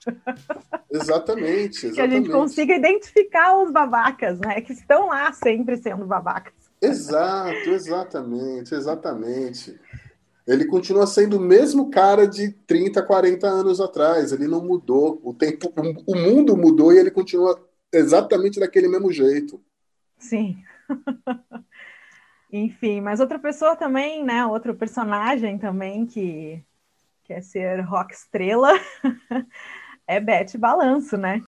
exatamente, 0.90 1.86
exatamente. 1.86 1.90
Que 1.94 2.00
a 2.00 2.08
gente 2.08 2.30
consiga 2.30 2.74
identificar 2.74 3.58
os 3.58 3.70
babacas, 3.70 4.38
né? 4.40 4.60
Que 4.60 4.72
estão 4.72 5.08
lá 5.08 5.32
sempre 5.32 5.76
sendo 5.76 6.06
babacas. 6.06 6.54
Exato, 6.80 7.70
exatamente, 7.70 8.74
exatamente. 8.74 9.78
Ele 10.46 10.64
continua 10.66 11.06
sendo 11.06 11.38
o 11.38 11.40
mesmo 11.40 11.90
cara 11.90 12.26
de 12.26 12.52
30, 12.52 13.02
40 13.02 13.46
anos 13.48 13.80
atrás. 13.80 14.30
Ele 14.30 14.46
não 14.46 14.64
mudou. 14.64 15.20
O 15.24 15.34
tempo, 15.34 15.72
o 16.06 16.14
mundo 16.14 16.56
mudou 16.56 16.92
e 16.92 16.98
ele 16.98 17.10
continua 17.10 17.60
exatamente 17.92 18.60
daquele 18.60 18.86
mesmo 18.86 19.10
jeito. 19.10 19.60
Sim. 20.18 20.62
Enfim, 22.52 23.00
mas 23.00 23.18
outra 23.18 23.40
pessoa 23.40 23.74
também, 23.74 24.24
né? 24.24 24.46
Outro 24.46 24.74
personagem 24.74 25.58
também 25.58 26.06
que 26.06 26.62
quer 27.24 27.42
ser 27.42 27.80
rock 27.80 28.14
estrela 28.14 28.70
é 30.06 30.20
Beth 30.20 30.56
Balanço, 30.56 31.16
né? 31.16 31.42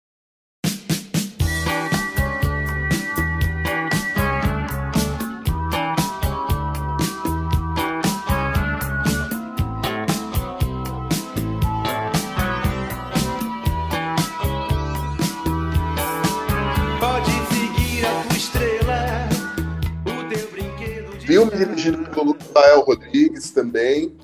Dirigido 21.66 22.10
pelo 22.10 22.34
Rafael 22.34 22.82
Rodrigues 22.82 23.52
também. 23.52 24.16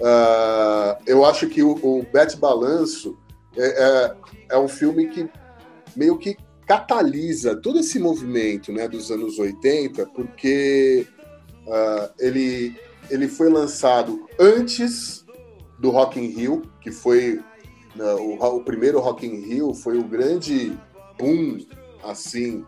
Uh, 0.00 0.96
eu 1.06 1.24
acho 1.24 1.48
que 1.48 1.62
o, 1.62 1.72
o 1.82 2.06
Bet 2.12 2.36
Balanço 2.36 3.16
é, 3.56 3.84
é, 3.84 4.14
é, 4.50 4.58
um 4.58 4.68
filme 4.68 5.08
que 5.08 5.28
meio 5.94 6.18
que 6.18 6.36
catalisa 6.66 7.54
todo 7.56 7.78
esse 7.78 7.98
movimento 7.98 8.72
né, 8.72 8.88
dos 8.88 9.10
anos 9.10 9.38
80, 9.38 10.06
porque 10.06 11.06
uh, 11.66 12.10
ele, 12.18 12.76
ele 13.10 13.28
foi 13.28 13.48
lançado 13.48 14.26
antes 14.38 15.24
do 15.78 15.90
Rock 15.90 16.18
in 16.18 16.28
Rio, 16.28 16.62
que 16.80 16.90
foi 16.90 17.40
uh, 17.96 18.20
o, 18.20 18.56
o 18.56 18.64
primeiro 18.64 19.00
Rock 19.00 19.26
in 19.26 19.40
Rio, 19.40 19.74
foi 19.74 19.98
o 19.98 20.04
grande 20.04 20.72
boom, 21.18 21.58
assim, 22.02 22.64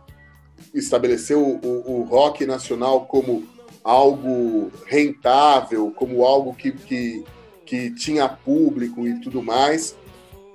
estabeleceu 0.73 1.41
o, 1.41 2.01
o 2.01 2.03
rock 2.03 2.45
nacional 2.47 3.07
como 3.07 3.45
algo 3.85 4.73
rentável, 4.87 5.93
como 5.95 6.25
algo 6.25 6.55
que, 6.55 6.73
que, 6.73 7.23
que 7.67 7.91
tinha 7.91 8.27
público 8.27 9.07
e 9.07 9.21
tudo 9.21 9.43
mais. 9.43 9.95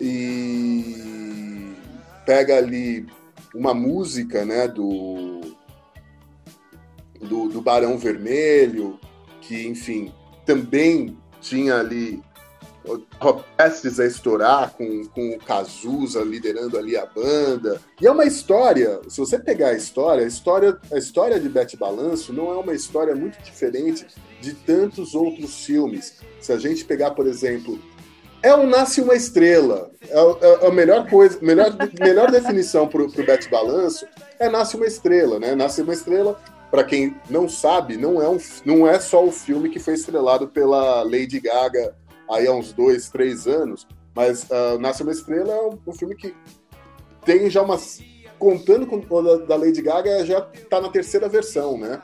E 0.02 1.74
pega 2.26 2.58
ali 2.58 3.06
uma 3.54 3.74
música 3.74 4.44
né, 4.44 4.68
do, 4.68 5.42
do, 7.22 7.50
do 7.50 7.62
Barão 7.62 7.98
Vermelho, 7.98 9.00
que, 9.42 9.68
enfim, 9.68 10.12
também 10.46 11.16
tinha 11.40 11.76
ali 11.76 12.22
prestes 13.58 14.00
a 14.00 14.06
estourar 14.06 14.74
com, 14.74 15.06
com 15.08 15.32
o 15.32 15.40
Cazuza 15.40 16.22
liderando 16.22 16.78
ali 16.78 16.96
a 16.98 17.06
banda. 17.06 17.82
E 18.02 18.08
é 18.08 18.12
uma 18.12 18.26
história, 18.26 19.00
se 19.08 19.20
você 19.20 19.38
pegar 19.38 19.70
a 19.70 19.74
história, 19.74 20.24
a 20.24 20.28
história, 20.28 20.78
a 20.92 20.98
história 20.98 21.40
de 21.40 21.50
Bete 21.50 21.78
Balanço 21.78 22.34
não 22.34 22.52
é 22.52 22.58
uma 22.58 22.74
história 22.74 23.16
muito 23.16 23.42
diferente 23.44 24.08
de 24.42 24.54
tantos 24.54 25.16
outros 25.16 25.66
filmes. 25.66 26.20
Se 26.40 26.54
a 26.54 26.58
gente 26.58 26.86
pegar, 26.86 27.12
por 27.12 27.28
exemplo, 27.28 27.80
é 28.42 28.56
um 28.56 28.68
Nasce 28.68 29.02
uma 29.02 29.16
Estrela. 29.16 29.92
É, 30.08 30.18
é, 30.18 30.66
é 30.66 30.68
a 30.68 30.72
melhor 30.72 31.10
coisa, 31.10 31.38
melhor, 31.42 31.76
melhor 32.00 32.32
definição 32.32 32.88
para 32.88 33.02
o 33.02 33.12
Bete 33.12 33.50
Balanço 33.50 34.08
é 34.40 34.50
Nasce 34.50 34.78
uma 34.78 34.86
Estrela, 34.86 35.40
né? 35.40 35.56
Nasce 35.56 35.82
uma 35.82 35.94
Estrela 35.94 36.40
para 36.72 36.84
quem 36.84 37.16
não 37.30 37.50
sabe, 37.50 37.98
não 37.98 38.22
é, 38.22 38.30
um, 38.30 38.38
não 38.64 38.88
é 38.88 39.00
só 39.00 39.26
o 39.26 39.32
filme 39.32 39.70
que 39.70 39.80
foi 39.80 39.96
estrelado 39.96 40.48
pela 40.48 41.04
Lady 41.04 41.40
Gaga 41.40 41.96
aí 42.30 42.48
há 42.48 42.54
uns 42.54 42.74
dois, 42.74 43.10
três 43.10 43.48
anos, 43.48 43.88
mas 44.16 44.44
uh, 44.44 44.78
Nasce 44.80 45.04
uma 45.04 45.12
Estrela 45.12 45.54
é 45.54 45.62
um, 45.62 45.80
um, 45.88 45.94
filme 45.94 46.16
que 46.16 46.34
tem 47.26 47.50
já 47.50 47.62
umas. 47.62 48.02
Contando 48.38 48.88
com 48.88 49.04
o 49.10 49.38
da 49.40 49.58
Lady 49.58 49.82
Gaga, 49.82 50.26
já 50.26 50.40
tá 50.40 50.80
na 50.80 50.88
terceira 50.88 51.28
versão, 51.28 51.78
né? 51.78 52.02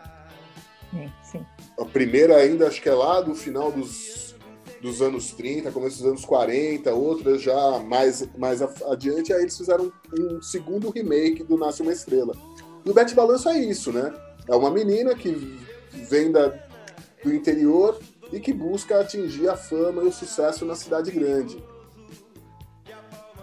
Sim, 0.91 1.11
sim. 1.23 1.45
A 1.79 1.85
primeira 1.85 2.35
ainda, 2.35 2.67
acho 2.67 2.81
que 2.81 2.89
é 2.89 2.93
lá 2.93 3.21
do 3.21 3.33
final 3.33 3.71
dos, 3.71 4.35
dos 4.81 5.01
anos 5.01 5.31
30, 5.31 5.71
começo 5.71 5.99
dos 5.99 6.07
anos 6.07 6.25
40, 6.25 6.93
outras 6.93 7.41
já 7.41 7.79
mais, 7.79 8.27
mais 8.37 8.61
adiante, 8.61 9.31
aí 9.31 9.43
eles 9.43 9.57
fizeram 9.57 9.91
um 10.17 10.41
segundo 10.41 10.89
remake 10.89 11.41
do 11.41 11.57
Nasce 11.57 11.81
Uma 11.81 11.93
Estrela. 11.93 12.35
E 12.83 12.89
o 12.89 12.93
Bete 12.93 13.15
Balanço 13.15 13.47
é 13.47 13.57
isso, 13.57 13.93
né? 13.93 14.13
É 14.47 14.55
uma 14.55 14.69
menina 14.69 15.15
que 15.15 15.31
vem 16.09 16.31
da, 16.31 16.49
do 17.23 17.33
interior 17.33 17.97
e 18.31 18.39
que 18.39 18.53
busca 18.53 18.99
atingir 18.99 19.47
a 19.47 19.55
fama 19.55 20.03
e 20.03 20.07
o 20.07 20.11
sucesso 20.11 20.65
na 20.65 20.75
cidade 20.75 21.11
grande. 21.11 21.63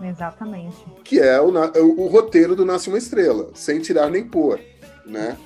Exatamente. 0.00 0.76
Que 1.04 1.20
é 1.20 1.40
o, 1.40 1.50
o, 1.50 2.00
o 2.02 2.06
roteiro 2.08 2.56
do 2.56 2.64
Nasce 2.64 2.88
uma 2.88 2.98
Estrela, 2.98 3.50
sem 3.54 3.80
tirar 3.80 4.10
nem 4.10 4.24
pôr, 4.24 4.60
né? 5.06 5.36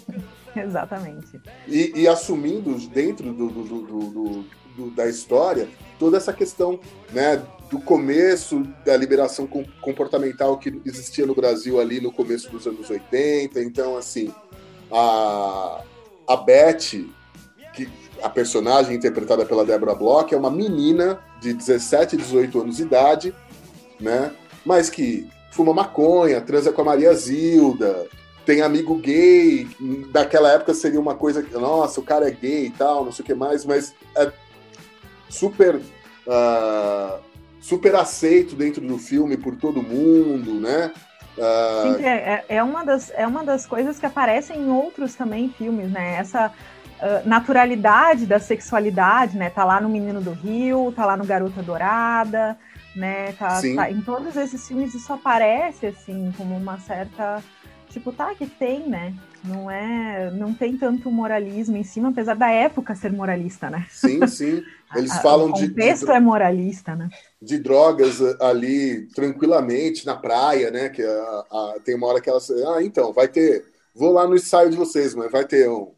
Exatamente. 0.56 1.40
E, 1.66 1.92
e, 1.94 2.08
assumindo 2.08 2.74
dentro 2.88 3.32
do, 3.32 3.48
do, 3.48 4.44
do, 4.76 4.90
da 4.90 5.06
história 5.06 5.68
toda 5.98 6.16
essa 6.16 6.32
questão 6.32 6.80
né, 7.12 7.42
do 7.70 7.78
começo 7.80 8.62
da 8.84 8.96
liberação 8.96 9.46
comportamental 9.80 10.56
que 10.58 10.80
existia 10.84 11.26
no 11.26 11.34
Brasil 11.34 11.80
ali 11.80 12.00
no 12.00 12.12
começo 12.12 12.50
dos 12.50 12.66
anos 12.66 12.88
80. 12.88 13.60
Então, 13.62 13.96
assim, 13.96 14.32
a, 14.90 15.82
a 16.26 16.36
Beth, 16.36 17.04
a 18.22 18.28
personagem 18.28 18.96
interpretada 18.96 19.44
pela 19.44 19.64
Deborah 19.64 19.94
Bloch, 19.94 20.32
é 20.32 20.36
uma 20.36 20.50
menina 20.50 21.20
de 21.40 21.52
17, 21.52 22.16
18 22.16 22.60
anos 22.60 22.76
de 22.76 22.82
idade, 22.82 23.34
né? 24.00 24.32
Mas 24.64 24.90
que 24.90 25.28
fuma 25.50 25.72
maconha, 25.72 26.40
transa 26.40 26.72
com 26.72 26.82
a 26.82 26.84
Maria 26.84 27.12
Zilda, 27.14 28.06
tem 28.44 28.62
amigo 28.62 28.94
gay, 28.96 29.68
daquela 30.10 30.52
época 30.52 30.72
seria 30.72 31.00
uma 31.00 31.14
coisa 31.14 31.42
que, 31.42 31.52
nossa, 31.54 32.00
o 32.00 32.02
cara 32.02 32.28
é 32.28 32.30
gay 32.30 32.66
e 32.66 32.70
tal, 32.70 33.04
não 33.04 33.12
sei 33.12 33.22
o 33.22 33.26
que 33.26 33.34
mais, 33.34 33.64
mas 33.64 33.94
é 34.16 34.32
super 35.28 35.76
uh, 35.76 37.18
super 37.60 37.94
aceito 37.96 38.56
dentro 38.56 38.80
do 38.80 38.98
filme 38.98 39.36
por 39.36 39.56
todo 39.56 39.82
mundo, 39.82 40.54
né? 40.54 40.92
Uh... 41.36 41.96
Sim, 41.96 42.04
é, 42.04 42.44
é, 42.48 42.62
uma 42.62 42.84
das, 42.84 43.12
é 43.14 43.26
uma 43.26 43.44
das 43.44 43.66
coisas 43.66 43.98
que 43.98 44.06
aparecem 44.06 44.58
em 44.58 44.70
outros 44.70 45.14
também 45.14 45.50
filmes, 45.50 45.90
né? 45.90 46.16
Essa 46.16 46.52
uh, 46.98 47.28
naturalidade 47.28 48.26
da 48.26 48.38
sexualidade, 48.38 49.36
né? 49.36 49.50
Tá 49.50 49.64
lá 49.64 49.80
no 49.80 49.88
Menino 49.88 50.20
do 50.20 50.32
Rio, 50.32 50.92
tá 50.92 51.04
lá 51.04 51.16
no 51.16 51.24
Garota 51.24 51.62
Dourada, 51.62 52.58
né? 52.94 53.32
Tá, 53.32 53.60
tá, 53.74 53.90
em 53.90 54.00
todos 54.00 54.36
esses 54.36 54.66
filmes 54.66 54.94
isso 54.94 55.12
aparece, 55.12 55.86
assim, 55.86 56.32
como 56.36 56.56
uma 56.56 56.78
certa... 56.78 57.42
Tipo, 57.88 58.12
tá, 58.12 58.34
que 58.34 58.46
tem, 58.46 58.86
né? 58.86 59.14
Não 59.42 59.70
é, 59.70 60.30
não 60.32 60.52
tem 60.52 60.76
tanto 60.76 61.10
moralismo 61.10 61.76
em 61.76 61.84
cima, 61.84 62.08
apesar 62.08 62.34
da 62.34 62.50
época 62.50 62.94
ser 62.94 63.12
moralista, 63.12 63.70
né? 63.70 63.86
Sim, 63.88 64.26
sim. 64.26 64.62
Eles 64.94 65.16
falam 65.18 65.52
de. 65.52 65.64
O 65.64 65.68
contexto 65.68 66.06
de, 66.06 66.12
é 66.12 66.20
moralista, 66.20 66.96
né? 66.96 67.08
De 67.40 67.58
drogas 67.58 68.20
ali 68.40 69.06
tranquilamente 69.14 70.04
na 70.04 70.16
praia, 70.16 70.70
né? 70.70 70.88
Que 70.88 71.02
a, 71.02 71.44
a, 71.50 71.74
tem 71.84 71.94
uma 71.94 72.06
hora 72.08 72.20
que 72.20 72.28
elas. 72.28 72.50
Ah, 72.50 72.82
então, 72.82 73.12
vai 73.12 73.28
ter. 73.28 73.64
Vou 73.94 74.12
lá 74.12 74.26
no 74.26 74.36
ensaio 74.36 74.70
de 74.70 74.76
vocês, 74.76 75.14
mas 75.14 75.30
vai 75.30 75.44
ter 75.44 75.68
um, 75.68 75.92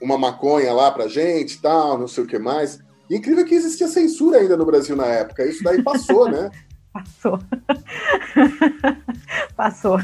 uma 0.00 0.18
maconha 0.18 0.72
lá 0.72 0.90
pra 0.90 1.08
gente 1.08 1.60
tal, 1.60 1.98
não 1.98 2.08
sei 2.08 2.24
o 2.24 2.26
que 2.26 2.38
mais. 2.38 2.78
E 3.08 3.16
incrível 3.16 3.44
que 3.44 3.54
existia 3.54 3.88
censura 3.88 4.38
ainda 4.38 4.56
no 4.56 4.66
Brasil 4.66 4.96
na 4.96 5.06
época. 5.06 5.44
Isso 5.44 5.62
daí 5.62 5.82
passou, 5.82 6.28
né? 6.28 6.50
passou. 6.92 7.38
passou. 9.56 9.98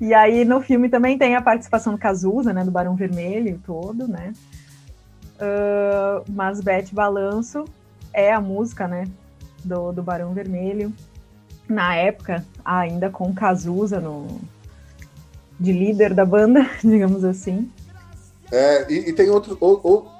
E 0.00 0.12
aí 0.14 0.44
no 0.44 0.60
filme 0.60 0.88
também 0.88 1.18
tem 1.18 1.36
a 1.36 1.42
participação 1.42 1.92
do 1.92 1.98
Cazuza, 1.98 2.52
né? 2.52 2.64
Do 2.64 2.70
Barão 2.70 2.96
Vermelho 2.96 3.60
todo, 3.64 4.08
né? 4.08 4.32
Uh, 5.36 6.24
mas 6.30 6.60
Bete 6.60 6.94
Balanço 6.94 7.64
é 8.12 8.32
a 8.32 8.40
música, 8.40 8.88
né, 8.88 9.04
do, 9.62 9.92
do 9.92 10.02
Barão 10.02 10.32
Vermelho. 10.32 10.92
Na 11.68 11.94
época, 11.94 12.44
ainda 12.64 13.10
com 13.10 13.34
Cazuza 13.34 14.00
no, 14.00 14.40
de 15.60 15.72
líder 15.72 16.14
da 16.14 16.24
banda, 16.24 16.68
digamos 16.82 17.22
assim. 17.24 17.70
É, 18.50 18.90
e, 18.92 19.10
e 19.10 19.12
tem 19.12 19.28
outro, 19.30 19.56
ou, 19.60 19.80
ou, 19.82 20.10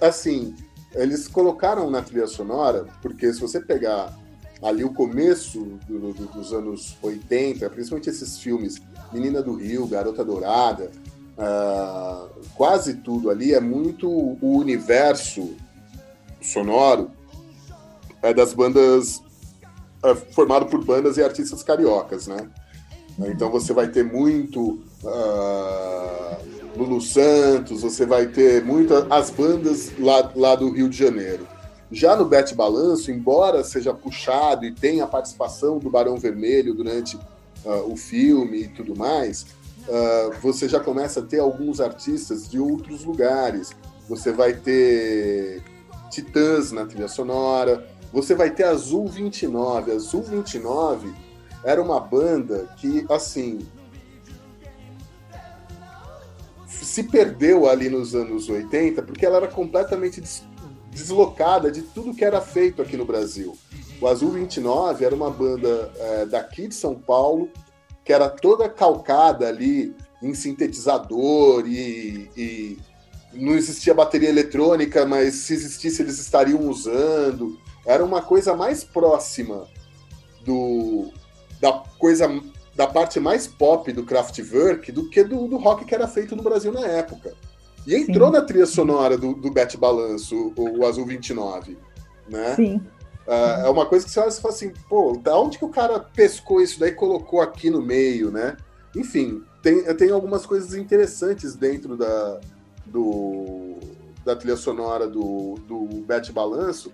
assim, 0.00 0.54
eles 0.94 1.28
colocaram 1.28 1.90
na 1.90 2.02
trilha 2.02 2.26
sonora, 2.26 2.86
porque 3.00 3.32
se 3.32 3.40
você 3.40 3.60
pegar 3.60 4.16
ali 4.62 4.84
o 4.84 4.92
começo 4.92 5.60
do, 5.86 6.12
do, 6.12 6.26
dos 6.26 6.52
anos 6.52 6.96
80, 7.02 7.68
principalmente 7.70 8.10
esses 8.10 8.38
filmes 8.38 8.80
Menina 9.12 9.42
do 9.42 9.54
Rio, 9.54 9.86
Garota 9.86 10.24
Dourada, 10.24 10.90
uh, 11.38 12.28
quase 12.54 12.94
tudo 12.94 13.30
ali 13.30 13.54
é 13.54 13.60
muito 13.60 14.08
o 14.08 14.58
universo 14.58 15.54
sonoro 16.40 17.10
é 18.22 18.34
das 18.34 18.52
bandas 18.52 19.22
é 20.04 20.14
formado 20.14 20.66
por 20.66 20.84
bandas 20.84 21.16
e 21.16 21.22
artistas 21.22 21.62
cariocas, 21.62 22.26
né? 22.26 22.48
Então 23.18 23.50
você 23.50 23.72
vai 23.72 23.88
ter 23.88 24.04
muito 24.04 24.80
uh, 25.02 26.57
Lulu 26.78 27.00
Santos, 27.00 27.82
você 27.82 28.06
vai 28.06 28.26
ter 28.26 28.64
muitas 28.64 29.04
as 29.10 29.30
bandas 29.30 29.90
lá, 29.98 30.30
lá 30.36 30.54
do 30.54 30.70
Rio 30.70 30.88
de 30.88 30.96
Janeiro. 30.96 31.46
Já 31.90 32.14
no 32.14 32.24
Bet 32.24 32.54
Balanço, 32.54 33.10
embora 33.10 33.64
seja 33.64 33.92
puxado 33.92 34.64
e 34.64 34.72
tenha 34.72 35.04
a 35.04 35.06
participação 35.06 35.78
do 35.78 35.90
Barão 35.90 36.16
Vermelho 36.16 36.74
durante 36.74 37.16
uh, 37.16 37.90
o 37.92 37.96
filme 37.96 38.62
e 38.62 38.68
tudo 38.68 38.96
mais, 38.96 39.46
uh, 39.88 40.34
você 40.40 40.68
já 40.68 40.78
começa 40.78 41.20
a 41.20 41.22
ter 41.24 41.40
alguns 41.40 41.80
artistas 41.80 42.48
de 42.48 42.60
outros 42.60 43.04
lugares. 43.04 43.70
Você 44.08 44.30
vai 44.30 44.52
ter 44.52 45.62
Titãs 46.10 46.70
na 46.70 46.86
trilha 46.86 47.08
sonora, 47.08 47.86
você 48.12 48.34
vai 48.34 48.50
ter 48.50 48.64
Azul 48.64 49.08
29. 49.08 49.92
Azul 49.92 50.22
29 50.22 51.12
era 51.64 51.82
uma 51.82 51.98
banda 51.98 52.68
que, 52.76 53.04
assim, 53.08 53.58
se 56.84 57.02
perdeu 57.04 57.68
ali 57.68 57.88
nos 57.88 58.14
anos 58.14 58.48
80 58.48 59.02
porque 59.02 59.24
ela 59.24 59.38
era 59.38 59.48
completamente 59.48 60.20
des 60.20 60.46
deslocada 60.90 61.70
de 61.70 61.82
tudo 61.82 62.14
que 62.14 62.24
era 62.24 62.40
feito 62.40 62.82
aqui 62.82 62.96
no 62.96 63.04
Brasil. 63.04 63.56
O 64.00 64.08
Azul 64.08 64.30
29 64.30 65.04
era 65.04 65.14
uma 65.14 65.30
banda 65.30 65.92
é, 65.96 66.26
daqui 66.26 66.66
de 66.66 66.74
São 66.74 66.94
Paulo 66.94 67.50
que 68.04 68.12
era 68.12 68.28
toda 68.28 68.68
calcada 68.70 69.46
ali 69.46 69.94
em 70.22 70.34
sintetizador 70.34 71.64
e, 71.66 72.30
e 72.36 72.78
não 73.34 73.52
existia 73.52 73.92
bateria 73.92 74.30
eletrônica, 74.30 75.04
mas 75.04 75.34
se 75.34 75.52
existisse 75.52 76.00
eles 76.00 76.18
estariam 76.18 76.68
usando. 76.68 77.58
Era 77.84 78.02
uma 78.02 78.22
coisa 78.22 78.56
mais 78.56 78.82
próxima 78.82 79.68
do 80.42 81.12
da 81.60 81.82
coisa 81.98 82.28
da 82.78 82.86
parte 82.86 83.18
mais 83.18 83.48
pop 83.48 83.92
do 83.92 84.04
Kraftwerk 84.04 84.92
do 84.92 85.10
que 85.10 85.24
do, 85.24 85.48
do 85.48 85.56
rock 85.56 85.84
que 85.84 85.92
era 85.92 86.06
feito 86.06 86.36
no 86.36 86.44
Brasil 86.44 86.72
na 86.72 86.86
época. 86.86 87.34
E 87.84 87.96
entrou 87.96 88.28
Sim. 88.28 88.34
na 88.34 88.40
trilha 88.40 88.66
sonora 88.66 89.18
do, 89.18 89.34
do 89.34 89.50
Bet 89.50 89.76
Balanço, 89.76 90.52
o, 90.56 90.78
o 90.78 90.86
Azul 90.86 91.04
29, 91.04 91.76
né? 92.28 92.54
Sim. 92.54 92.76
Uh, 93.26 93.66
é 93.66 93.68
uma 93.68 93.84
coisa 93.84 94.06
que 94.06 94.12
você 94.12 94.20
olha 94.20 94.28
e 94.28 94.32
fala 94.32 94.54
assim, 94.54 94.72
pô, 94.88 95.18
da 95.20 95.36
onde 95.36 95.58
que 95.58 95.64
o 95.64 95.68
cara 95.68 95.98
pescou 95.98 96.62
isso 96.62 96.78
daí 96.78 96.90
e 96.90 96.94
colocou 96.94 97.40
aqui 97.40 97.68
no 97.68 97.82
meio, 97.82 98.30
né? 98.30 98.56
Enfim, 98.94 99.42
tem, 99.60 99.82
tem 99.96 100.12
algumas 100.12 100.46
coisas 100.46 100.72
interessantes 100.74 101.56
dentro 101.56 101.96
da, 101.96 102.40
do, 102.86 103.74
da 104.24 104.36
trilha 104.36 104.56
sonora 104.56 105.08
do, 105.08 105.56
do 105.66 105.84
Bet 106.06 106.30
Balanço. 106.30 106.92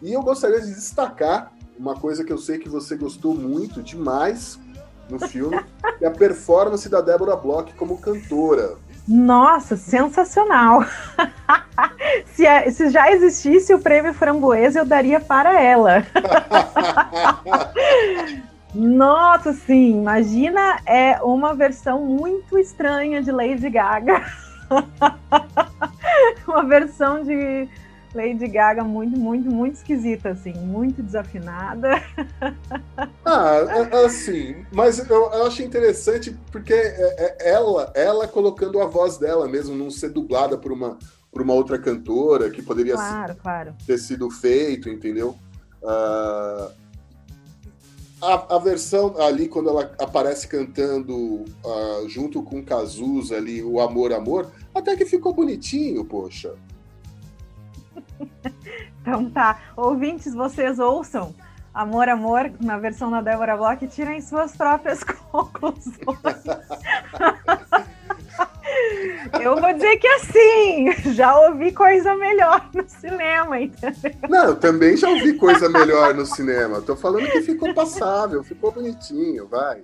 E 0.00 0.12
eu 0.12 0.22
gostaria 0.22 0.60
de 0.60 0.72
destacar 0.72 1.52
uma 1.76 1.96
coisa 1.96 2.22
que 2.22 2.32
eu 2.32 2.38
sei 2.38 2.56
que 2.56 2.68
você 2.68 2.96
gostou 2.96 3.34
muito, 3.34 3.82
demais, 3.82 4.60
no 5.08 5.20
filme, 5.20 5.60
é 6.00 6.06
a 6.06 6.10
performance 6.10 6.88
da 6.88 7.00
Débora 7.00 7.36
Bloch 7.36 7.72
como 7.74 7.98
cantora. 7.98 8.76
Nossa, 9.06 9.76
sensacional! 9.76 10.82
se, 12.32 12.46
é, 12.46 12.70
se, 12.70 12.88
já 12.88 13.10
existisse 13.10 13.74
o 13.74 13.78
prêmio 13.78 14.14
Framboesa, 14.14 14.80
eu 14.80 14.86
daria 14.86 15.20
para 15.20 15.60
ela. 15.60 16.06
Nossa, 18.74 19.52
sim, 19.52 19.98
imagina 19.98 20.78
é 20.86 21.22
uma 21.22 21.54
versão 21.54 22.00
muito 22.00 22.58
estranha 22.58 23.22
de 23.22 23.30
Lady 23.30 23.70
Gaga. 23.70 24.24
uma 26.48 26.64
versão 26.64 27.22
de 27.22 27.68
Lady 28.14 28.46
Gaga 28.46 28.84
muito, 28.84 29.18
muito, 29.18 29.50
muito 29.50 29.74
esquisita, 29.74 30.30
assim, 30.30 30.52
muito 30.52 31.02
desafinada. 31.02 31.90
Ah, 33.26 33.56
é, 33.56 33.96
é 33.96 34.04
assim, 34.04 34.66
mas 34.70 34.98
eu, 34.98 35.32
eu 35.32 35.46
acho 35.46 35.62
interessante 35.62 36.36
porque 36.52 36.74
é, 36.74 37.36
ela, 37.40 37.90
ela 37.94 38.28
colocando 38.28 38.80
a 38.82 38.86
voz 38.86 39.16
dela 39.16 39.48
mesmo, 39.48 39.74
não 39.74 39.90
ser 39.90 40.10
dublada 40.10 40.58
por 40.58 40.70
uma, 40.70 40.98
por 41.32 41.40
uma 41.40 41.54
outra 41.54 41.78
cantora 41.78 42.50
que 42.50 42.62
poderia 42.62 42.94
claro, 42.94 43.34
claro. 43.36 43.74
ter 43.86 43.98
sido 43.98 44.30
feito, 44.30 44.90
entendeu? 44.90 45.36
Uh, 45.82 46.70
a, 48.22 48.56
a, 48.56 48.58
versão 48.58 49.14
ali, 49.20 49.48
quando 49.48 49.68
ela 49.68 49.92
aparece 49.98 50.48
cantando 50.48 51.14
uh, 51.14 52.08
junto 52.08 52.42
com 52.42 52.60
o 52.60 52.64
Cazuza 52.64 53.36
ali, 53.36 53.62
o 53.62 53.80
Amor, 53.80 54.12
Amor, 54.12 54.50
até 54.74 54.96
que 54.96 55.04
ficou 55.04 55.34
bonitinho, 55.34 56.04
poxa. 56.04 56.54
então 59.00 59.30
tá. 59.30 59.58
Ouvintes, 59.76 60.34
vocês 60.34 60.78
ouçam 60.78 61.34
Amor, 61.74 62.08
Amor, 62.08 62.52
na 62.60 62.78
versão 62.78 63.10
da 63.10 63.20
Débora 63.20 63.56
Bloch, 63.56 63.84
tirem 63.88 64.20
suas 64.20 64.56
próprias 64.56 65.02
conclusões. 65.32 65.98
Eu 69.42 69.56
vou 69.56 69.72
dizer 69.72 69.96
que 69.96 70.06
assim, 70.06 71.12
já 71.12 71.36
ouvi 71.48 71.72
coisa 71.72 72.14
melhor 72.16 72.68
no 72.72 72.88
cinema, 72.88 73.60
entendeu? 73.60 74.12
Não, 74.28 74.44
eu 74.46 74.56
também 74.56 74.96
já 74.96 75.08
ouvi 75.08 75.34
coisa 75.34 75.68
melhor 75.68 76.14
no 76.14 76.24
cinema. 76.24 76.80
Tô 76.80 76.96
falando 76.96 77.30
que 77.30 77.42
ficou 77.42 77.72
passável, 77.74 78.42
ficou 78.42 78.72
bonitinho, 78.72 79.46
vai. 79.46 79.82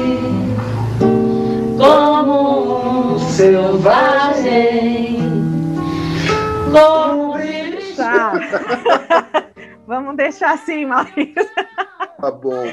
como 1.77 3.15
um 3.15 3.19
selvagem 3.19 5.19
como. 6.71 7.24
Vamos 9.85 10.15
deixar 10.15 10.53
assim, 10.53 10.85
Maurício. 10.85 11.35
Tá 12.19 12.31
bom. 12.31 12.63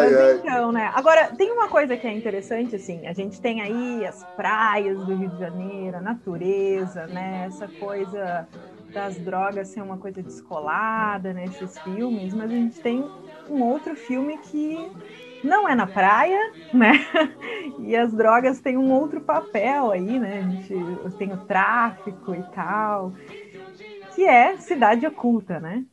Ai, 0.00 0.10
Mas 0.10 0.38
então, 0.40 0.72
né? 0.72 0.90
Agora, 0.94 1.28
tem 1.36 1.52
uma 1.52 1.68
coisa 1.68 1.96
que 1.96 2.06
é 2.06 2.12
interessante, 2.12 2.74
assim, 2.74 3.06
a 3.06 3.12
gente 3.12 3.40
tem 3.40 3.60
aí 3.60 4.04
as 4.04 4.24
praias 4.36 5.04
do 5.04 5.14
Rio 5.14 5.28
de 5.28 5.38
Janeiro, 5.38 5.98
a 5.98 6.00
natureza, 6.00 7.06
né? 7.06 7.44
Essa 7.46 7.68
coisa 7.68 8.48
das 8.92 9.18
drogas 9.18 9.68
ser 9.68 9.82
uma 9.82 9.98
coisa 9.98 10.22
descolada 10.22 11.32
nesses 11.32 11.78
filmes, 11.78 12.34
mas 12.34 12.50
a 12.50 12.54
gente 12.54 12.80
tem 12.80 13.04
um 13.48 13.62
outro 13.62 13.94
filme 13.94 14.38
que 14.38 14.90
não 15.42 15.68
é 15.68 15.74
na 15.74 15.86
praia, 15.86 16.52
né? 16.72 16.92
E 17.80 17.96
as 17.96 18.12
drogas 18.12 18.60
têm 18.60 18.76
um 18.76 18.92
outro 18.92 19.20
papel 19.20 19.92
aí, 19.92 20.18
né? 20.18 20.40
A 20.40 20.50
gente 20.50 21.16
tem 21.16 21.32
o 21.32 21.38
tráfico 21.38 22.34
e 22.34 22.42
tal, 22.54 23.14
que 24.14 24.24
é 24.24 24.56
Cidade 24.58 25.06
Oculta, 25.06 25.58
né? 25.58 25.84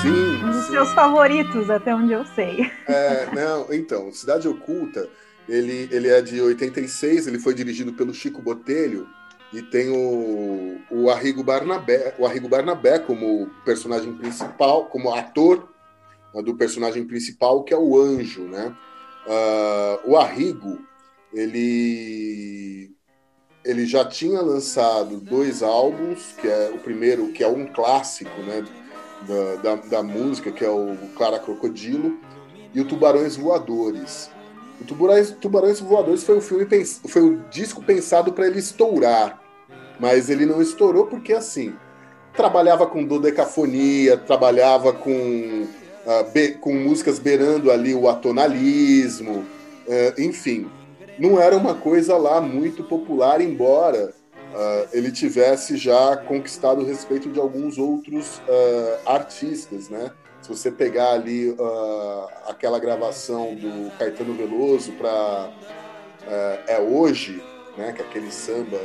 Sim. 0.00 0.44
Um 0.44 0.50
dos 0.50 0.64
sim. 0.64 0.72
seus 0.72 0.92
favoritos, 0.94 1.68
até 1.68 1.94
onde 1.94 2.12
eu 2.12 2.24
sei. 2.26 2.70
É, 2.86 3.26
não, 3.34 3.72
então, 3.72 4.12
Cidade 4.12 4.46
Oculta, 4.48 5.08
ele, 5.48 5.88
ele 5.92 6.08
é 6.08 6.20
de 6.20 6.40
86, 6.40 7.26
ele 7.26 7.38
foi 7.38 7.54
dirigido 7.54 7.92
pelo 7.92 8.14
Chico 8.14 8.42
Botelho 8.42 9.08
e 9.52 9.62
tem 9.62 9.90
o, 9.90 10.78
o 10.90 11.10
Arrigo 11.10 11.42
Barnabé, 11.42 12.14
o 12.18 12.26
Arrigo 12.26 12.48
Barnabé 12.48 12.98
como 12.98 13.48
personagem 13.64 14.12
principal, 14.14 14.86
como 14.86 15.14
ator 15.14 15.68
né, 16.34 16.42
do 16.42 16.54
personagem 16.56 17.06
principal, 17.06 17.62
que 17.62 17.72
é 17.72 17.76
o 17.78 18.00
Anjo, 18.00 18.42
né? 18.42 18.74
Uh, 19.26 20.10
o 20.10 20.16
Arrigo, 20.16 20.78
ele 21.32 22.90
ele 23.64 23.84
já 23.84 24.04
tinha 24.04 24.40
lançado 24.40 25.18
dois 25.18 25.60
álbuns, 25.60 26.36
que 26.40 26.46
é 26.46 26.70
o 26.72 26.78
primeiro, 26.78 27.32
que 27.32 27.42
é 27.42 27.48
um 27.48 27.66
clássico, 27.66 28.40
né? 28.42 28.64
da, 29.26 29.56
da, 29.56 29.76
da 29.76 30.02
música, 30.02 30.52
que 30.52 30.64
é 30.64 30.70
o 30.70 30.96
Clara 31.16 31.38
Crocodilo, 31.38 32.18
e 32.74 32.80
o 32.80 32.84
Tubarões 32.84 33.36
Voadores. 33.36 34.30
O 34.80 34.84
Tubarões, 34.84 35.30
Tubarões 35.30 35.80
Voadores 35.80 36.24
foi 36.24 36.38
o 36.38 36.40
filme 36.40 36.66
foi 37.08 37.22
o 37.22 37.38
disco 37.50 37.82
pensado 37.82 38.32
para 38.32 38.46
ele 38.46 38.58
estourar, 38.58 39.40
mas 39.98 40.28
ele 40.28 40.44
não 40.44 40.60
estourou 40.60 41.06
porque 41.06 41.32
assim 41.32 41.74
trabalhava 42.36 42.86
com 42.86 43.02
dodecafonia, 43.02 44.16
trabalhava 44.18 44.92
com 44.92 45.10
uh, 46.06 46.30
be, 46.32 46.52
com 46.52 46.74
músicas 46.74 47.18
beirando 47.18 47.70
ali 47.70 47.94
o 47.94 48.08
atonalismo, 48.08 49.38
uh, 49.86 50.20
enfim, 50.20 50.70
não 51.18 51.40
era 51.40 51.56
uma 51.56 51.74
coisa 51.74 52.16
lá 52.16 52.40
muito 52.40 52.84
popular, 52.84 53.40
embora 53.40 54.12
uh, 54.52 54.88
ele 54.92 55.10
tivesse 55.10 55.76
já 55.76 56.16
conquistado 56.16 56.82
o 56.82 56.86
respeito 56.86 57.30
de 57.30 57.40
alguns 57.40 57.78
outros 57.78 58.36
uh, 58.38 59.00
artistas, 59.06 59.88
né? 59.88 60.10
Se 60.46 60.54
você 60.54 60.70
pegar 60.70 61.10
ali 61.10 61.50
uh, 61.50 62.28
aquela 62.46 62.78
gravação 62.78 63.56
do 63.56 63.90
Caetano 63.98 64.32
Veloso 64.32 64.92
para 64.92 65.50
É 66.68 66.78
Hoje, 66.78 67.42
né? 67.76 67.92
Que 67.92 68.00
é 68.00 68.04
aquele 68.04 68.30
samba, 68.30 68.78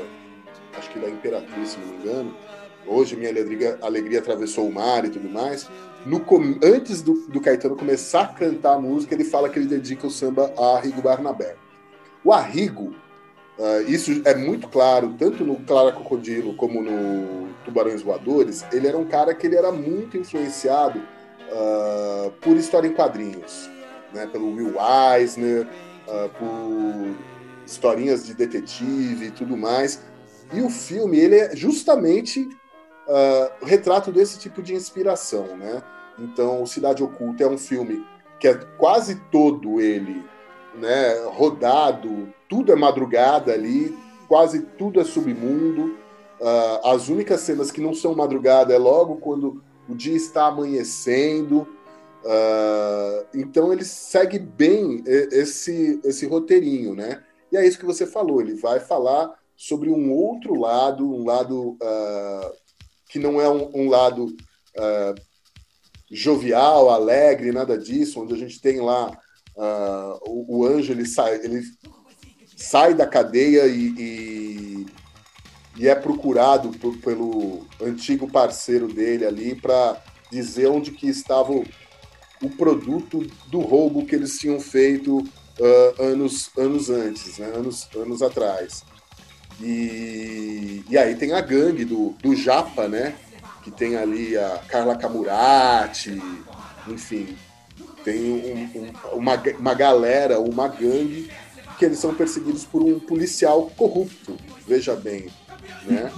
acho 0.76 0.90
que 0.90 0.98
da 0.98 1.08
Imperatriz, 1.08 1.70
se 1.70 1.80
não 1.80 1.86
me 1.86 1.98
engano, 1.98 2.36
Hoje 2.88 3.16
minha 3.16 3.30
alegria, 3.30 3.78
alegria 3.80 4.18
atravessou 4.18 4.68
o 4.68 4.74
mar 4.74 5.06
e 5.06 5.12
tudo 5.12 5.30
mais. 5.30 5.70
No, 6.04 6.26
antes 6.64 7.04
do, 7.04 7.28
do, 7.28 7.40
Caetano 7.40 7.76
começar 7.76 8.22
a 8.22 8.28
cantar 8.30 8.74
a 8.74 8.80
música, 8.80 9.14
ele 9.14 9.24
fala 9.24 9.48
que 9.48 9.60
ele 9.60 9.68
dedica 9.68 10.08
o 10.08 10.10
samba 10.10 10.52
a 10.58 10.78
Arrigo 10.78 11.00
Barnabé. 11.00 11.56
O 12.24 12.34
Arrigo 12.34 12.96
Uh, 13.60 13.88
isso 13.88 14.24
é 14.26 14.34
muito 14.34 14.68
claro, 14.70 15.14
tanto 15.20 15.44
no 15.44 15.58
Clara 15.58 15.92
Crocodilo 15.92 16.56
como 16.56 16.82
no 16.82 17.50
Tubarões 17.64 18.02
Voadores. 18.02 18.66
Ele 18.72 18.88
era 18.88 18.98
um 18.98 19.06
cara 19.06 19.36
que 19.36 19.46
ele 19.46 19.56
era 19.56 19.72
muito 19.72 20.18
influenciado 20.18 21.00
uh, 21.52 22.32
por 22.42 22.56
história 22.58 22.88
em 22.88 22.94
quadrinhos, 22.94 23.70
né? 24.14 24.28
pelo 24.28 24.54
Will 24.56 24.76
Eisner, 25.16 25.68
uh, 26.08 26.30
por 26.30 27.16
historinhas 27.66 28.26
de 28.26 28.34
detetive 28.34 29.28
e 29.28 29.32
tudo 29.32 29.56
mais. 29.56 30.02
E 30.54 30.62
o 30.62 30.70
filme 30.70 31.18
ele 31.20 31.36
é 31.36 31.56
justamente 31.56 32.48
o 33.62 33.66
retrato 33.66 34.10
desse 34.10 34.40
tipo 34.40 34.62
de 34.62 34.74
inspiração. 34.74 35.58
Né? 35.58 35.82
Então, 36.18 36.66
Cidade 36.66 37.04
Oculta 37.04 37.44
é 37.44 37.48
um 37.48 37.58
filme 37.58 38.06
que 38.40 38.48
é 38.48 38.54
quase 38.78 39.16
todo 39.32 39.82
ele 39.82 40.24
né, 40.76 41.26
rodado, 41.28 42.34
tudo 42.48 42.72
é 42.72 42.76
madrugada 42.76 43.54
ali, 43.54 43.98
quase 44.28 44.62
tudo 44.62 45.00
é 45.00 45.04
submundo. 45.04 45.98
Uh, 46.40 46.88
as 46.88 47.08
únicas 47.08 47.42
cenas 47.42 47.72
que 47.72 47.82
não 47.82 47.94
são 47.94 48.16
madrugada 48.16 48.74
é 48.74 48.78
logo 48.78 49.18
quando 49.18 49.62
o 49.88 49.96
dia 49.96 50.16
está 50.16 50.48
amanhecendo. 50.48 51.68
Uh, 52.24 53.26
então 53.34 53.74
ele 53.74 53.84
segue 53.84 54.38
bem 54.38 55.04
esse, 55.06 56.00
esse 56.04 56.26
roteirinho, 56.28 56.94
né? 56.94 57.24
E 57.52 57.58
é 57.58 57.68
isso 57.68 57.80
que 57.80 57.86
você 57.86 58.06
falou, 58.06 58.40
ele 58.40 58.56
vai 58.56 58.80
falar 58.80 59.34
sobre 59.58 59.90
um 59.90 60.12
outro 60.12 60.56
lado, 60.56 61.06
um 61.06 61.26
lado 61.26 61.72
uh, 61.72 62.54
que 63.10 63.20
não 63.20 63.42
é 63.42 63.50
um, 63.50 63.70
um 63.74 63.90
lado 63.90 64.26
uh, 64.26 65.22
jovial, 66.10 66.90
alegre, 66.90 67.52
nada 67.52 67.78
disso, 67.78 68.22
onde 68.22 68.34
a 68.34 68.38
gente 68.38 68.62
tem 68.62 68.80
lá 68.80 69.18
o, 70.26 70.60
o, 70.60 70.66
anjo 70.66 70.92
ele 70.92 71.06
sai, 71.06 71.36
ele 71.44 71.62
sai 72.56 72.96
da 72.96 73.06
cadeia 73.06 73.68
e, 73.68 73.94
e, 73.98 74.86
e 75.82 75.88
é 75.88 75.96
procurado 75.96 76.70
por, 76.78 76.96
pelo 76.98 77.66
antigo 77.82 78.30
parceiro 78.30 78.88
dele 78.88 79.26
ali 79.26 79.56
para 79.56 80.00
dizer 80.32 80.68
onde 80.68 80.92
que 80.92 81.10
estava 81.10 81.52
o, 81.52 81.66
o, 82.40 82.50
produto 82.52 83.26
do 83.48 83.62
roubo 83.62 84.06
que 84.06 84.14
eles 84.14 84.38
tinham 84.38 84.60
feito 84.60 85.18
uh, 85.18 86.02
anos, 86.04 86.52
anos 86.56 86.88
antes, 86.92 87.40
né? 87.40 87.48
anos, 87.48 87.90
anos 87.96 88.22
atrás. 88.22 88.84
E, 89.60 90.84
e 90.88 90.96
aí 91.00 91.16
tem 91.16 91.34
a 91.34 91.42
gangue 91.42 91.84
do, 91.84 92.12
do 92.22 92.36
Japa, 92.36 92.88
né? 92.88 93.16
Que 93.64 93.72
tem 93.72 93.96
ali 93.96 94.38
a 94.38 94.62
Carla 94.68 94.96
Camurati, 94.96 96.22
enfim, 96.88 97.36
tem 98.04 98.22
um, 98.22 98.82
um, 98.82 99.18
uma, 99.18 99.34
uma 99.58 99.74
galera, 99.74 100.40
uma 100.40 100.68
gangue, 100.68 101.32
que 101.80 101.86
eles 101.86 101.98
são 101.98 102.14
perseguidos 102.14 102.66
por 102.66 102.84
um 102.84 103.00
policial 103.00 103.72
corrupto, 103.76 104.38
veja 104.68 104.96
bem. 104.96 105.28
Né? 105.86 106.12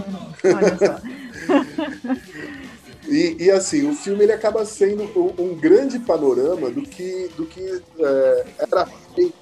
E, 3.08 3.36
e, 3.38 3.52
assim, 3.52 3.90
o 3.90 3.94
filme 3.94 4.24
ele 4.24 4.32
acaba 4.32 4.66
sendo 4.66 5.04
um, 5.04 5.44
um 5.44 5.56
grande 5.56 6.00
panorama 6.00 6.70
do 6.70 6.84
que, 6.84 7.30
do 7.36 7.46
que 7.46 7.82
é, 8.00 8.46
era 8.60 8.86
feito 9.14 9.34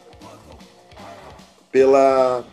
pela, 1.71 2.43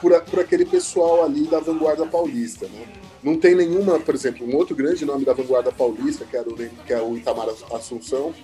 por, 0.00 0.20
por, 0.22 0.40
aquele 0.40 0.64
pessoal 0.64 1.24
ali 1.24 1.46
da 1.46 1.60
vanguarda 1.60 2.04
paulista. 2.04 2.66
Né? 2.66 2.84
Não 3.22 3.38
tem 3.38 3.54
nenhuma, 3.54 4.00
por 4.00 4.14
exemplo, 4.14 4.46
um 4.46 4.56
outro 4.56 4.74
grande 4.74 5.04
nome 5.04 5.24
da 5.24 5.32
vanguarda 5.32 5.70
paulista, 5.70 6.24
que, 6.24 6.36
era 6.36 6.48
o, 6.48 6.56
que 6.56 6.92
é 6.92 7.00
o 7.00 7.16
Itamar 7.16 7.48
Assunção, 7.72 8.34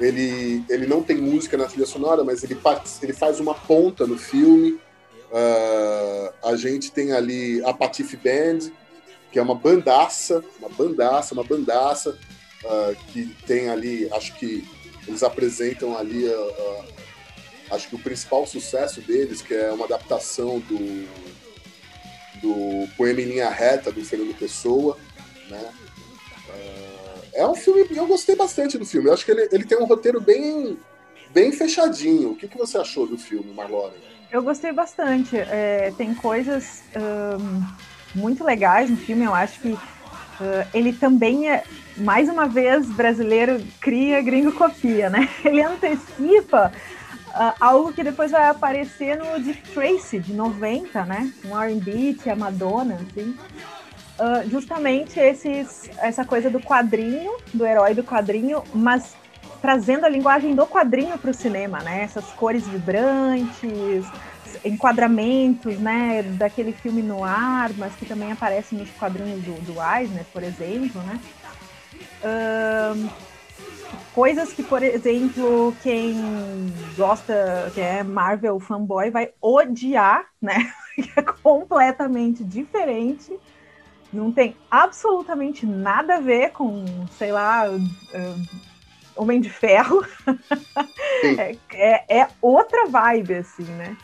ele, 0.00 0.62
ele 0.68 0.86
não 0.86 1.02
tem 1.02 1.16
música 1.16 1.56
na 1.56 1.66
trilha 1.66 1.86
sonora, 1.86 2.24
mas 2.24 2.42
ele, 2.42 2.58
ele 3.00 3.12
faz 3.12 3.40
uma 3.40 3.54
ponta 3.54 4.06
no 4.06 4.18
filme. 4.18 4.78
Uh, 5.34 6.32
a 6.44 6.54
gente 6.54 6.92
tem 6.92 7.10
ali 7.10 7.60
a 7.64 7.74
Patife 7.74 8.16
Band, 8.16 8.70
que 9.32 9.38
é 9.40 9.42
uma 9.42 9.56
bandaça, 9.56 10.44
uma 10.60 10.68
bandaça, 10.68 11.34
uma 11.34 11.42
bandaça, 11.42 12.16
uh, 12.62 12.96
que 13.08 13.34
tem 13.44 13.68
ali, 13.68 14.08
acho 14.12 14.32
que 14.36 14.64
eles 15.08 15.24
apresentam 15.24 15.98
ali, 15.98 16.28
uh, 16.28 16.84
acho 17.72 17.88
que 17.88 17.96
o 17.96 17.98
principal 17.98 18.46
sucesso 18.46 19.00
deles, 19.00 19.42
que 19.42 19.52
é 19.52 19.72
uma 19.72 19.86
adaptação 19.86 20.60
do, 20.60 21.08
do 22.40 22.88
Poema 22.96 23.20
em 23.20 23.24
Linha 23.24 23.50
Reta, 23.50 23.90
do 23.90 24.04
Fernando 24.04 24.38
Pessoa, 24.38 24.96
né? 25.50 25.74
é 27.32 27.44
um 27.44 27.56
filme, 27.56 27.84
eu 27.90 28.06
gostei 28.06 28.36
bastante 28.36 28.78
do 28.78 28.86
filme, 28.86 29.08
eu 29.08 29.12
acho 29.14 29.24
que 29.24 29.32
ele, 29.32 29.48
ele 29.50 29.64
tem 29.64 29.76
um 29.76 29.86
roteiro 29.86 30.20
bem, 30.20 30.78
bem 31.30 31.50
fechadinho. 31.50 32.30
O 32.30 32.36
que, 32.36 32.46
que 32.46 32.56
você 32.56 32.78
achou 32.78 33.08
do 33.08 33.18
filme, 33.18 33.52
Marlone? 33.52 34.13
Eu 34.34 34.42
gostei 34.42 34.72
bastante. 34.72 35.36
É, 35.38 35.94
tem 35.96 36.14
coisas... 36.14 36.82
Um 36.94 37.94
muito 38.14 38.44
legais 38.44 38.88
no 38.88 38.96
filme. 38.96 39.24
Eu 39.24 39.34
acho 39.34 39.60
que 39.60 39.72
uh, 39.72 39.78
ele 40.72 40.92
também 40.92 41.50
é, 41.50 41.64
mais 41.96 42.28
uma 42.28 42.46
vez, 42.46 42.86
brasileiro 42.90 43.62
cria, 43.80 44.22
gringo 44.22 44.52
copia, 44.52 45.10
né? 45.10 45.28
Ele 45.44 45.62
antecipa 45.62 46.72
uh, 47.28 47.52
algo 47.60 47.92
que 47.92 48.04
depois 48.04 48.30
vai 48.30 48.48
aparecer 48.48 49.18
no 49.18 49.42
Dick 49.42 49.62
Tracy, 49.70 50.20
de 50.20 50.32
90, 50.32 51.04
né? 51.04 51.32
Um 51.44 51.58
R&B, 51.58 52.16
a 52.30 52.36
Madonna, 52.36 53.00
assim. 53.10 53.36
Uh, 54.16 54.48
justamente 54.48 55.18
esses, 55.18 55.90
essa 55.98 56.24
coisa 56.24 56.48
do 56.48 56.60
quadrinho, 56.60 57.36
do 57.52 57.66
herói 57.66 57.94
do 57.94 58.04
quadrinho, 58.04 58.62
mas 58.72 59.16
trazendo 59.64 60.04
a 60.04 60.10
linguagem 60.10 60.54
do 60.54 60.66
quadrinho 60.66 61.16
para 61.16 61.30
o 61.30 61.34
cinema, 61.34 61.78
né? 61.78 62.02
Essas 62.02 62.30
cores 62.32 62.68
vibrantes, 62.68 64.04
enquadramentos, 64.62 65.80
né, 65.80 66.22
daquele 66.22 66.74
filme 66.74 67.00
no 67.00 67.24
ar, 67.24 67.72
mas 67.78 67.96
que 67.96 68.04
também 68.04 68.30
aparece 68.30 68.74
nos 68.74 68.90
quadrinhos 68.90 69.40
do, 69.42 69.54
do 69.62 69.82
Eisner, 69.82 70.26
por 70.30 70.42
exemplo, 70.42 71.00
né? 71.00 71.18
Uh, 72.20 73.08
coisas 74.12 74.52
que, 74.52 74.62
por 74.62 74.82
exemplo, 74.82 75.74
quem 75.82 76.14
gosta, 76.94 77.70
que 77.72 77.80
é 77.80 78.04
Marvel 78.04 78.60
fanboy, 78.60 79.10
vai 79.10 79.30
odiar, 79.40 80.26
né? 80.42 80.58
é 81.16 81.22
completamente 81.42 82.44
diferente. 82.44 83.32
Não 84.12 84.30
tem 84.30 84.54
absolutamente 84.70 85.64
nada 85.64 86.16
a 86.16 86.20
ver 86.20 86.50
com, 86.52 86.84
sei 87.12 87.32
lá, 87.32 87.64
Homem 89.16 89.40
de 89.40 89.50
Ferro. 89.50 90.04
é, 91.38 91.56
é, 91.72 92.18
é, 92.20 92.28
outra 92.40 92.86
vibe, 92.86 93.34
assim, 93.34 93.64
né? 93.64 93.96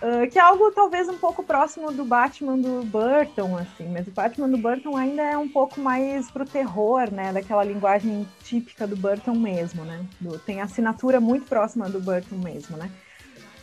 Uh, 0.00 0.30
que 0.30 0.38
é 0.38 0.42
algo 0.42 0.70
talvez 0.70 1.10
um 1.10 1.18
pouco 1.18 1.42
próximo 1.42 1.92
do 1.92 2.06
Batman 2.06 2.56
do 2.56 2.82
Burton, 2.86 3.58
assim, 3.58 3.86
mas 3.92 4.08
o 4.08 4.10
Batman 4.10 4.48
do 4.48 4.56
Burton 4.56 4.96
ainda 4.96 5.20
é 5.20 5.36
um 5.36 5.46
pouco 5.46 5.78
mais 5.78 6.30
pro 6.30 6.46
terror, 6.46 7.12
né, 7.12 7.34
daquela 7.34 7.62
linguagem 7.62 8.26
típica 8.42 8.86
do 8.86 8.96
Burton 8.96 9.34
mesmo, 9.34 9.84
né, 9.84 10.02
do, 10.18 10.38
tem 10.38 10.62
assinatura 10.62 11.20
muito 11.20 11.44
próxima 11.46 11.86
do 11.86 12.00
Burton 12.00 12.36
mesmo, 12.36 12.78
né. 12.78 12.90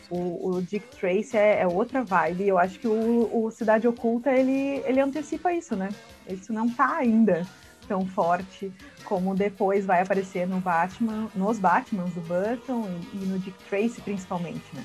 O, 0.08 0.50
o 0.50 0.62
Dick 0.62 0.86
Tracy 0.96 1.36
é, 1.36 1.62
é, 1.62 1.66
outra 1.66 2.04
vibe, 2.04 2.46
eu 2.46 2.56
acho 2.56 2.78
que 2.78 2.86
o, 2.86 3.28
o, 3.32 3.50
Cidade 3.50 3.88
Oculta, 3.88 4.30
ele, 4.30 4.80
ele 4.86 5.00
antecipa 5.00 5.52
isso, 5.52 5.74
né, 5.74 5.88
isso 6.28 6.52
não 6.52 6.70
tá 6.70 6.98
ainda 6.98 7.44
tão 7.88 8.06
forte 8.06 8.72
como 9.04 9.34
depois 9.34 9.86
vai 9.86 10.02
aparecer 10.02 10.46
no 10.46 10.60
Batman, 10.60 11.28
nos 11.34 11.58
Batmans 11.58 12.12
do 12.12 12.20
Burton 12.20 12.86
e, 13.14 13.16
e 13.16 13.26
no 13.26 13.38
Dick 13.38 13.56
Tracy 13.64 14.00
principalmente, 14.02 14.64
né. 14.74 14.84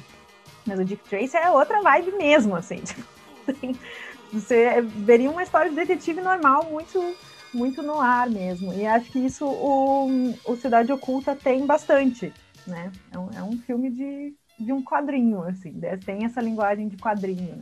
Mas 0.65 0.79
o 0.79 0.85
Dick 0.85 1.03
Tracy 1.09 1.35
é 1.35 1.51
outra 1.51 1.81
vibe 1.81 2.13
mesmo, 2.13 2.55
assim. 2.55 2.77
Tipo, 2.77 3.03
você 4.31 4.81
veria 4.81 5.29
uma 5.29 5.43
história 5.43 5.69
de 5.69 5.75
detetive 5.75 6.21
normal, 6.21 6.69
muito, 6.71 7.15
muito 7.53 7.83
no 7.83 7.99
ar 7.99 8.29
mesmo. 8.29 8.73
E 8.73 8.85
acho 8.85 9.11
que 9.11 9.19
isso 9.19 9.45
o, 9.45 10.33
o 10.45 10.55
Cidade 10.55 10.91
Oculta 10.91 11.35
tem 11.35 11.65
bastante, 11.65 12.33
né? 12.65 12.91
É 13.11 13.19
um, 13.19 13.29
é 13.35 13.43
um 13.43 13.57
filme 13.59 13.89
de, 13.89 14.33
de 14.57 14.71
um 14.71 14.81
quadrinho, 14.81 15.43
assim. 15.43 15.79
Tem 16.05 16.23
essa 16.23 16.41
linguagem 16.41 16.87
de 16.87 16.97
quadrinho. 16.97 17.61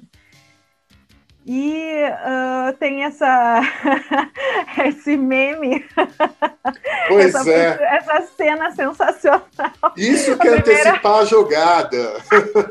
E 1.45 2.03
uh, 2.05 2.73
tem 2.77 3.03
essa 3.03 3.61
esse 4.85 5.17
meme. 5.17 5.85
Pois 7.07 7.33
essa, 7.33 7.51
é. 7.51 7.97
Essa 7.97 8.21
cena 8.37 8.71
sensacional. 8.71 9.41
Isso 9.97 10.37
que 10.37 10.47
é 10.47 10.61
primeira... 10.61 10.89
antecipar 10.89 11.19
a 11.19 11.25
jogada. 11.25 12.13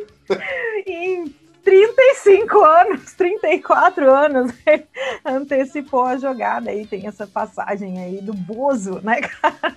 em 0.86 1.34
35 1.64 2.64
anos, 2.64 3.12
34 3.14 4.10
anos, 4.10 4.52
antecipou 5.24 6.04
a 6.04 6.16
jogada. 6.16 6.70
Aí 6.70 6.86
tem 6.86 7.06
essa 7.06 7.26
passagem 7.26 8.00
aí 8.00 8.20
do 8.20 8.32
Bozo, 8.32 9.00
né, 9.02 9.20
cara? 9.20 9.76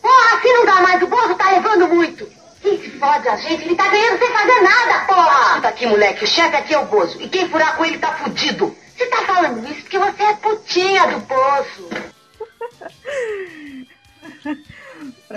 Porra, 0.00 0.36
aqui 0.36 0.52
não 0.52 0.66
dá 0.66 0.80
mais, 0.80 1.02
o 1.02 1.06
Bozo 1.06 1.34
tá 1.34 1.50
levando 1.50 1.88
muito. 1.88 2.43
Que 2.64 2.90
fode 2.98 3.28
a 3.28 3.36
gente, 3.36 3.62
ele 3.62 3.76
tá 3.76 3.88
ganhando 3.88 4.18
sem 4.18 4.32
fazer 4.32 4.60
nada, 4.62 5.04
porra! 5.06 5.48
Escuta 5.48 5.68
aqui, 5.68 5.86
moleque, 5.86 6.24
o 6.24 6.26
chefe 6.26 6.56
aqui 6.56 6.72
é 6.72 6.78
o 6.78 6.86
Bozo, 6.86 7.20
e 7.20 7.28
quem 7.28 7.46
furar 7.50 7.76
com 7.76 7.84
ele 7.84 7.98
tá 7.98 8.12
fudido. 8.14 8.74
Você 8.96 9.06
tá 9.06 9.18
falando 9.18 9.68
isso 9.68 9.82
porque 9.82 9.98
você 9.98 10.22
é 10.22 10.34
putinha 10.34 11.06
do 11.08 11.20
poço. 11.26 11.90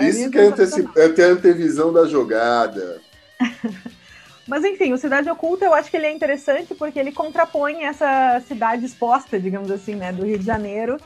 isso 0.00 0.30
que 0.30 0.38
é, 0.38 1.04
é 1.04 1.08
ter 1.10 1.24
antevisão 1.24 1.92
da 1.92 2.06
jogada. 2.06 3.02
Mas 4.48 4.64
enfim, 4.64 4.94
o 4.94 4.98
Cidade 4.98 5.28
Oculta 5.28 5.66
eu 5.66 5.74
acho 5.74 5.90
que 5.90 5.96
ele 5.98 6.06
é 6.06 6.12
interessante 6.12 6.74
porque 6.74 6.98
ele 6.98 7.12
contrapõe 7.12 7.84
essa 7.84 8.42
cidade 8.48 8.86
exposta, 8.86 9.38
digamos 9.38 9.70
assim, 9.70 9.94
né, 9.94 10.10
do 10.10 10.24
Rio 10.24 10.38
de 10.38 10.46
Janeiro. 10.46 10.96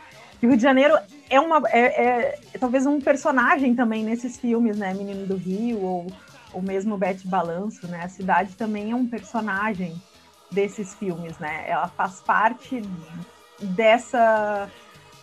E 0.43 0.47
o 0.47 0.49
Rio 0.49 0.57
de 0.57 0.63
Janeiro 0.63 0.99
é 1.31 1.41
uma 1.41 1.63
é, 1.69 2.05
é, 2.05 2.41
talvez 2.59 2.85
um 2.85 3.01
personagem 3.01 3.77
também 3.77 4.05
nesses 4.05 4.37
filmes, 4.37 4.77
né, 4.77 4.93
Menino 4.93 5.25
do 5.25 5.37
Rio 5.37 5.81
ou 5.81 6.07
o 6.53 6.61
mesmo 6.61 6.99
Bete 6.99 7.27
Balanço, 7.27 7.87
né? 7.87 8.03
A 8.05 8.09
cidade 8.09 8.55
também 8.57 8.91
é 8.91 8.95
um 8.95 9.07
personagem 9.07 9.95
desses 10.51 10.95
filmes, 10.95 11.39
né? 11.39 11.65
Ela 11.67 11.89
faz 11.89 12.21
parte 12.21 12.83
dessa 13.59 14.69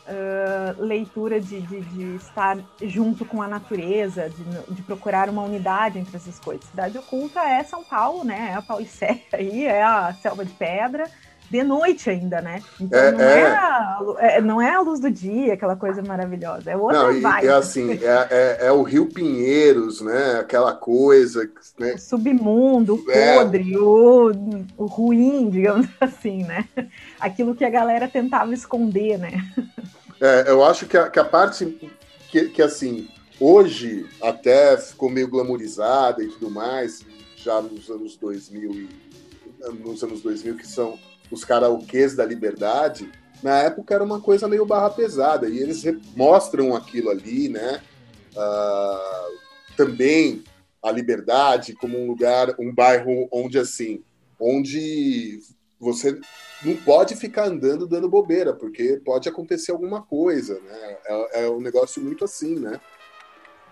uh, 0.08 0.82
leitura 0.82 1.40
de, 1.40 1.62
de, 1.62 1.82
de, 1.82 2.16
estar 2.16 2.58
junto 2.82 3.26
com 3.26 3.42
a 3.42 3.48
natureza, 3.48 4.30
de, 4.30 4.74
de, 4.74 4.82
procurar 4.82 5.30
uma 5.30 5.44
unidade 5.44 6.00
entre 6.00 6.16
essas 6.18 6.40
coisas. 6.40 6.66
Cidade 6.66 6.98
Oculta 6.98 7.42
é 7.42 7.64
São 7.64 7.84
Paulo, 7.84 8.24
né? 8.24 8.50
É 8.52 8.56
a 8.56 8.62
Paulicéia 8.62 9.22
aí, 9.34 9.66
é 9.66 9.84
a 9.84 10.14
Selva 10.14 10.44
de 10.44 10.54
Pedra, 10.54 11.10
de 11.50 11.64
noite 11.64 12.10
ainda, 12.10 12.42
né? 12.42 12.62
Então 12.80 13.00
é, 13.00 13.12
não, 13.12 13.22
é... 13.22 13.40
É 13.40 13.48
a, 13.48 14.00
é, 14.20 14.42
não 14.42 14.62
é 14.62 14.74
a 14.74 14.82
luz 14.82 15.00
do 15.00 15.10
dia, 15.10 15.54
aquela 15.54 15.76
coisa 15.76 16.02
maravilhosa, 16.02 16.72
é 16.72 16.78
outra 16.78 17.04
não, 17.04 17.12
e, 17.12 17.20
vibe. 17.20 17.48
É 17.48 17.52
assim, 17.52 17.92
é, 17.94 18.28
é, 18.30 18.58
é, 18.68 18.72
o 18.72 18.84
Rio 18.84 19.08
Pinheiros, 19.08 20.02
né? 20.02 20.40
Aquela 20.40 20.74
coisa. 20.74 21.50
Né? 21.78 21.94
O 21.94 21.98
submundo, 21.98 22.96
o 22.96 23.12
é. 23.12 23.36
podre, 23.36 23.78
o, 23.78 24.32
o 24.78 24.86
ruim, 24.86 25.50
digamos 25.50 25.88
assim, 26.00 26.44
né? 26.44 26.66
Aquilo 27.20 27.56
que 27.56 27.66
a 27.66 27.70
galera 27.70 28.08
tentava 28.08 28.54
esconder, 28.54 29.18
né? 29.18 29.44
É, 30.22 30.46
eu 30.48 30.64
acho 30.64 30.86
que 30.86 30.98
a, 30.98 31.10
que 31.10 31.20
a 31.20 31.26
parte 31.26 31.66
que, 32.30 32.50
que, 32.50 32.62
assim, 32.62 33.08
hoje 33.40 34.06
até 34.22 34.78
ficou 34.78 35.10
meio 35.10 35.30
glamourizada 35.30 36.24
e 36.24 36.28
tudo 36.28 36.52
mais, 36.52 37.04
já 37.36 37.62
nos 37.62 37.90
anos 37.90 38.16
2000 38.18 38.88
nos 39.84 40.04
anos 40.04 40.22
2000 40.22 40.56
que 40.56 40.68
são 40.68 40.98
os 41.32 41.46
karaokês 41.46 42.16
da 42.16 42.26
liberdade, 42.26 43.10
na 43.42 43.60
época 43.60 43.94
era 43.94 44.04
uma 44.04 44.20
coisa 44.20 44.48
meio 44.48 44.66
barra 44.66 44.90
pesada 44.90 45.48
e 45.48 45.58
eles 45.60 45.84
mostram 46.16 46.76
aquilo 46.76 47.10
ali, 47.10 47.50
né? 47.50 47.82
Uh, 48.36 49.40
também 49.76 50.44
a 50.84 50.92
liberdade 50.92 51.74
como 51.74 51.98
um 51.98 52.08
lugar, 52.08 52.56
um 52.60 52.74
bairro 52.74 53.28
onde 53.32 53.58
assim, 53.58 54.04
onde 54.40 55.40
você 55.80 56.20
não 56.64 56.76
pode 56.76 57.16
ficar 57.16 57.46
andando 57.46 57.88
dando 57.88 58.10
bobeira, 58.10 58.54
porque 58.54 59.02
pode 59.04 59.30
acontecer 59.30 59.72
alguma 59.72 60.02
coisa, 60.02 60.60
né? 60.60 60.98
É, 61.06 61.44
é 61.44 61.50
um 61.50 61.62
negócio 61.62 62.02
muito 62.02 62.26
assim, 62.26 62.60
né? 62.60 62.80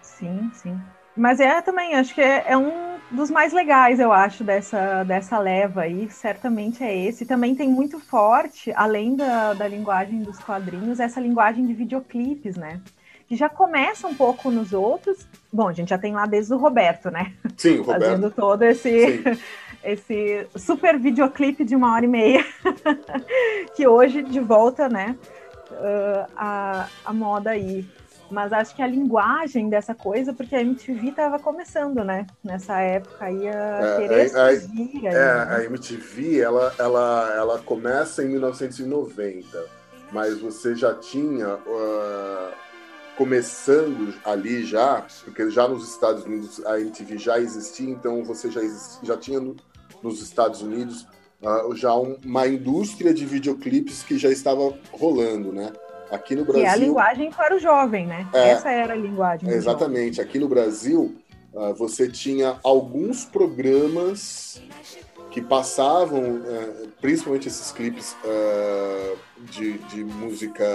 Sim, 0.01 0.49
sim. 0.53 0.80
Mas 1.18 1.39
é 1.39 1.61
também, 1.61 1.95
acho 1.95 2.13
que 2.13 2.22
é, 2.22 2.45
é 2.47 2.57
um 2.57 2.97
dos 3.09 3.32
mais 3.32 3.51
legais, 3.53 3.99
eu 3.99 4.11
acho, 4.11 4.43
dessa, 4.43 5.03
dessa 5.03 5.39
leva 5.39 5.82
aí, 5.82 6.09
certamente 6.09 6.84
é 6.84 6.95
esse. 6.95 7.26
Também 7.26 7.55
tem 7.55 7.70
muito 7.70 7.99
forte, 7.99 8.72
além 8.76 9.15
da, 9.15 9.53
da 9.53 9.68
linguagem 9.68 10.22
dos 10.22 10.38
quadrinhos, 10.39 10.99
essa 10.99 11.20
linguagem 11.20 11.65
de 11.65 11.74
videoclipes, 11.74 12.55
né? 12.55 12.82
Que 13.28 13.36
já 13.36 13.49
começa 13.49 14.07
um 14.07 14.13
pouco 14.13 14.51
nos 14.51 14.74
outros. 14.74 15.28
Bom, 15.51 15.68
a 15.68 15.74
gente 15.74 15.89
já 15.89 15.97
tem 15.97 16.13
lá 16.13 16.26
desde 16.26 16.53
o 16.53 16.57
Roberto, 16.57 17.09
né? 17.09 17.34
Sim, 17.57 17.80
o 17.80 17.84
Roberto. 17.84 18.03
Fazendo 18.03 18.32
todo 18.32 18.63
esse, 18.63 19.24
esse 19.84 20.47
super 20.55 20.99
videoclipe 20.99 21.65
de 21.65 21.76
uma 21.76 21.93
hora 21.93 22.05
e 22.05 22.07
meia. 22.07 22.45
que 23.76 23.88
hoje, 23.88 24.22
de 24.22 24.39
volta, 24.39 24.88
né? 24.88 25.15
Uh, 25.72 26.32
a, 26.36 26.88
a 27.05 27.13
moda 27.13 27.49
aí. 27.51 27.86
Mas 28.30 28.51
acho 28.51 28.75
que 28.75 28.82
a 28.82 28.88
linguagem 28.88 29.69
dessa 29.69 29.95
coisa, 29.95 30.34
porque 30.34 30.55
a 30.55 30.61
MTV 30.61 31.09
estava 31.09 31.39
começando, 31.39 32.03
né? 32.03 32.28
Nessa 32.43 32.80
época 32.82 33.23
aí 33.25 33.47
a 33.47 33.80
É, 33.80 33.95
querer 34.01 34.36
a- 34.36 34.47
a- 34.47 34.59
surgir 34.59 35.07
aí, 35.07 35.15
É, 35.15 35.45
né? 35.45 35.55
a 35.55 35.63
MTV, 35.63 36.39
ela, 36.41 36.73
ela, 36.78 37.34
ela 37.36 37.59
começa 37.59 38.23
em 38.23 38.28
1990, 38.30 39.65
mas 40.11 40.39
você 40.39 40.75
já 40.75 40.93
tinha, 40.93 41.47
ah, 41.67 42.51
começando 43.17 44.13
ali 44.23 44.63
já, 44.63 45.05
porque 45.23 45.49
já 45.49 45.67
nos 45.67 45.89
Estados 45.89 46.23
Unidos 46.25 46.63
a 46.65 46.80
MTV 46.80 47.17
já 47.17 47.39
existia, 47.39 47.89
então 47.89 48.23
você 48.23 48.51
já, 48.51 48.61
já 49.03 49.17
tinha 49.17 49.39
no- 49.39 49.55
nos 50.03 50.21
Estados 50.21 50.61
Unidos 50.61 51.07
ah, 51.43 51.63
já 51.75 51.95
um- 51.95 52.17
uma 52.25 52.47
indústria 52.47 53.13
de 53.13 53.23
videoclipes 53.25 54.01
que 54.03 54.17
já 54.17 54.30
estava 54.30 54.73
rolando, 54.91 55.51
né? 55.53 55.71
Aqui 56.12 56.36
no 56.36 56.45
Que 56.45 56.51
Brasil... 56.53 56.68
é 56.68 56.70
a 56.70 56.76
linguagem 56.76 57.32
para 57.32 57.55
o 57.55 57.60
jovem, 57.60 58.08
né? 58.08 58.28
É. 58.34 58.49
Essa 58.49 58.72
era 58.72 58.93
a 58.93 58.95
linguagem. 58.95 59.49
Exatamente. 59.49 60.22
Aqui 60.22 60.39
no 60.39 60.47
Brasil, 60.47 61.16
ah, 61.55 61.74
você 61.74 62.08
tinha 62.08 62.60
alguns 62.64 63.26
programas 63.26 64.62
que 65.32 65.41
passavam, 65.41 66.41
eh, 66.45 66.88
principalmente 67.01 67.47
esses 67.47 67.72
clipes 67.72 68.16
ah, 68.24 69.16
de, 69.51 69.78
de 69.78 70.03
música 70.03 70.66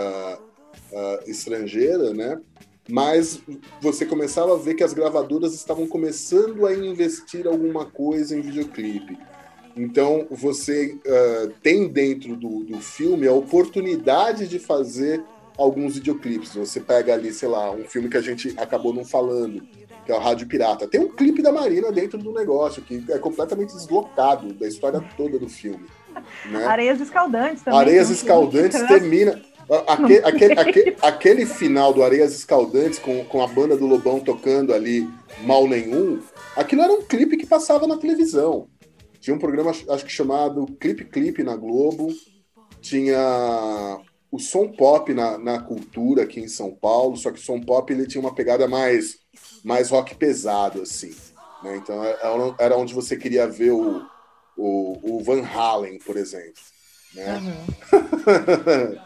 ah, 0.94 1.20
estrangeira, 1.26 2.12
né? 2.12 2.40
Mas 2.88 3.40
você 3.80 4.04
começava 4.04 4.54
a 4.54 4.58
ver 4.58 4.74
que 4.74 4.82
as 4.82 4.92
gravadoras 4.92 5.54
estavam 5.54 5.86
começando 5.86 6.66
a 6.66 6.74
investir 6.74 7.46
alguma 7.46 7.86
coisa 7.86 8.36
em 8.36 8.40
videoclipe. 8.40 9.16
Então 9.76 10.26
você 10.30 10.96
ah, 11.06 11.48
tem 11.62 11.88
dentro 11.88 12.36
do, 12.36 12.64
do 12.64 12.80
filme 12.80 13.26
a 13.26 13.32
oportunidade 13.32 14.46
de 14.46 14.58
fazer 14.58 15.22
alguns 15.56 15.94
videoclipes. 15.94 16.54
Você 16.54 16.80
pega 16.80 17.14
ali, 17.14 17.32
sei 17.32 17.48
lá, 17.48 17.70
um 17.70 17.84
filme 17.84 18.08
que 18.08 18.16
a 18.16 18.20
gente 18.20 18.54
acabou 18.58 18.92
não 18.92 19.04
falando, 19.04 19.62
que 20.04 20.12
é 20.12 20.14
o 20.14 20.18
Rádio 20.18 20.46
Pirata. 20.46 20.88
Tem 20.88 21.00
um 21.00 21.08
clipe 21.08 21.42
da 21.42 21.52
Marina 21.52 21.92
dentro 21.92 22.18
do 22.18 22.32
negócio, 22.32 22.82
que 22.82 23.04
é 23.08 23.18
completamente 23.18 23.74
deslocado 23.74 24.52
da 24.52 24.66
história 24.66 25.02
toda 25.16 25.38
do 25.38 25.48
filme. 25.48 25.86
Né? 26.50 26.64
Areias 26.66 27.00
escaldantes 27.00 27.62
também. 27.62 27.80
Areias 27.80 28.10
um 28.10 28.12
Escaldantes 28.12 28.78
trans- 28.78 28.88
termina. 28.88 29.42
Aquele, 29.86 30.18
aquele, 30.26 30.52
aquele, 30.60 30.96
aquele 31.00 31.46
final 31.46 31.92
do 31.94 32.02
Areias 32.02 32.34
Escaldantes, 32.34 32.98
com, 32.98 33.24
com 33.24 33.42
a 33.42 33.46
banda 33.46 33.76
do 33.76 33.86
Lobão 33.86 34.20
tocando 34.20 34.74
ali 34.74 35.08
mal 35.44 35.66
nenhum, 35.66 36.20
aquilo 36.56 36.82
era 36.82 36.92
um 36.92 37.02
clipe 37.02 37.36
que 37.36 37.46
passava 37.46 37.86
na 37.86 37.96
televisão. 37.96 38.68
Tinha 39.22 39.36
um 39.36 39.38
programa, 39.38 39.70
acho 39.70 40.04
que 40.04 40.10
chamado 40.10 40.66
Clipe 40.80 41.04
Clipe 41.04 41.44
na 41.44 41.54
Globo. 41.56 42.08
Tinha 42.80 44.00
o 44.32 44.38
som 44.40 44.66
pop 44.72 45.14
na, 45.14 45.38
na 45.38 45.60
cultura 45.60 46.24
aqui 46.24 46.40
em 46.40 46.48
São 46.48 46.72
Paulo, 46.74 47.16
só 47.16 47.30
que 47.30 47.38
o 47.38 47.42
som 47.42 47.60
pop 47.60 47.92
ele 47.92 48.06
tinha 48.08 48.20
uma 48.20 48.34
pegada 48.34 48.66
mais, 48.66 49.18
mais 49.62 49.90
rock 49.90 50.16
pesado, 50.16 50.82
assim. 50.82 51.14
né? 51.62 51.76
Então 51.76 52.02
era- 52.04 52.54
era 52.58 52.76
onde 52.76 52.92
você 52.92 53.16
queria 53.16 53.46
ver 53.46 53.70
o, 53.70 54.04
o, 54.56 55.16
o 55.18 55.22
Van 55.22 55.42
Halen, 55.44 55.98
por 56.00 56.16
exemplo. 56.16 56.60
Né? 57.14 57.36
Uhum. 57.38 58.98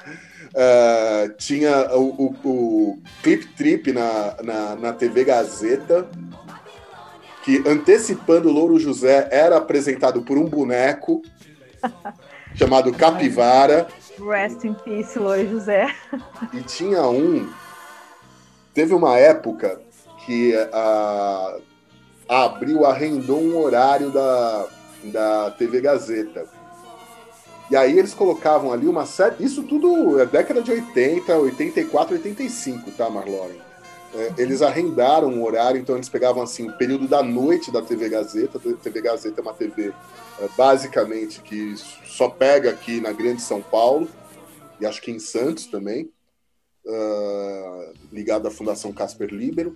Eh, 0.55 1.29
tinha 1.39 1.95
o, 1.95 2.09
o, 2.09 2.35
o 2.49 3.03
Clip 3.23 3.47
Trip 3.55 3.93
na, 3.93 4.37
na, 4.43 4.77
na 4.77 4.93
TV 4.95 5.25
Gazeta, 5.25 6.09
que 7.47 7.62
antecipando 7.64 8.49
o 8.49 8.53
Louro 8.53 8.76
José 8.76 9.28
era 9.30 9.57
apresentado 9.59 10.20
por 10.20 10.36
um 10.36 10.47
boneco 10.47 11.22
chamado 12.57 12.92
Capivara. 12.92 13.86
Rest 14.18 14.64
in 14.64 14.74
peace, 14.74 15.16
Lois 15.16 15.49
José. 15.49 15.94
E 16.53 16.61
tinha 16.62 17.07
um. 17.07 17.49
Teve 18.74 18.92
uma 18.94 19.16
época 19.16 19.80
que 20.24 20.57
a, 20.72 21.57
a 22.28 22.44
Abril 22.47 22.84
arrendou 22.84 23.40
um 23.40 23.57
horário 23.62 24.11
da, 24.11 24.66
da 25.05 25.51
TV 25.53 25.80
Gazeta. 25.80 26.47
E 27.70 27.76
aí 27.76 27.97
eles 27.97 28.12
colocavam 28.12 28.72
ali 28.72 28.88
uma 28.88 29.07
série. 29.07 29.44
Isso 29.44 29.62
tudo 29.62 30.20
é 30.20 30.26
década 30.26 30.62
de 30.62 30.72
80, 30.72 31.32
84, 31.36 32.14
85, 32.16 32.90
tá, 32.90 33.09
Marlon? 33.09 33.66
É, 34.17 34.33
eles 34.39 34.62
arrendaram 34.62 35.29
um 35.29 35.45
horário, 35.45 35.79
então 35.79 35.95
eles 35.95 36.09
pegavam 36.09 36.43
assim 36.43 36.71
o 36.71 36.73
período 36.73 37.07
da 37.07 37.23
noite 37.23 37.71
da 37.71 37.83
TV 37.83 38.09
Gazeta. 38.09 38.57
A 38.57 38.73
TV 38.73 39.03
Gazeta 39.03 39.41
é 39.41 39.43
uma 39.43 39.53
TV 39.53 39.93
é, 40.41 40.49
basicamente 40.57 41.43
que 41.43 41.75
só 42.07 42.31
pega 42.31 42.71
aqui 42.71 42.99
na 42.99 43.12
Grande 43.12 43.43
São 43.43 43.61
Paulo 43.61 44.09
e 44.81 44.87
acho 44.87 45.03
que 45.03 45.11
em 45.11 45.19
Santos 45.19 45.67
também, 45.67 46.11
ah, 46.87 47.93
ligado 48.12 48.49
à 48.49 48.51
Fundação 48.51 48.93
Casper 48.93 49.29
Libero. 49.29 49.75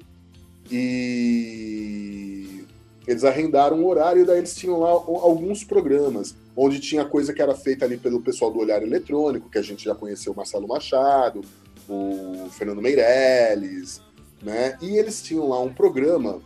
E 0.71 2.65
eles 3.07 3.25
arrendaram 3.25 3.79
um 3.79 3.87
horário, 3.87 4.25
daí 4.25 4.39
eles 4.39 4.55
tinham 4.55 4.79
lá 4.79 4.91
alguns 4.91 5.65
programas, 5.65 6.37
onde 6.57 6.79
tinha 6.81 7.05
coisa 7.05 7.33
que 7.33 7.43
era 7.43 7.55
feita 7.55 7.85
ali 7.85 7.97
pelo 7.97 8.23
pessoal 8.23 8.51
do 8.51 8.61
Olhar 8.61 8.83
Eletrônico, 8.83 9.51
que 9.51 9.59
a 9.59 9.63
gente 9.63 9.85
já 9.85 9.95
conheceu 9.95 10.33
o 10.33 10.37
Marcelo 10.37 10.69
Machado, 10.69 11.41
o 11.89 12.49
Fernando 12.51 12.81
Meirelles, 12.81 14.01
né? 14.43 14.77
E 14.81 14.97
eles 14.97 15.23
tinham 15.23 15.49
lá 15.49 15.61
um 15.61 15.73
programa 15.73 16.41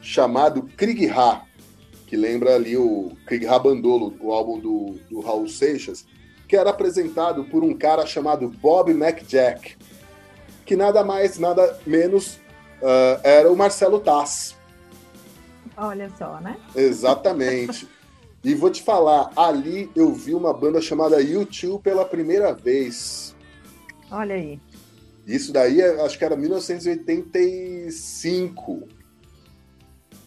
chamado 0.00 0.62
Krieg 0.76 1.08
Ha, 1.08 1.42
que 2.06 2.16
lembra 2.16 2.54
ali 2.54 2.76
o 2.76 3.12
Krieg 3.26 3.46
Ha 3.46 3.58
Bandolo, 3.58 4.14
o 4.20 4.32
álbum 4.32 4.58
do, 4.58 4.96
do 5.10 5.20
Raul 5.20 5.48
Seixas, 5.48 6.04
que 6.48 6.56
era 6.56 6.70
apresentado 6.70 7.44
por 7.44 7.64
um 7.64 7.74
cara 7.74 8.04
chamado 8.04 8.48
Bob 8.48 8.90
McJack, 8.90 9.76
que 10.66 10.76
nada 10.76 11.02
mais, 11.02 11.38
nada 11.38 11.78
menos 11.86 12.40
ah, 12.82 13.20
era 13.22 13.50
o 13.50 13.56
Marcelo 13.56 14.00
Tass. 14.00 14.56
Olha 15.76 16.10
só, 16.18 16.40
né? 16.40 16.56
Exatamente. 16.74 17.88
e 18.44 18.54
vou 18.54 18.70
te 18.70 18.82
falar, 18.82 19.30
ali 19.36 19.90
eu 19.94 20.12
vi 20.12 20.34
uma 20.34 20.52
banda 20.52 20.80
chamada 20.80 21.18
U2 21.18 21.80
pela 21.80 22.04
primeira 22.04 22.52
vez. 22.52 23.34
Olha 24.10 24.34
aí. 24.34 24.60
Isso 25.26 25.52
daí, 25.52 25.80
é- 25.80 26.00
acho 26.04 26.18
que 26.18 26.24
era 26.24 26.36
1985. 26.36 28.88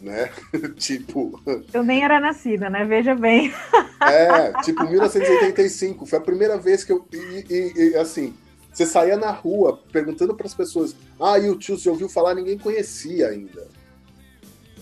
Né? 0.02 0.30
tipo, 0.78 1.40
Eu 1.74 1.84
nem 1.84 2.04
era 2.04 2.20
nascida, 2.20 2.70
né? 2.70 2.84
Veja 2.86 3.16
bem. 3.16 3.54
É, 4.02 4.52
tipo 4.62 4.84
1985. 4.84 6.06
Foi 6.06 6.20
a 6.20 6.22
primeira 6.22 6.58
vez 6.58 6.84
que 6.84 6.92
eu. 6.92 7.08
E, 7.14 7.46
e- 7.50 7.74
e, 7.92 7.96
assim, 7.96 8.34
você 8.72 8.86
saía 8.86 9.16
na 9.18 9.32
rua 9.32 9.82
perguntando 9.92 10.36
para 10.36 10.46
as 10.46 10.54
pessoas: 10.54 10.94
Ah, 11.20 11.38
YouTube, 11.38 11.80
você 11.80 11.90
ouviu 11.90 12.10
falar? 12.10 12.36
Ninguém 12.36 12.58
conhecia 12.58 13.30
ainda. 13.30 13.68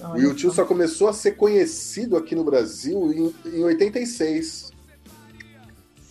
O 0.02 0.06
Olha 0.08 0.22
YouTube 0.24 0.50
só. 0.50 0.64
só 0.64 0.66
começou 0.66 1.08
a 1.08 1.14
ser 1.14 1.34
conhecido 1.34 2.18
aqui 2.18 2.34
no 2.36 2.44
Brasil 2.44 3.14
em, 3.14 3.34
em 3.60 3.64
86, 3.64 4.72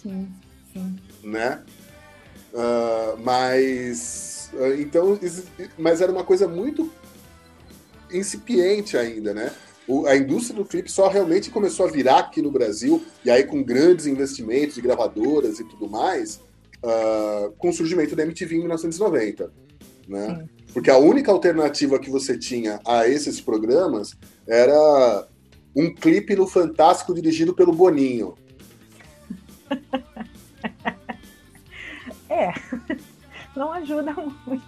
Sim, 0.00 0.28
sim. 0.72 0.96
né? 1.24 1.60
Ah, 2.54 3.14
mas. 3.22 4.50
ah, 4.54 4.74
Então, 4.78 5.18
mas 5.78 6.00
era 6.00 6.12
uma 6.12 6.24
coisa 6.24 6.46
muito 6.48 6.90
incipiente 8.12 8.96
ainda, 8.96 9.32
né? 9.32 9.52
O- 9.88 10.06
a 10.06 10.16
indústria 10.16 10.56
do 10.56 10.64
clipe 10.64 10.90
só 10.90 11.08
realmente 11.08 11.50
começou 11.50 11.86
a 11.86 11.90
virar 11.90 12.18
aqui 12.20 12.40
no 12.42 12.50
Brasil, 12.50 13.02
e 13.24 13.30
aí 13.30 13.44
com 13.44 13.62
grandes 13.62 14.06
investimentos 14.06 14.74
de 14.76 14.80
gravadoras 14.80 15.58
e 15.58 15.64
tudo 15.64 15.88
mais, 15.88 16.40
ah, 16.84 17.50
com 17.58 17.70
o 17.70 17.72
surgimento 17.72 18.14
da 18.14 18.22
MTV 18.22 18.56
em 18.56 18.60
1990. 18.60 19.50
Né? 20.08 20.26
Sim. 20.40 20.48
Porque 20.72 20.90
a 20.90 20.98
única 20.98 21.30
alternativa 21.30 21.98
que 21.98 22.10
você 22.10 22.36
tinha 22.38 22.80
a 22.86 23.06
esses 23.08 23.40
programas 23.40 24.14
era 24.46 25.26
um 25.76 25.94
clipe 25.94 26.34
no 26.36 26.46
Fantástico 26.46 27.14
dirigido 27.14 27.54
pelo 27.54 27.72
Boninho. 27.72 28.34
É. 32.32 32.54
Não 33.54 33.70
ajuda 33.70 34.14
muito. 34.14 34.64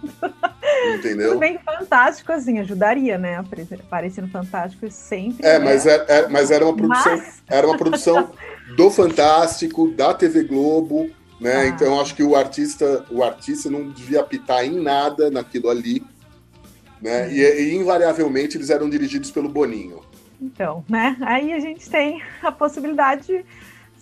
Entendeu? 0.95 1.29
Tudo 1.29 1.39
bem 1.39 1.57
fantástico, 1.57 2.31
assim, 2.31 2.59
ajudaria, 2.59 3.17
né? 3.17 3.37
Apare- 3.37 3.67
Aparecer 3.73 4.21
no 4.21 4.27
Fantástico 4.29 4.89
sempre. 4.91 5.43
É, 5.43 5.57
né? 5.57 5.65
mas, 5.65 5.87
é, 5.87 6.05
é- 6.07 6.27
mas 6.27 6.51
era 6.51 6.63
uma 6.63 6.75
produção, 6.75 7.17
Mas- 7.17 7.43
era 7.47 7.65
uma 7.65 7.77
produção 7.77 8.29
do 8.77 8.91
Fantástico, 8.91 9.89
da 9.89 10.13
TV 10.13 10.43
Globo, 10.43 11.09
né? 11.41 11.55
Ah. 11.61 11.67
Então 11.67 11.99
acho 11.99 12.13
que 12.13 12.21
o 12.21 12.35
artista, 12.35 13.03
o 13.09 13.23
artista 13.23 13.71
não 13.71 13.89
devia 13.89 14.19
apitar 14.19 14.63
em 14.63 14.79
nada 14.79 15.31
naquilo 15.31 15.69
ali, 15.69 16.03
né? 17.01 17.31
E, 17.33 17.41
e, 17.41 17.75
invariavelmente 17.75 18.55
eles 18.55 18.69
eram 18.69 18.87
dirigidos 18.87 19.31
pelo 19.31 19.49
Boninho. 19.49 20.01
Então, 20.39 20.85
né? 20.87 21.17
Aí 21.21 21.53
a 21.53 21.59
gente 21.59 21.89
tem 21.89 22.21
a 22.43 22.51
possibilidade 22.51 23.25
de, 23.25 23.45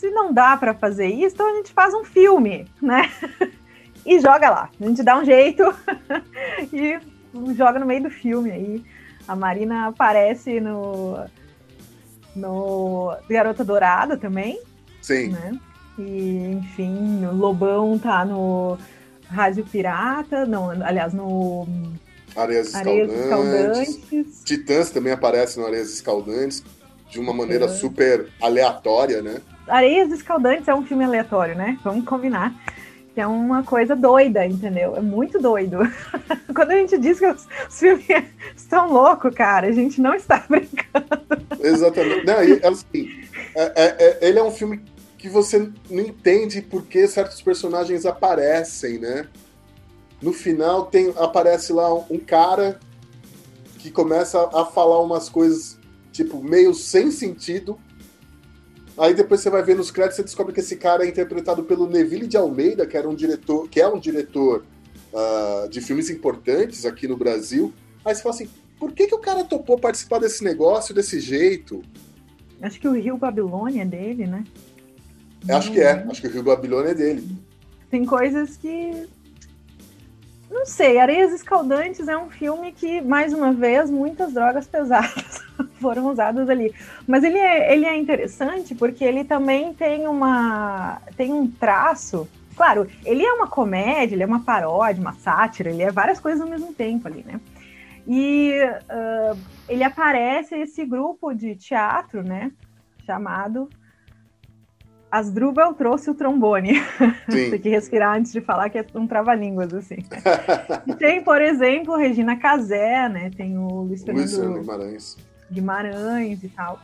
se 0.04 0.12
não 0.12 0.34
dá 0.34 0.58
para 0.58 0.74
fazer 0.74 1.08
isso, 1.08 1.36
então 1.36 1.50
a 1.50 1.56
gente 1.56 1.72
faz 1.72 1.94
um 1.94 2.04
filme, 2.04 2.68
né? 2.82 3.10
e 4.06 4.20
joga 4.20 4.50
lá. 4.50 4.70
A 4.82 4.86
gente 4.86 5.02
dá 5.02 5.18
um 5.18 5.24
jeito 5.24 5.64
e 6.74 7.00
joga 7.56 7.80
no 7.80 7.86
meio 7.86 8.04
do 8.04 8.10
filme 8.10 8.52
aí. 8.52 8.84
A 9.26 9.34
Marina 9.34 9.88
aparece 9.88 10.60
no 10.60 11.24
no 12.36 13.16
Garota 13.30 13.64
Dourada 13.64 14.18
também. 14.18 14.60
Sim. 15.02 15.30
Né? 15.30 15.58
E, 15.98 16.52
enfim, 16.52 17.26
o 17.26 17.34
Lobão 17.34 17.98
tá 17.98 18.26
no 18.26 18.78
Rádio 19.30 19.64
Pirata, 19.64 20.46
não, 20.46 20.70
aliás, 20.70 21.14
no 21.14 21.66
Areias 22.36 22.76
Areias 22.76 23.10
Escaldantes. 23.10 23.90
Escaldantes. 23.90 24.44
Titãs 24.44 24.90
também 24.90 25.14
aparece 25.14 25.58
no 25.58 25.66
Areias 25.66 25.94
Escaldantes 25.94 26.62
de 27.14 27.20
uma 27.20 27.32
maneira 27.32 27.68
super 27.70 28.28
aleatória, 28.42 29.22
né? 29.22 29.40
Areias 29.68 30.12
Escaldantes 30.12 30.68
é 30.68 30.74
um 30.74 30.84
filme 30.84 31.04
aleatório, 31.04 31.56
né? 31.56 31.78
Vamos 31.84 32.04
combinar. 32.06 32.54
Que 33.14 33.22
é 33.22 33.28
uma 33.28 33.62
coisa 33.62 33.96
doida, 33.96 34.44
entendeu? 34.44 34.96
É 34.98 35.00
muito 35.00 35.40
doido. 35.40 35.78
Quando 36.56 36.72
a 36.72 36.76
gente 36.76 36.98
diz 36.98 37.20
que 37.20 37.28
os, 37.28 37.48
os 37.70 37.80
filmes 37.80 38.08
estão 38.58 38.92
loucos, 38.92 39.34
cara, 39.36 39.68
a 39.68 39.72
gente 39.72 40.02
não 40.02 40.16
está 40.16 40.44
brincando. 40.50 41.08
Exatamente. 41.62 42.26
Não, 42.26 42.44
e, 42.44 42.60
assim, 42.66 43.24
é- 43.56 43.72
é- 43.76 43.96
é- 44.00 44.28
ele 44.28 44.40
é 44.40 44.44
um 44.44 44.50
filme 44.50 44.82
que 45.20 45.30
você 45.30 45.70
não 45.88 46.02
entende 46.02 46.64
por 46.64 46.82
que 46.84 47.08
certos 47.08 47.40
personagens 47.44 48.08
aparecem, 48.08 48.98
né? 48.98 49.28
No 50.20 50.34
final 50.34 50.88
tem 50.88 51.14
aparece 51.16 51.72
lá 51.72 51.94
um 51.94 52.18
cara 52.18 52.80
que 53.78 53.92
começa 53.92 54.50
a 54.52 54.66
falar 54.66 55.00
umas 55.02 55.30
coisas 55.30 55.78
tipo 56.14 56.42
meio 56.42 56.74
sem 56.74 57.12
sentido. 57.12 57.78
Aí 58.98 59.14
depois 59.14 59.42
você 59.42 59.50
vai 59.50 59.64
ver 59.64 59.76
nos 59.76 59.90
créditos 59.90 60.20
e 60.20 60.24
descobre 60.24 60.54
que 60.54 60.60
esse 60.60 60.78
cara 60.78 61.04
é 61.04 61.10
interpretado 61.10 61.64
pelo 61.64 61.90
Neville 61.90 62.28
de 62.28 62.38
Almeida, 62.38 62.86
que 62.86 62.96
era 62.96 63.10
um 63.10 63.16
diretor, 63.16 63.68
que 63.68 63.82
é 63.82 63.88
um 63.88 64.00
diretor 64.00 64.64
ah, 65.14 65.68
de 65.70 65.82
filmes 65.82 66.10
importantes 66.12 66.86
aqui 66.86 67.08
no 67.08 67.18
Brasil. 67.18 67.74
Aí 68.06 68.14
você 68.14 68.22
fala 68.22 68.36
assim, 68.36 68.50
por 68.80 68.92
que, 68.92 69.08
que 69.08 69.16
o 69.16 69.20
cara 69.20 69.44
topou 69.44 69.80
participar 69.80 70.20
desse 70.20 70.44
negócio 70.44 70.94
desse 70.94 71.20
jeito? 71.20 71.82
Acho 72.62 72.80
que 72.80 72.88
o 72.88 72.94
Rio 72.94 73.18
Babilônia 73.18 73.82
é 73.82 73.86
dele, 73.86 74.28
né? 74.28 74.44
Acho 75.50 75.72
que 75.72 75.82
é. 75.82 76.06
Acho 76.10 76.22
que 76.22 76.28
o 76.28 76.32
Rio 76.32 76.44
Babilônia 76.44 76.92
é 76.92 76.94
dele. 76.94 77.28
Tem 77.90 78.06
coisas 78.06 78.56
que. 78.56 79.08
Não 80.50 80.66
sei, 80.66 81.00
Areias 81.00 81.34
Escaldantes 81.34 82.08
é 82.08 82.16
um 82.16 82.30
filme 82.30 82.72
que, 82.72 83.02
mais 83.02 83.34
uma 83.34 83.52
vez, 83.52 83.90
muitas 83.90 84.34
drogas 84.34 84.68
pesadas 84.68 85.43
foram 85.84 86.08
usadas 86.08 86.50
ali. 86.50 86.74
Mas 87.06 87.24
ele 87.24 87.38
é, 87.38 87.74
ele 87.74 87.86
é 87.86 87.96
interessante 87.96 88.74
porque 88.74 89.04
ele 89.04 89.24
também 89.24 89.74
tem 89.74 90.08
uma. 90.08 91.02
tem 91.16 91.32
um 91.32 91.46
traço. 91.46 92.28
Claro, 92.56 92.88
ele 93.04 93.24
é 93.24 93.34
uma 93.34 93.48
comédia, 93.48 94.16
ele 94.16 94.24
é 94.24 94.26
uma 94.26 94.44
paródia, 94.44 95.02
uma 95.02 95.14
sátira, 95.14 95.70
ele 95.70 95.84
é 95.84 95.92
várias 95.92 96.20
coisas 96.20 96.42
ao 96.42 96.48
mesmo 96.48 96.74
tempo 96.74 97.08
ali, 97.08 97.24
né? 97.24 97.40
E 98.08 98.54
ah, 98.90 99.36
ele 99.68 99.84
aparece 99.84 100.56
esse 100.56 100.86
grupo 100.86 101.34
de 101.34 101.56
teatro, 101.56 102.24
né? 102.24 102.52
Chamado 103.06 103.70
Asdrubal 105.14 105.76
trouxe 105.76 106.10
o 106.10 106.16
trombone. 106.16 106.74
Tem 107.30 107.60
que 107.60 107.70
respirar 107.70 108.18
antes 108.18 108.32
de 108.32 108.42
falar 108.42 108.68
que 108.72 108.80
é 108.80 108.86
um 108.96 109.06
trava-línguas, 109.06 109.72
assim. 109.72 109.98
Tem, 110.98 111.24
por 111.24 111.40
exemplo, 111.40 111.96
Regina 111.96 112.36
Casé, 112.36 113.08
né? 113.08 113.30
Tem 113.30 113.56
o 113.56 113.82
Luiz 113.84 114.04
Luiz 114.04 114.04
Fernando 114.04 114.30
Fernando 114.30 114.60
Guimarães. 114.62 115.18
Guimarães 115.54 116.44
e 116.44 116.50
tal. 116.50 116.80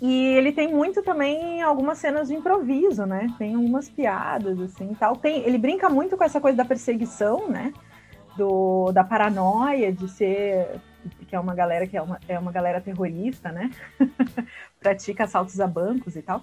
E 0.00 0.26
ele 0.36 0.52
tem 0.52 0.72
muito 0.72 1.02
também 1.02 1.62
algumas 1.62 1.98
cenas 1.98 2.28
de 2.28 2.34
improviso, 2.34 3.06
né? 3.06 3.28
Tem 3.38 3.54
algumas 3.54 3.88
piadas, 3.88 4.60
assim, 4.60 4.94
tal. 4.98 5.16
Tem, 5.16 5.38
ele 5.46 5.56
brinca 5.56 5.88
muito 5.88 6.16
com 6.16 6.24
essa 6.24 6.40
coisa 6.40 6.56
da 6.56 6.64
perseguição, 6.64 7.48
né? 7.48 7.72
Do, 8.36 8.90
da 8.92 9.04
paranoia 9.04 9.92
de 9.92 10.08
ser... 10.08 10.80
Que 11.28 11.36
é 11.36 11.40
uma 11.40 11.54
galera 11.54 11.86
que 11.86 11.96
é 11.96 12.02
uma, 12.02 12.18
é 12.28 12.38
uma 12.38 12.50
galera 12.50 12.80
terrorista, 12.80 13.52
né? 13.52 13.70
Pratica 14.80 15.24
assaltos 15.24 15.60
a 15.60 15.66
bancos 15.66 16.16
e 16.16 16.22
tal. 16.22 16.42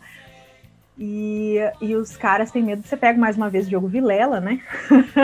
E, 0.98 1.58
e 1.82 1.96
os 1.96 2.16
caras 2.16 2.52
têm 2.52 2.64
medo. 2.64 2.84
Você 2.84 2.96
pega 2.96 3.20
mais 3.20 3.36
uma 3.36 3.50
vez 3.50 3.68
Diogo 3.68 3.88
Vilela, 3.88 4.40
né? 4.40 4.62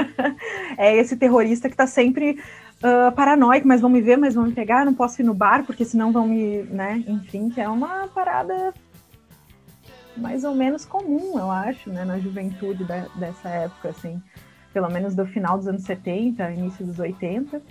é 0.78 0.96
esse 0.96 1.16
terrorista 1.16 1.70
que 1.70 1.76
tá 1.76 1.88
sempre 1.88 2.42
ah, 2.84 3.12
paranoico, 3.16 3.68
mas 3.68 3.82
vão 3.82 3.90
me 3.90 4.02
ver, 4.02 4.18
mas 4.18 4.36
vão 4.36 4.46
me 4.46 4.52
pegar, 4.54 4.86
não 4.86 4.94
posso 4.94 5.22
ir 5.22 5.26
no 5.26 5.34
bar, 5.34 5.66
porque 5.66 5.84
senão 5.86 6.12
vão 6.12 6.28
me, 6.28 6.64
né? 6.64 7.04
Enfim, 7.08 7.50
que 7.50 7.60
é 7.62 7.68
uma 7.68 8.08
parada 8.08 8.74
mais 10.16 10.44
ou 10.44 10.56
menos 10.56 10.84
comum, 10.86 11.38
eu 11.38 11.52
acho, 11.52 11.90
né? 11.92 12.04
Na 12.04 12.18
juventude 12.20 12.84
da- 12.84 13.08
dessa 13.16 13.50
época, 13.50 13.90
assim. 13.90 14.22
Pelo 14.74 14.90
menos 14.90 15.16
do 15.16 15.26
final 15.26 15.58
dos 15.58 15.68
anos 15.68 15.84
70, 15.84 16.52
início 16.52 16.86
dos 16.86 17.00
80. 17.00 17.62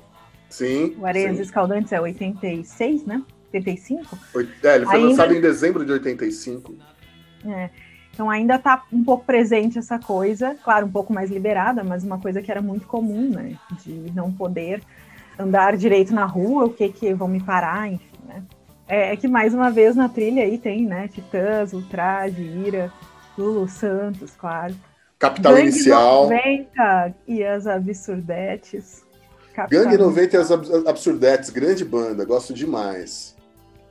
Sim. 0.48 0.96
O 0.98 1.06
Areias 1.06 1.36
sim. 1.36 1.42
Escaldantes 1.42 1.92
é 1.92 2.00
86, 2.00 3.04
né? 3.04 3.22
85. 3.52 4.18
Oit- 4.34 4.50
É, 4.64 4.76
ele 4.76 4.84
foi 4.86 4.94
Ainda- 4.96 5.08
lançado 5.08 5.34
em 5.34 5.40
dezembro 5.40 5.84
de 5.84 5.92
85. 5.92 6.74
É. 7.44 7.70
Então 8.16 8.30
ainda 8.30 8.58
tá 8.58 8.82
um 8.90 9.04
pouco 9.04 9.26
presente 9.26 9.78
essa 9.78 9.98
coisa, 9.98 10.56
claro, 10.64 10.86
um 10.86 10.90
pouco 10.90 11.12
mais 11.12 11.30
liberada, 11.30 11.84
mas 11.84 12.02
uma 12.02 12.18
coisa 12.18 12.40
que 12.40 12.50
era 12.50 12.62
muito 12.62 12.86
comum, 12.86 13.28
né? 13.28 13.58
De 13.84 14.10
não 14.14 14.32
poder 14.32 14.80
andar 15.38 15.76
direito 15.76 16.14
na 16.14 16.24
rua, 16.24 16.64
o 16.64 16.72
que 16.72 16.88
que 16.88 17.12
vão 17.12 17.28
me 17.28 17.42
parar, 17.42 17.92
enfim, 17.92 18.16
né? 18.26 18.42
É, 18.88 19.12
é 19.12 19.16
que 19.16 19.28
mais 19.28 19.52
uma 19.52 19.70
vez 19.70 19.94
na 19.94 20.08
trilha 20.08 20.44
aí 20.44 20.56
tem, 20.56 20.86
né? 20.86 21.08
Titãs, 21.08 21.74
Ultraje, 21.74 22.40
Ira, 22.40 22.90
Lulu 23.36 23.68
Santos, 23.68 24.32
claro. 24.34 24.74
Capital 25.18 25.52
Gangue 25.52 25.68
Inicial. 25.68 26.22
90 26.22 27.14
e 27.28 27.44
as 27.44 27.66
Absurdetes. 27.66 29.04
Capital 29.52 29.84
Gangue 29.84 29.98
90 29.98 30.36
e 30.36 30.40
as 30.40 30.50
Abs- 30.50 30.86
Absurdetes, 30.86 31.50
grande 31.50 31.84
banda, 31.84 32.24
gosto 32.24 32.54
demais. 32.54 33.36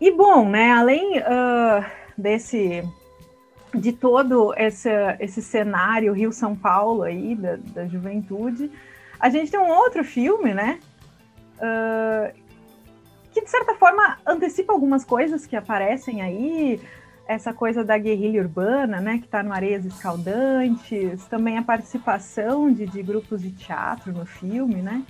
E 0.01 0.09
bom, 0.09 0.49
né, 0.49 0.71
além 0.71 1.19
ah, 1.19 1.85
desse 2.17 2.83
de 3.75 3.91
todo 3.91 4.53
esse, 4.57 4.89
esse 5.19 5.41
cenário 5.41 6.13
Rio-São 6.13 6.55
Paulo 6.55 7.03
aí 7.03 7.35
da, 7.35 7.57
da 7.73 7.87
juventude, 7.87 8.71
a 9.19 9.29
gente 9.29 9.51
tem 9.51 9.59
um 9.59 9.69
outro 9.69 10.03
filme, 10.03 10.53
né? 10.53 10.79
ah, 11.59 12.31
que 13.31 13.41
de 13.41 13.49
certa 13.49 13.75
forma 13.75 14.17
antecipa 14.25 14.71
algumas 14.71 15.03
coisas 15.03 15.45
que 15.45 15.55
aparecem 15.55 16.21
aí, 16.21 16.81
essa 17.27 17.53
coisa 17.53 17.83
da 17.83 17.97
guerrilha 17.97 18.41
urbana, 18.41 19.01
né, 19.01 19.17
que 19.17 19.25
está 19.25 19.41
no 19.43 19.51
Areias 19.51 19.83
Escaldantes, 19.83 21.25
também 21.25 21.57
a 21.57 21.63
participação 21.63 22.71
de, 22.71 22.85
de 22.85 23.01
grupos 23.01 23.41
de 23.41 23.51
teatro 23.51 24.13
no 24.13 24.25
filme, 24.25 24.75
né? 24.75 25.03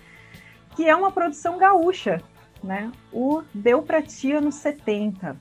Que 0.76 0.88
é 0.88 0.96
uma 0.96 1.12
produção 1.12 1.58
gaúcha, 1.58 2.22
né? 2.64 2.92
O 3.12 3.44
Deu 3.54 3.82
Pra 3.82 4.02
Ti 4.02 4.32
anos 4.32 4.56
70. 4.56 5.36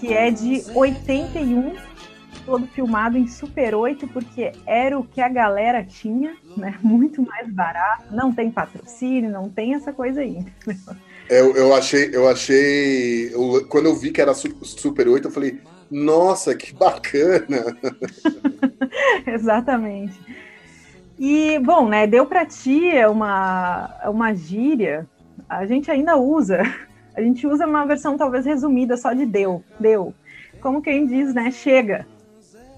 Que 0.00 0.12
é 0.12 0.30
de 0.30 0.64
81, 0.74 1.74
todo 2.44 2.66
filmado 2.66 3.16
em 3.16 3.26
Super 3.26 3.74
8, 3.74 4.06
porque 4.08 4.52
era 4.66 4.98
o 4.98 5.04
que 5.04 5.20
a 5.20 5.28
galera 5.28 5.84
tinha, 5.84 6.36
né? 6.56 6.76
Muito 6.82 7.22
mais 7.22 7.48
barato, 7.48 8.02
não 8.10 8.32
tem 8.32 8.50
patrocínio, 8.50 9.30
não 9.30 9.48
tem 9.48 9.74
essa 9.74 9.92
coisa 9.92 10.20
aí. 10.20 10.44
Eu, 11.30 11.54
eu 11.56 11.74
achei, 11.74 12.10
eu 12.12 12.28
achei. 12.28 13.32
eu- 13.32 13.66
quando 13.68 13.86
eu 13.86 13.94
vi 13.94 14.10
que 14.10 14.20
era 14.20 14.34
Su- 14.34 14.64
Super 14.64 15.08
8, 15.08 15.28
eu 15.28 15.32
falei, 15.32 15.58
nossa, 15.90 16.54
que 16.54 16.74
bacana! 16.74 17.64
Exatamente. 19.26 20.14
E, 21.18 21.58
bom, 21.60 21.88
né, 21.88 22.06
deu 22.06 22.26
pra 22.26 22.44
ti 22.44 22.90
uma, 23.08 23.88
uma 24.06 24.34
gíria, 24.34 25.06
a 25.48 25.64
gente 25.64 25.90
ainda 25.90 26.16
usa, 26.16 26.62
a 27.14 27.22
gente 27.22 27.46
usa 27.46 27.66
uma 27.66 27.86
versão 27.86 28.16
talvez 28.16 28.44
resumida 28.44 28.96
só 28.96 29.12
de 29.12 29.24
deu, 29.24 29.62
deu. 29.78 30.14
Como 30.60 30.82
quem 30.82 31.06
diz, 31.06 31.32
né, 31.34 31.50
chega, 31.50 32.06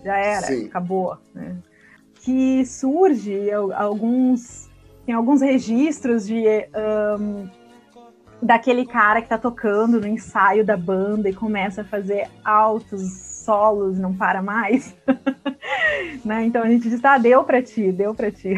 já 0.05 0.17
era, 0.17 0.47
Sim. 0.47 0.67
acabou. 0.67 1.17
Né? 1.35 1.57
Que 2.23 2.65
surge 2.67 3.51
al- 3.51 3.73
alguns, 3.73 4.69
tem 5.05 5.15
alguns 5.15 5.41
registros 5.41 6.27
de 6.27 6.45
ahn, 6.75 7.47
daquele 8.43 8.85
cara 8.85 9.23
que 9.23 9.29
tá 9.29 9.39
tocando 9.39 10.01
no 10.01 10.07
ensaio 10.07 10.65
da 10.65 10.77
banda 10.77 11.29
e 11.29 11.35
começa 11.35 11.83
a 11.83 11.85
fazer 11.85 12.29
altos 12.45 13.13
solos, 13.45 13.99
não 13.99 14.13
para 14.15 14.43
mais. 14.43 14.95
né? 16.25 16.45
Então 16.45 16.63
a 16.63 16.69
gente 16.69 16.89
diz, 16.89 17.03
ah, 17.05 17.19
deu 17.19 17.45
pra 17.45 17.63
ti, 17.63 17.93
deu 17.93 18.15
pra 18.15 18.31
ti. 18.31 18.55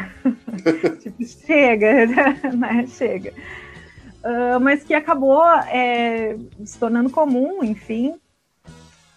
tipo, 1.00 1.24
chega, 1.24 2.06
né? 2.56 2.86
Chega. 2.86 3.32
Uh, 4.28 4.60
mas 4.60 4.84
que 4.84 4.92
acabou 4.92 5.42
é, 5.44 6.36
se 6.64 6.78
tornando 6.78 7.10
comum, 7.10 7.64
enfim. 7.64 8.14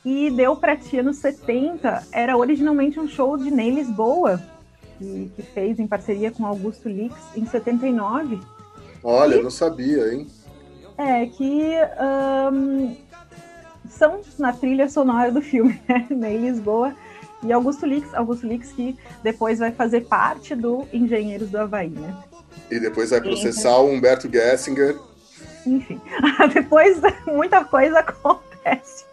E 0.03 0.31
deu 0.31 0.55
para 0.55 0.75
ti 0.75 0.97
anos 0.97 1.17
70, 1.17 2.07
era 2.11 2.35
originalmente 2.35 2.99
um 2.99 3.07
show 3.07 3.37
de 3.37 3.51
Ney 3.51 3.69
Lisboa, 3.69 4.41
que, 4.97 5.31
que 5.35 5.41
fez 5.43 5.79
em 5.79 5.85
parceria 5.85 6.31
com 6.31 6.45
Augusto 6.45 6.89
Lix 6.89 7.15
em 7.35 7.45
79. 7.45 8.39
Olha, 9.03 9.35
e, 9.35 9.43
não 9.43 9.51
sabia, 9.51 10.13
hein? 10.13 10.27
É, 10.97 11.25
que 11.27 11.75
um, 12.51 12.95
são 13.89 14.21
na 14.39 14.53
trilha 14.53 14.89
sonora 14.89 15.31
do 15.31 15.41
filme, 15.41 15.79
né? 15.87 16.07
Ney 16.09 16.37
Lisboa 16.37 16.95
e 17.43 17.51
Augusto 17.51 17.85
Lix, 17.85 18.13
Augusto 18.13 18.47
Lix 18.47 18.71
que 18.71 18.97
depois 19.23 19.59
vai 19.59 19.71
fazer 19.71 20.01
parte 20.01 20.55
do 20.55 20.87
Engenheiros 20.93 21.49
do 21.49 21.59
Havaí, 21.59 21.89
né? 21.89 22.15
E 22.71 22.79
depois 22.79 23.09
vai 23.09 23.19
processar 23.19 23.77
o 23.77 23.91
Humberto 23.91 24.31
Gessinger. 24.31 24.97
Enfim, 25.67 25.99
depois 26.53 26.99
muita 27.27 27.65
coisa 27.65 27.99
acontece. 27.99 29.05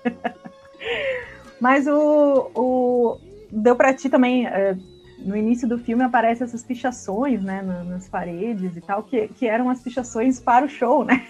Mas 1.61 1.87
o, 1.89 2.51
o 2.55 3.19
deu 3.51 3.75
para 3.75 3.93
ti 3.93 4.09
também 4.09 4.47
é, 4.47 4.77
no 5.19 5.37
início 5.37 5.69
do 5.69 5.79
filme 5.79 6.05
aparecem 6.05 6.45
essas 6.45 6.63
pichações, 6.63 7.43
né, 7.43 7.63
nas 7.63 8.09
paredes 8.09 8.77
e 8.77 8.81
tal, 8.81 9.03
que, 9.03 9.29
que 9.29 9.47
eram 9.47 9.69
as 9.69 9.81
pichações 9.81 10.39
para 10.39 10.65
o 10.65 10.69
show, 10.69 11.05
né? 11.05 11.27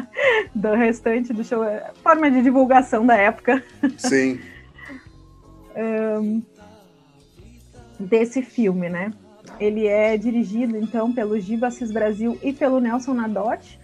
do 0.54 0.72
restante 0.74 1.32
do 1.32 1.44
show, 1.44 1.62
é, 1.62 1.92
forma 2.02 2.30
de 2.30 2.42
divulgação 2.42 3.04
da 3.04 3.16
época. 3.16 3.62
Sim. 3.98 4.40
um, 5.76 6.42
desse 8.00 8.40
filme, 8.42 8.88
né? 8.88 9.12
Ele 9.58 9.86
é 9.86 10.16
dirigido, 10.16 10.76
então, 10.76 11.12
pelo 11.12 11.38
Giba 11.38 11.68
Assis 11.68 11.90
Brasil 11.90 12.38
e 12.42 12.52
pelo 12.52 12.80
Nelson 12.80 13.14
Nadotti, 13.14 13.78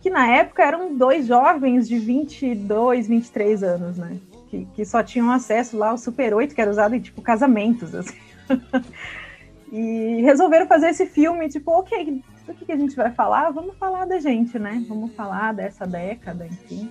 que 0.00 0.10
na 0.10 0.28
época 0.28 0.62
eram 0.62 0.96
dois 0.96 1.26
jovens 1.26 1.88
de 1.88 1.98
22, 1.98 3.08
23 3.08 3.62
anos, 3.62 3.98
né? 3.98 4.16
Que, 4.48 4.66
que 4.74 4.84
só 4.84 5.02
tinham 5.02 5.30
acesso 5.30 5.76
lá 5.76 5.90
ao 5.90 5.98
Super 5.98 6.34
8, 6.34 6.54
que 6.54 6.60
era 6.60 6.70
usado 6.70 6.94
em, 6.94 7.00
tipo, 7.00 7.20
casamentos, 7.20 7.94
assim. 7.94 8.16
e 9.70 10.22
resolveram 10.22 10.66
fazer 10.66 10.88
esse 10.88 11.04
filme, 11.06 11.48
tipo, 11.48 11.70
ok, 11.72 12.22
do 12.46 12.54
que, 12.54 12.64
que 12.64 12.72
a 12.72 12.76
gente 12.76 12.96
vai 12.96 13.10
falar? 13.10 13.50
Vamos 13.50 13.76
falar 13.76 14.06
da 14.06 14.18
gente, 14.18 14.58
né? 14.58 14.82
Vamos 14.88 15.12
falar 15.12 15.52
dessa 15.52 15.86
década, 15.86 16.46
enfim. 16.46 16.90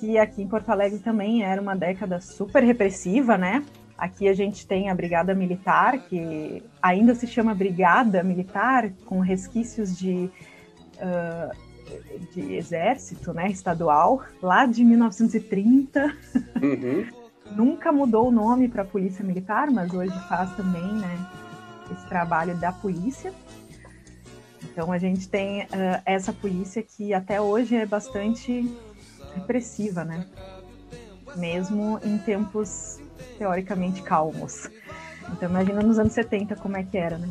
Que 0.00 0.18
aqui 0.18 0.42
em 0.42 0.48
Porto 0.48 0.70
Alegre 0.70 0.98
também 0.98 1.42
era 1.42 1.60
uma 1.60 1.76
década 1.76 2.20
super 2.20 2.62
repressiva, 2.62 3.36
né? 3.36 3.62
Aqui 3.98 4.28
a 4.28 4.34
gente 4.34 4.66
tem 4.66 4.90
a 4.90 4.94
Brigada 4.94 5.34
Militar, 5.34 5.98
que 5.98 6.62
ainda 6.82 7.14
se 7.14 7.26
chama 7.26 7.54
Brigada 7.54 8.22
Militar, 8.22 8.92
com 9.06 9.20
resquícios 9.20 9.96
de, 9.96 10.30
uh, 10.96 11.56
de 12.34 12.54
exército 12.54 13.32
né, 13.32 13.50
estadual, 13.50 14.22
lá 14.42 14.66
de 14.66 14.84
1930. 14.84 16.14
Uhum. 16.62 17.06
Nunca 17.56 17.90
mudou 17.90 18.28
o 18.28 18.30
nome 18.30 18.68
para 18.68 18.84
Polícia 18.84 19.24
Militar, 19.24 19.70
mas 19.70 19.94
hoje 19.94 20.12
faz 20.28 20.54
também 20.56 20.92
né, 20.92 21.26
esse 21.90 22.06
trabalho 22.06 22.54
da 22.56 22.72
polícia. 22.72 23.32
Então 24.62 24.92
a 24.92 24.98
gente 24.98 25.26
tem 25.26 25.62
uh, 25.62 26.02
essa 26.04 26.34
polícia 26.34 26.82
que 26.82 27.14
até 27.14 27.40
hoje 27.40 27.76
é 27.76 27.86
bastante 27.86 28.70
repressiva, 29.34 30.04
né? 30.04 30.26
Mesmo 31.36 31.98
em 32.04 32.18
tempos 32.18 33.00
teoricamente 33.36 34.02
calmos. 34.02 34.68
Então 35.32 35.48
imagina 35.48 35.82
nos 35.82 35.98
anos 35.98 36.12
70 36.12 36.56
como 36.56 36.76
é 36.76 36.82
que 36.82 36.96
era, 36.96 37.18
né? 37.18 37.28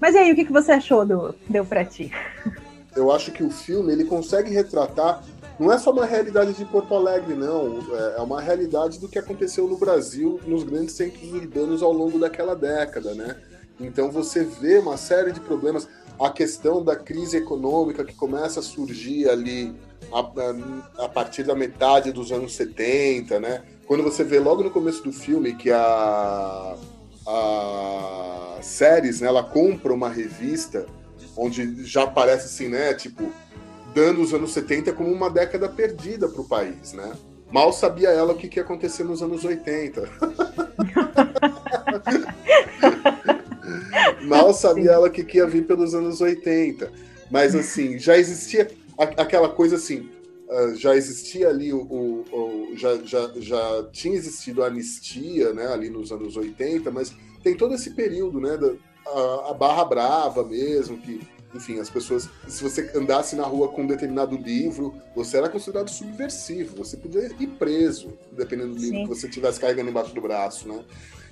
Mas 0.00 0.14
e 0.14 0.18
aí, 0.18 0.32
o 0.32 0.34
que, 0.34 0.46
que 0.46 0.52
você 0.52 0.72
achou 0.72 1.04
do 1.04 1.34
Deu 1.48 1.64
Pra 1.64 1.84
Ti? 1.84 2.10
Eu 2.96 3.12
acho 3.12 3.30
que 3.30 3.44
o 3.44 3.50
filme 3.50 3.92
ele 3.92 4.04
consegue 4.04 4.52
retratar 4.52 5.22
não 5.60 5.70
é 5.70 5.78
só 5.78 5.90
uma 5.90 6.06
realidade 6.06 6.54
de 6.54 6.64
Porto 6.64 6.94
Alegre, 6.94 7.34
não. 7.34 7.80
É, 7.92 8.14
é 8.16 8.20
uma 8.22 8.40
realidade 8.40 8.98
do 8.98 9.06
que 9.06 9.18
aconteceu 9.18 9.68
no 9.68 9.76
Brasil, 9.76 10.40
nos 10.46 10.64
grandes 10.64 10.94
centros 10.94 11.30
urbanos 11.34 11.82
ao 11.82 11.92
longo 11.92 12.18
daquela 12.18 12.56
década, 12.56 13.14
né? 13.14 13.36
Então 13.78 14.10
você 14.10 14.42
vê 14.42 14.78
uma 14.78 14.96
série 14.96 15.32
de 15.32 15.40
problemas. 15.40 15.86
A 16.18 16.30
questão 16.30 16.82
da 16.82 16.96
crise 16.96 17.36
econômica 17.36 18.04
que 18.04 18.14
começa 18.14 18.60
a 18.60 18.62
surgir 18.62 19.28
ali 19.28 19.74
a, 20.12 21.04
a 21.04 21.08
partir 21.08 21.42
da 21.42 21.54
metade 21.54 22.12
dos 22.12 22.32
anos 22.32 22.54
70, 22.54 23.40
né? 23.40 23.62
Quando 23.86 24.02
você 24.02 24.22
vê 24.22 24.38
logo 24.38 24.62
no 24.62 24.70
começo 24.70 25.02
do 25.02 25.12
filme 25.12 25.54
que 25.54 25.70
a, 25.70 26.76
a 27.26 28.58
Séries, 28.62 29.20
né, 29.20 29.28
ela 29.28 29.42
compra 29.42 29.92
uma 29.92 30.08
revista 30.08 30.86
onde 31.36 31.84
já 31.84 32.04
aparece 32.04 32.46
assim, 32.46 32.68
né? 32.68 32.94
Tipo, 32.94 33.32
dando 33.94 34.20
os 34.20 34.32
anos 34.32 34.52
70 34.52 34.92
como 34.92 35.10
uma 35.12 35.30
década 35.30 35.68
perdida 35.68 36.28
para 36.28 36.40
o 36.40 36.48
país, 36.48 36.92
né? 36.92 37.12
Mal 37.50 37.72
sabia 37.72 38.10
ela 38.10 38.32
o 38.32 38.36
que, 38.36 38.48
que 38.48 38.60
ia 38.60 38.62
acontecer 38.62 39.02
nos 39.02 39.22
anos 39.22 39.44
80. 39.44 40.08
Mal 44.22 44.54
sabia 44.54 44.92
ela 44.92 45.08
o 45.08 45.10
que, 45.10 45.24
que 45.24 45.38
ia 45.38 45.46
vir 45.46 45.66
pelos 45.66 45.94
anos 45.94 46.20
80. 46.20 46.92
Mas, 47.30 47.54
assim, 47.54 47.98
já 47.98 48.16
existia 48.16 48.70
aquela 49.00 49.48
coisa 49.48 49.76
assim, 49.76 50.08
uh, 50.48 50.74
já 50.76 50.94
existia 50.94 51.48
ali 51.48 51.72
o, 51.72 51.82
o, 51.82 52.24
o, 52.32 52.76
já, 52.76 52.96
já, 53.04 53.30
já 53.36 53.88
tinha 53.92 54.14
existido 54.14 54.62
a 54.62 54.66
anistia, 54.66 55.52
né, 55.52 55.66
ali 55.68 55.90
nos 55.90 56.12
anos 56.12 56.36
80, 56.36 56.90
mas 56.90 57.14
tem 57.42 57.56
todo 57.56 57.74
esse 57.74 57.90
período, 57.90 58.40
né, 58.40 58.56
da, 58.56 58.72
a, 59.06 59.50
a 59.50 59.54
Barra 59.54 59.84
Brava 59.84 60.44
mesmo, 60.44 60.98
que 60.98 61.20
enfim, 61.54 61.80
as 61.80 61.90
pessoas, 61.90 62.28
se 62.46 62.62
você 62.62 62.92
andasse 62.94 63.34
na 63.34 63.42
rua 63.42 63.68
com 63.68 63.82
um 63.82 63.86
determinado 63.86 64.36
livro, 64.36 64.94
você 65.16 65.36
era 65.36 65.48
considerado 65.48 65.88
subversivo, 65.88 66.76
você 66.76 66.96
podia 66.96 67.26
ir 67.40 67.46
preso, 67.58 68.16
dependendo 68.32 68.74
do 68.74 68.80
livro 68.80 68.98
Sim. 68.98 69.02
que 69.02 69.08
você 69.08 69.28
tivesse 69.28 69.58
carregando 69.58 69.90
embaixo 69.90 70.14
do 70.14 70.20
braço, 70.20 70.68
né? 70.68 70.84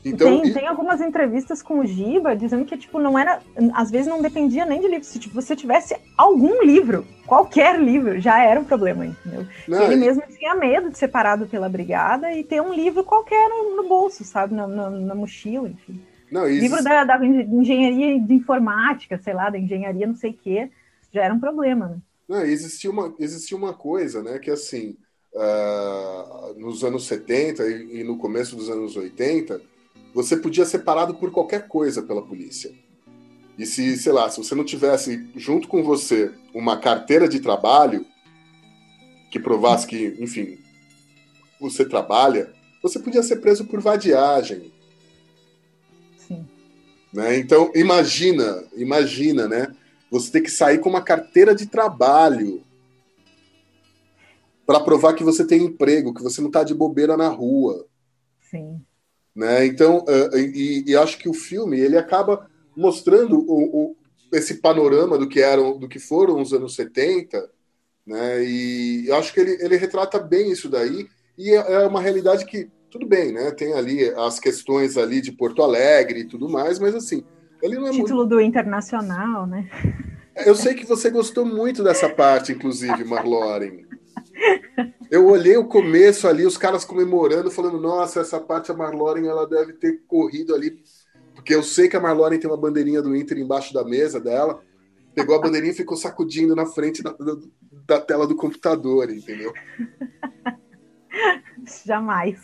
Então, 0.04 0.40
tem, 0.40 0.50
e... 0.50 0.54
tem 0.54 0.66
algumas 0.66 1.00
entrevistas 1.00 1.62
com 1.62 1.80
o 1.80 1.86
Giba 1.86 2.36
dizendo 2.36 2.64
que, 2.64 2.76
tipo, 2.76 2.98
não 2.98 3.18
era. 3.18 3.40
Às 3.74 3.90
vezes 3.90 4.06
não 4.06 4.22
dependia 4.22 4.64
nem 4.64 4.80
de 4.80 4.88
livro. 4.88 5.04
Se 5.04 5.18
tipo, 5.18 5.34
você 5.34 5.56
tivesse 5.56 5.96
algum 6.16 6.62
livro, 6.62 7.06
qualquer 7.26 7.80
livro, 7.80 8.20
já 8.20 8.42
era 8.42 8.60
um 8.60 8.64
problema, 8.64 9.06
entendeu? 9.06 9.46
Não, 9.66 9.82
ele 9.82 9.94
e... 9.94 9.98
mesmo 9.98 10.22
tinha 10.28 10.54
medo 10.54 10.90
de 10.90 10.98
ser 10.98 11.08
parado 11.08 11.46
pela 11.46 11.68
brigada 11.68 12.32
e 12.32 12.44
ter 12.44 12.62
um 12.62 12.72
livro 12.72 13.04
qualquer 13.04 13.48
no, 13.48 13.76
no 13.76 13.88
bolso, 13.88 14.24
sabe? 14.24 14.54
Na, 14.54 14.66
na, 14.66 14.90
na 14.90 15.14
mochila, 15.14 15.68
enfim. 15.68 16.00
Não, 16.30 16.46
isso... 16.46 16.60
Livro 16.60 16.82
da, 16.82 17.04
da, 17.04 17.24
engenharia 17.24 18.20
de 18.20 18.34
informática, 18.34 19.18
sei 19.18 19.34
lá, 19.34 19.50
da 19.50 19.58
engenharia 19.58 20.06
não 20.06 20.14
sei 20.14 20.30
o 20.30 20.34
quê, 20.34 20.70
já 21.12 21.24
era 21.24 21.34
um 21.34 21.40
problema, 21.40 21.88
né? 21.88 21.96
Não, 22.28 22.42
existia 22.42 22.90
uma, 22.90 23.14
existia 23.18 23.56
uma 23.56 23.72
coisa, 23.72 24.22
né, 24.22 24.38
que 24.38 24.50
assim, 24.50 24.94
uh, 25.32 26.60
nos 26.60 26.84
anos 26.84 27.06
70 27.06 27.66
e, 27.66 28.00
e, 28.00 28.04
no 28.04 28.18
começo 28.18 28.54
dos 28.54 28.68
anos 28.68 28.94
80, 28.96 29.60
você 30.18 30.36
podia 30.36 30.66
ser 30.66 30.80
parado 30.80 31.14
por 31.14 31.30
qualquer 31.30 31.68
coisa 31.68 32.02
pela 32.02 32.20
polícia. 32.20 32.72
E 33.56 33.64
se, 33.64 33.96
sei 33.96 34.10
lá, 34.10 34.28
se 34.28 34.38
você 34.38 34.52
não 34.52 34.64
tivesse 34.64 35.30
junto 35.36 35.68
com 35.68 35.80
você 35.80 36.34
uma 36.52 36.76
carteira 36.76 37.28
de 37.28 37.38
trabalho 37.38 38.04
que 39.30 39.38
provasse 39.38 39.86
que, 39.86 40.16
enfim, 40.18 40.58
você 41.60 41.84
trabalha, 41.84 42.52
você 42.82 42.98
podia 42.98 43.22
ser 43.22 43.36
preso 43.36 43.64
por 43.66 43.80
vadiagem, 43.80 44.72
né? 47.12 47.38
Então, 47.38 47.70
imagina, 47.76 48.64
imagina, 48.76 49.46
né? 49.46 49.72
Você 50.10 50.32
ter 50.32 50.40
que 50.40 50.50
sair 50.50 50.78
com 50.78 50.88
uma 50.88 51.00
carteira 51.00 51.54
de 51.54 51.66
trabalho 51.66 52.64
para 54.66 54.80
provar 54.80 55.14
que 55.14 55.22
você 55.22 55.46
tem 55.46 55.62
emprego, 55.62 56.12
que 56.12 56.22
você 56.22 56.40
não 56.40 56.48
está 56.48 56.64
de 56.64 56.74
bobeira 56.74 57.16
na 57.16 57.28
rua. 57.28 57.86
Sim. 58.50 58.84
Né? 59.38 59.66
Então, 59.66 59.98
uh, 59.98 60.36
e, 60.36 60.82
e, 60.84 60.96
acho 60.96 61.16
que 61.16 61.28
o 61.28 61.32
filme 61.32 61.78
ele 61.78 61.96
acaba 61.96 62.50
mostrando 62.76 63.38
o, 63.38 63.92
o, 63.92 63.96
esse 64.32 64.54
panorama 64.54 65.16
do 65.16 65.28
que 65.28 65.40
eram, 65.40 65.78
do 65.78 65.86
que 65.86 66.00
foram 66.00 66.42
os 66.42 66.52
anos 66.52 66.74
70, 66.74 67.48
né? 68.04 68.44
E 68.44 69.06
eu 69.06 69.14
acho 69.14 69.32
que 69.32 69.38
ele, 69.38 69.56
ele 69.60 69.76
retrata 69.76 70.18
bem 70.18 70.50
isso 70.50 70.68
daí, 70.68 71.06
e 71.38 71.50
é, 71.50 71.74
é 71.74 71.86
uma 71.86 72.00
realidade 72.00 72.44
que 72.46 72.68
tudo 72.90 73.06
bem, 73.06 73.32
né? 73.32 73.52
Tem 73.52 73.74
ali 73.74 74.10
as 74.10 74.40
questões 74.40 74.96
ali 74.96 75.20
de 75.20 75.30
Porto 75.30 75.62
Alegre 75.62 76.22
e 76.22 76.24
tudo 76.24 76.48
mais, 76.48 76.80
mas 76.80 76.96
assim, 76.96 77.22
ele 77.62 77.76
não 77.76 77.86
é 77.86 77.90
Título 77.92 78.22
muito... 78.22 78.30
do 78.30 78.40
Internacional, 78.40 79.46
né? 79.46 79.70
Eu 80.44 80.56
sei 80.56 80.74
que 80.74 80.84
você 80.84 81.10
gostou 81.10 81.46
muito 81.46 81.84
dessa 81.84 82.08
parte, 82.08 82.50
inclusive, 82.50 83.04
Marloren. 83.06 83.86
Eu 85.10 85.26
olhei 85.26 85.56
o 85.56 85.66
começo 85.66 86.28
ali, 86.28 86.44
os 86.44 86.58
caras 86.58 86.84
comemorando, 86.84 87.50
falando, 87.50 87.80
nossa, 87.80 88.20
essa 88.20 88.38
parte 88.38 88.70
a 88.70 88.74
Marloren 88.74 89.26
ela 89.26 89.46
deve 89.46 89.72
ter 89.72 90.02
corrido 90.06 90.54
ali, 90.54 90.82
porque 91.34 91.54
eu 91.54 91.62
sei 91.62 91.88
que 91.88 91.96
a 91.96 92.00
Marloren 92.00 92.38
tem 92.38 92.50
uma 92.50 92.60
bandeirinha 92.60 93.00
do 93.00 93.16
Inter 93.16 93.38
embaixo 93.38 93.72
da 93.72 93.84
mesa 93.84 94.20
dela, 94.20 94.62
pegou 95.14 95.34
a 95.34 95.40
bandeirinha 95.40 95.72
e 95.72 95.76
ficou 95.76 95.96
sacudindo 95.96 96.54
na 96.54 96.66
frente 96.66 97.02
da, 97.02 97.12
da, 97.12 97.36
da 97.86 98.00
tela 98.00 98.26
do 98.26 98.36
computador, 98.36 99.10
entendeu? 99.10 99.52
Jamais. 101.84 102.38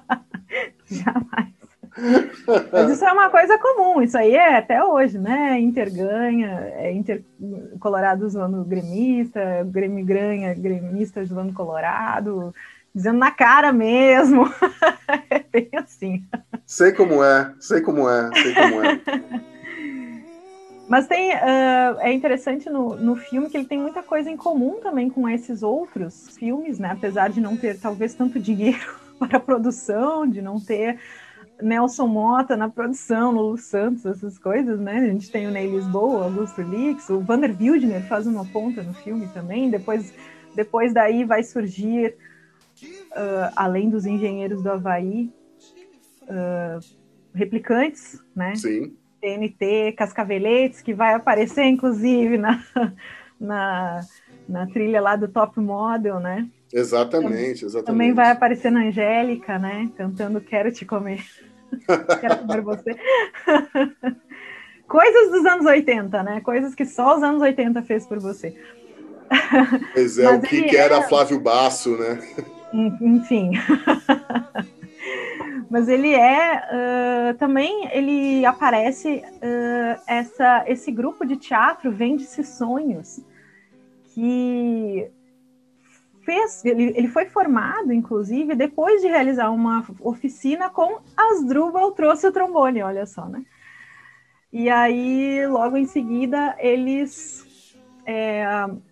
Jamais. 0.86 1.55
Mas 2.72 2.90
isso 2.90 3.04
é 3.04 3.12
uma 3.12 3.30
coisa 3.30 3.58
comum, 3.58 4.02
isso 4.02 4.16
aí 4.18 4.34
é 4.34 4.58
até 4.58 4.84
hoje, 4.84 5.18
né? 5.18 5.58
Inter 5.58 5.92
ganha, 5.92 6.72
é 6.74 6.92
Inter 6.92 7.22
Colorado 7.80 8.28
zoando 8.28 8.64
gremista, 8.64 9.64
Grêmio 9.64 10.04
ganha, 10.04 10.54
gremista 10.54 11.24
zoando 11.24 11.54
Colorado, 11.54 12.54
dizendo 12.94 13.18
na 13.18 13.30
cara 13.30 13.72
mesmo. 13.72 14.44
é 15.30 15.42
bem 15.50 15.70
assim. 15.74 16.24
Sei 16.66 16.92
como 16.92 17.24
é, 17.24 17.54
sei 17.60 17.80
como 17.80 18.08
é, 18.08 18.30
sei 18.34 18.54
como 18.54 18.82
é. 18.84 19.00
Mas 20.88 21.06
tem, 21.08 21.34
uh, 21.34 21.98
é 21.98 22.12
interessante 22.12 22.70
no, 22.70 22.94
no 22.94 23.16
filme 23.16 23.50
que 23.50 23.56
ele 23.56 23.66
tem 23.66 23.78
muita 23.78 24.02
coisa 24.02 24.30
em 24.30 24.36
comum 24.36 24.80
também 24.80 25.10
com 25.10 25.28
esses 25.28 25.62
outros 25.62 26.36
filmes, 26.38 26.78
né? 26.78 26.90
Apesar 26.92 27.28
de 27.28 27.40
não 27.40 27.56
ter 27.56 27.78
talvez 27.80 28.14
tanto 28.14 28.38
dinheiro 28.38 28.94
para 29.18 29.38
a 29.38 29.40
produção, 29.40 30.26
de 30.26 30.40
não 30.40 30.60
ter 30.60 30.98
Nelson 31.60 32.06
Mota 32.06 32.56
na 32.56 32.68
produção, 32.68 33.32
Lulu 33.32 33.56
Santos, 33.56 34.04
essas 34.04 34.38
coisas, 34.38 34.78
né? 34.78 34.98
A 34.98 35.06
gente 35.06 35.30
tem 35.30 35.46
o 35.46 35.50
Ney 35.50 35.70
Lisboa, 35.70 36.24
Augusto 36.24 36.62
Lix, 36.62 37.08
o 37.08 37.20
Vander 37.20 37.54
Wildner 37.58 38.06
faz 38.06 38.26
uma 38.26 38.44
ponta 38.44 38.82
no 38.82 38.94
filme 38.94 39.28
também. 39.28 39.70
Depois, 39.70 40.12
depois 40.54 40.92
daí 40.92 41.24
vai 41.24 41.42
surgir, 41.42 42.14
uh, 43.12 43.52
além 43.56 43.88
dos 43.88 44.06
engenheiros 44.06 44.62
do 44.62 44.70
Havaí, 44.70 45.32
uh, 46.22 46.80
replicantes, 47.34 48.22
né? 48.34 48.54
Sim. 48.54 48.94
TNT, 49.20 49.92
Cascaveletes, 49.96 50.82
que 50.82 50.92
vai 50.92 51.14
aparecer, 51.14 51.64
inclusive, 51.64 52.36
na, 52.36 52.62
na, 53.40 54.00
na 54.48 54.66
trilha 54.66 55.00
lá 55.00 55.16
do 55.16 55.28
Top 55.28 55.58
Model, 55.58 56.20
né? 56.20 56.48
Exatamente, 56.72 57.64
exatamente. 57.64 57.86
Também 57.86 58.12
vai 58.12 58.30
aparecer 58.30 58.70
na 58.70 58.80
Angélica, 58.80 59.58
né? 59.58 59.90
Cantando 59.96 60.40
Quero 60.40 60.72
Te 60.72 60.84
Comer. 60.84 61.24
Quero 62.20 62.38
comer 62.38 62.60
você. 62.62 62.96
Coisas 64.86 65.32
dos 65.32 65.44
anos 65.44 65.66
80, 65.66 66.22
né? 66.22 66.40
Coisas 66.40 66.74
que 66.74 66.84
só 66.84 67.16
os 67.16 67.22
anos 67.22 67.42
80 67.42 67.82
fez 67.82 68.06
por 68.06 68.18
você. 68.18 68.56
Pois 69.92 70.18
é, 70.18 70.24
Mas 70.24 70.38
o 70.38 70.40
que, 70.42 70.62
que 70.62 70.76
era 70.76 70.98
é... 70.98 71.02
Flávio 71.02 71.40
Basso, 71.40 71.96
né? 71.96 72.20
Enfim. 73.00 73.50
Mas 75.68 75.88
ele 75.88 76.14
é 76.14 76.62
uh, 77.32 77.34
também 77.36 77.88
ele 77.92 78.46
aparece 78.46 79.16
uh, 79.16 80.00
essa 80.06 80.64
esse 80.68 80.92
grupo 80.92 81.26
de 81.26 81.36
teatro 81.36 81.90
vende-se 81.90 82.44
sonhos 82.44 83.20
que 84.14 85.10
fez 86.26 86.64
ele, 86.64 86.92
ele 86.94 87.08
foi 87.08 87.26
formado 87.26 87.92
inclusive 87.92 88.54
depois 88.54 89.00
de 89.00 89.08
realizar 89.08 89.50
uma 89.50 89.86
oficina 90.00 90.68
com 90.68 90.98
Asdrubal 91.16 91.92
trouxe 91.92 92.26
o 92.26 92.32
trombone 92.32 92.82
olha 92.82 93.06
só 93.06 93.26
né 93.26 93.42
e 94.52 94.68
aí 94.68 95.46
logo 95.46 95.76
em 95.76 95.86
seguida 95.86 96.54
eles 96.58 97.46
é, 98.04 98.44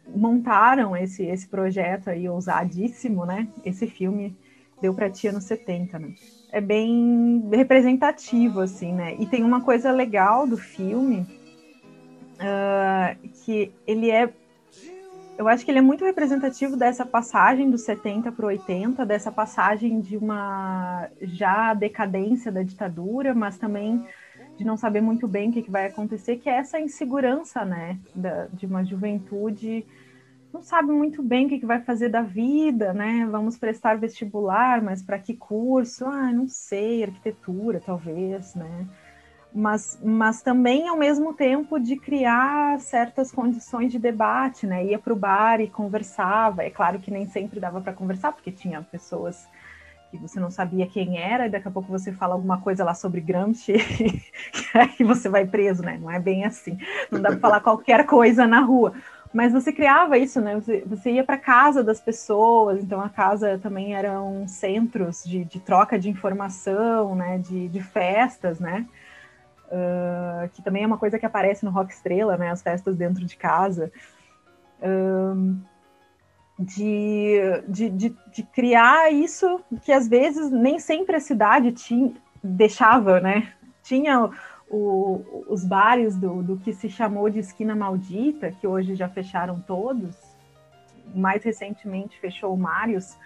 montaram 0.06 0.96
esse 0.96 1.24
esse 1.24 1.46
projeto 1.46 2.08
aí 2.08 2.28
ousadíssimo 2.28 3.26
né 3.26 3.48
esse 3.64 3.86
filme 3.86 4.34
deu 4.80 4.94
para 4.94 5.10
tia 5.10 5.32
nos 5.32 5.44
70 5.44 5.98
né 5.98 6.14
é 6.54 6.60
bem 6.60 7.48
representativo, 7.52 8.60
assim, 8.60 8.92
né? 8.92 9.16
E 9.18 9.26
tem 9.26 9.42
uma 9.42 9.60
coisa 9.60 9.90
legal 9.90 10.46
do 10.46 10.56
filme, 10.56 11.26
uh, 12.38 13.28
que 13.44 13.72
ele 13.84 14.08
é. 14.08 14.32
Eu 15.36 15.48
acho 15.48 15.64
que 15.64 15.70
ele 15.70 15.78
é 15.78 15.82
muito 15.82 16.04
representativo 16.04 16.76
dessa 16.76 17.04
passagem 17.04 17.68
do 17.68 17.76
70 17.76 18.30
para 18.30 18.44
o 18.44 18.48
80, 18.48 19.04
dessa 19.04 19.32
passagem 19.32 20.00
de 20.00 20.16
uma 20.16 21.08
já 21.20 21.74
decadência 21.74 22.52
da 22.52 22.62
ditadura, 22.62 23.34
mas 23.34 23.58
também 23.58 24.06
de 24.56 24.64
não 24.64 24.76
saber 24.76 25.00
muito 25.00 25.26
bem 25.26 25.50
o 25.50 25.52
que, 25.52 25.62
que 25.62 25.70
vai 25.70 25.86
acontecer, 25.86 26.36
que 26.36 26.48
é 26.48 26.54
essa 26.54 26.78
insegurança, 26.78 27.64
né? 27.64 27.98
Da, 28.14 28.46
de 28.46 28.64
uma 28.66 28.84
juventude 28.84 29.84
não 30.54 30.62
sabe 30.62 30.92
muito 30.92 31.20
bem 31.20 31.46
o 31.46 31.48
que, 31.48 31.58
que 31.58 31.66
vai 31.66 31.80
fazer 31.80 32.08
da 32.08 32.22
vida, 32.22 32.92
né? 32.92 33.26
Vamos 33.28 33.58
prestar 33.58 33.98
vestibular, 33.98 34.80
mas 34.80 35.02
para 35.02 35.18
que 35.18 35.34
curso? 35.34 36.06
Ah, 36.06 36.32
não 36.32 36.46
sei, 36.46 37.02
arquitetura, 37.02 37.82
talvez, 37.84 38.54
né? 38.54 38.86
Mas, 39.54 39.96
mas 40.02 40.42
também, 40.42 40.88
ao 40.88 40.96
mesmo 40.96 41.32
tempo, 41.32 41.78
de 41.78 41.94
criar 41.94 42.80
certas 42.80 43.30
condições 43.30 43.92
de 43.92 44.00
debate, 44.00 44.66
né? 44.66 44.84
Ia 44.84 44.98
para 44.98 45.12
o 45.12 45.16
bar 45.16 45.60
e 45.60 45.70
conversava. 45.70 46.64
É 46.64 46.70
claro 46.70 46.98
que 46.98 47.08
nem 47.08 47.28
sempre 47.28 47.60
dava 47.60 47.80
para 47.80 47.92
conversar, 47.92 48.32
porque 48.32 48.50
tinha 48.50 48.82
pessoas 48.82 49.46
que 50.10 50.16
você 50.18 50.40
não 50.40 50.50
sabia 50.50 50.88
quem 50.88 51.18
era, 51.18 51.46
e 51.46 51.50
daqui 51.50 51.68
a 51.68 51.70
pouco 51.70 51.88
você 51.88 52.12
fala 52.12 52.34
alguma 52.34 52.60
coisa 52.60 52.84
lá 52.84 52.94
sobre 52.94 53.20
Gramsci, 53.20 53.74
e 53.74 54.78
aí 54.78 55.04
você 55.04 55.28
vai 55.28 55.46
preso, 55.46 55.82
né? 55.82 55.98
Não 56.00 56.10
é 56.10 56.18
bem 56.18 56.44
assim. 56.44 56.76
Não 57.08 57.22
dá 57.22 57.30
para 57.30 57.38
falar 57.38 57.60
qualquer 57.62 58.04
coisa 58.06 58.48
na 58.48 58.60
rua. 58.60 58.92
Mas 59.32 59.52
você 59.52 59.72
criava 59.72 60.18
isso, 60.18 60.40
né? 60.40 60.56
Você, 60.56 60.82
você 60.84 61.12
ia 61.12 61.24
para 61.24 61.38
casa 61.38 61.82
das 61.82 62.00
pessoas, 62.00 62.82
então 62.82 63.00
a 63.00 63.08
casa 63.08 63.56
também 63.58 63.94
eram 63.94 64.48
centros 64.48 65.22
de, 65.24 65.44
de 65.44 65.60
troca 65.60 65.96
de 65.96 66.10
informação, 66.10 67.14
né? 67.14 67.38
De, 67.38 67.68
de 67.68 67.80
festas, 67.80 68.58
né? 68.58 68.86
Uh, 69.74 70.48
que 70.50 70.62
também 70.62 70.84
é 70.84 70.86
uma 70.86 70.98
coisa 70.98 71.18
que 71.18 71.26
aparece 71.26 71.64
no 71.64 71.70
Rock 71.72 71.92
Estrela, 71.92 72.36
né? 72.36 72.50
As 72.50 72.62
festas 72.62 72.96
dentro 72.96 73.24
de 73.24 73.36
casa. 73.36 73.90
Uh, 74.80 75.58
de, 76.56 77.40
de, 77.66 77.90
de, 77.90 78.16
de, 78.32 78.42
criar 78.44 79.12
isso 79.12 79.60
que 79.82 79.90
às 79.90 80.06
vezes 80.06 80.52
nem 80.52 80.78
sempre 80.78 81.16
a 81.16 81.20
cidade 81.20 81.72
tinha, 81.72 82.14
deixava, 82.40 83.18
né? 83.18 83.52
Tinha 83.82 84.30
o, 84.70 85.44
os 85.48 85.64
bares 85.64 86.16
do, 86.16 86.40
do 86.42 86.56
que 86.58 86.72
se 86.72 86.88
chamou 86.88 87.28
de 87.28 87.40
esquina 87.40 87.74
maldita, 87.74 88.52
que 88.52 88.66
hoje 88.66 88.94
já 88.94 89.08
fecharam 89.08 89.58
todos. 89.60 90.16
Mais 91.12 91.42
recentemente 91.42 92.20
fechou 92.20 92.54
o 92.54 92.56
Marius 92.56 93.16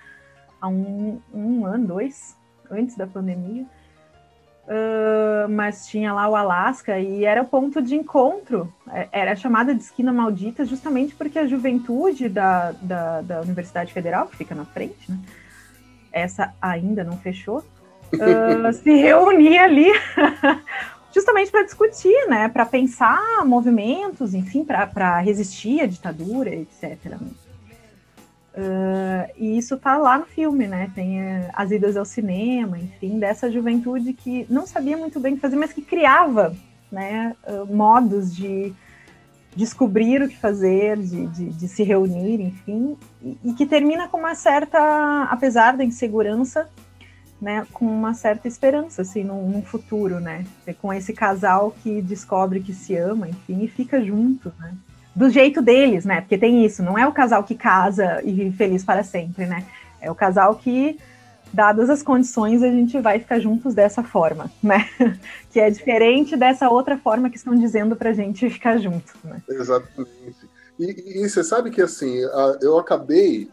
há 0.61 0.69
um, 0.69 1.21
um 1.33 1.67
ano, 1.67 1.87
dois, 1.87 2.35
antes 2.71 2.97
da 2.97 3.07
pandemia. 3.07 3.67
Uh, 4.69 5.49
mas 5.49 5.87
tinha 5.87 6.13
lá 6.13 6.29
o 6.29 6.37
Alasca 6.37 6.99
e 6.99 7.25
era 7.25 7.41
o 7.41 7.47
ponto 7.47 7.81
de 7.81 7.95
encontro, 7.95 8.71
é, 8.93 9.09
era 9.13 9.35
chamada 9.35 9.75
de 9.75 9.83
esquina 9.83 10.13
maldita 10.13 10.63
justamente 10.67 11.15
porque 11.15 11.39
a 11.39 11.47
juventude 11.47 12.29
da, 12.29 12.73
da, 12.83 13.23
da 13.23 13.41
Universidade 13.41 13.95
Federal, 13.95 14.27
que 14.27 14.37
fica 14.37 14.55
na 14.55 14.67
frente, 14.67 15.11
né? 15.11 15.19
essa 16.13 16.53
ainda 16.61 17.03
não 17.03 17.17
fechou, 17.17 17.65
uh, 18.13 18.73
se 18.83 18.95
reunia 18.95 19.65
ali 19.65 19.91
justamente 21.15 21.51
para 21.51 21.65
discutir, 21.65 22.29
né, 22.29 22.51
para 22.51 22.67
pensar 22.67 23.45
movimentos, 23.47 24.35
enfim, 24.35 24.65
para 24.65 25.19
resistir 25.21 25.81
à 25.81 25.87
ditadura, 25.87 26.51
etc. 26.51 26.99
Uh, 27.17 28.98
e 29.39 29.57
isso 29.57 29.77
tá 29.77 29.97
lá 29.97 30.19
no 30.19 30.27
filme, 30.27 30.67
né? 30.67 30.91
Tem 30.95 31.21
uh, 31.21 31.51
as 31.53 31.71
idas 31.71 31.97
ao 31.97 32.05
cinema, 32.05 32.79
enfim, 32.79 33.19
dessa 33.19 33.51
juventude 33.51 34.13
que 34.13 34.47
não 34.51 34.67
sabia 34.67 34.97
muito 34.97 35.21
bem 35.21 35.33
o 35.33 35.37
que 35.37 35.43
fazer, 35.43 35.57
mas 35.57 35.73
que 35.73 35.83
criava, 35.83 36.55
né, 36.91 37.37
uh, 37.47 37.65
modos 37.67 38.35
de 38.35 38.75
descobrir 39.55 40.23
o 40.23 40.29
que 40.29 40.37
fazer, 40.37 40.99
de, 40.99 41.27
de, 41.27 41.51
de 41.51 41.69
se 41.69 41.83
reunir, 41.83 42.41
enfim, 42.41 42.97
e, 43.23 43.39
e, 43.45 43.53
que 43.55 43.67
termina 43.67 44.07
com 44.07 44.19
uma 44.19 44.35
certa, 44.35 45.25
apesar 45.25 45.77
da 45.77 45.85
insegurança, 45.85 46.69
né, 47.41 47.67
com 47.73 47.85
uma 47.85 48.15
certa 48.15 48.47
esperança, 48.47 49.03
assim, 49.03 49.25
num, 49.25 49.49
num, 49.49 49.63
futuro, 49.63 50.21
né, 50.21 50.45
é 50.67 50.73
com 50.73 50.93
esse 50.93 51.13
casal 51.13 51.75
que 51.83 52.01
descobre 52.03 52.61
que 52.61 52.73
se 52.73 52.97
ama, 52.97 53.29
enfim, 53.29 53.65
e 53.65 53.69
fica 53.69 54.03
junto, 54.03 54.53
né, 54.59 54.75
do 55.19 55.29
jeito 55.29 55.61
deles, 55.61 56.05
né, 56.05 56.21
porque 56.21 56.39
tem 56.39 56.65
isso, 56.65 56.81
não 56.81 56.97
é 56.97 57.05
o 57.05 57.13
casal 57.13 57.43
que 57.43 57.57
casa 57.57 58.23
e 58.23 58.33
vive 58.33 58.57
feliz 58.57 58.85
para 58.85 59.03
sempre, 59.03 59.47
né, 59.47 59.67
é 60.01 60.09
o 60.09 60.15
casal 60.15 60.55
que, 60.55 60.97
dadas 61.53 61.91
as 61.91 62.05
condições, 62.05 62.63
a 62.63 62.71
gente 62.71 63.01
vai 63.01 63.19
ficar 63.19 63.41
juntos 63.41 63.75
dessa 63.75 64.05
forma, 64.05 64.49
né, 64.63 64.89
que 65.51 65.59
é 65.59 65.69
diferente 65.69 66.37
dessa 66.37 66.71
outra 66.71 66.97
forma 66.97 67.29
que 67.29 67.37
estão 67.37 67.57
dizendo 67.57 67.97
pra 67.97 68.13
gente 68.13 68.49
ficar 68.49 68.79
junto, 68.79 69.13
né. 69.25 69.43
Exatamente. 69.49 70.47
E, 70.79 71.25
e 71.25 71.29
você 71.29 71.43
sabe 71.43 71.73
que, 71.73 71.83
assim, 71.83 72.21
eu 72.63 72.79
acabei 72.79 73.51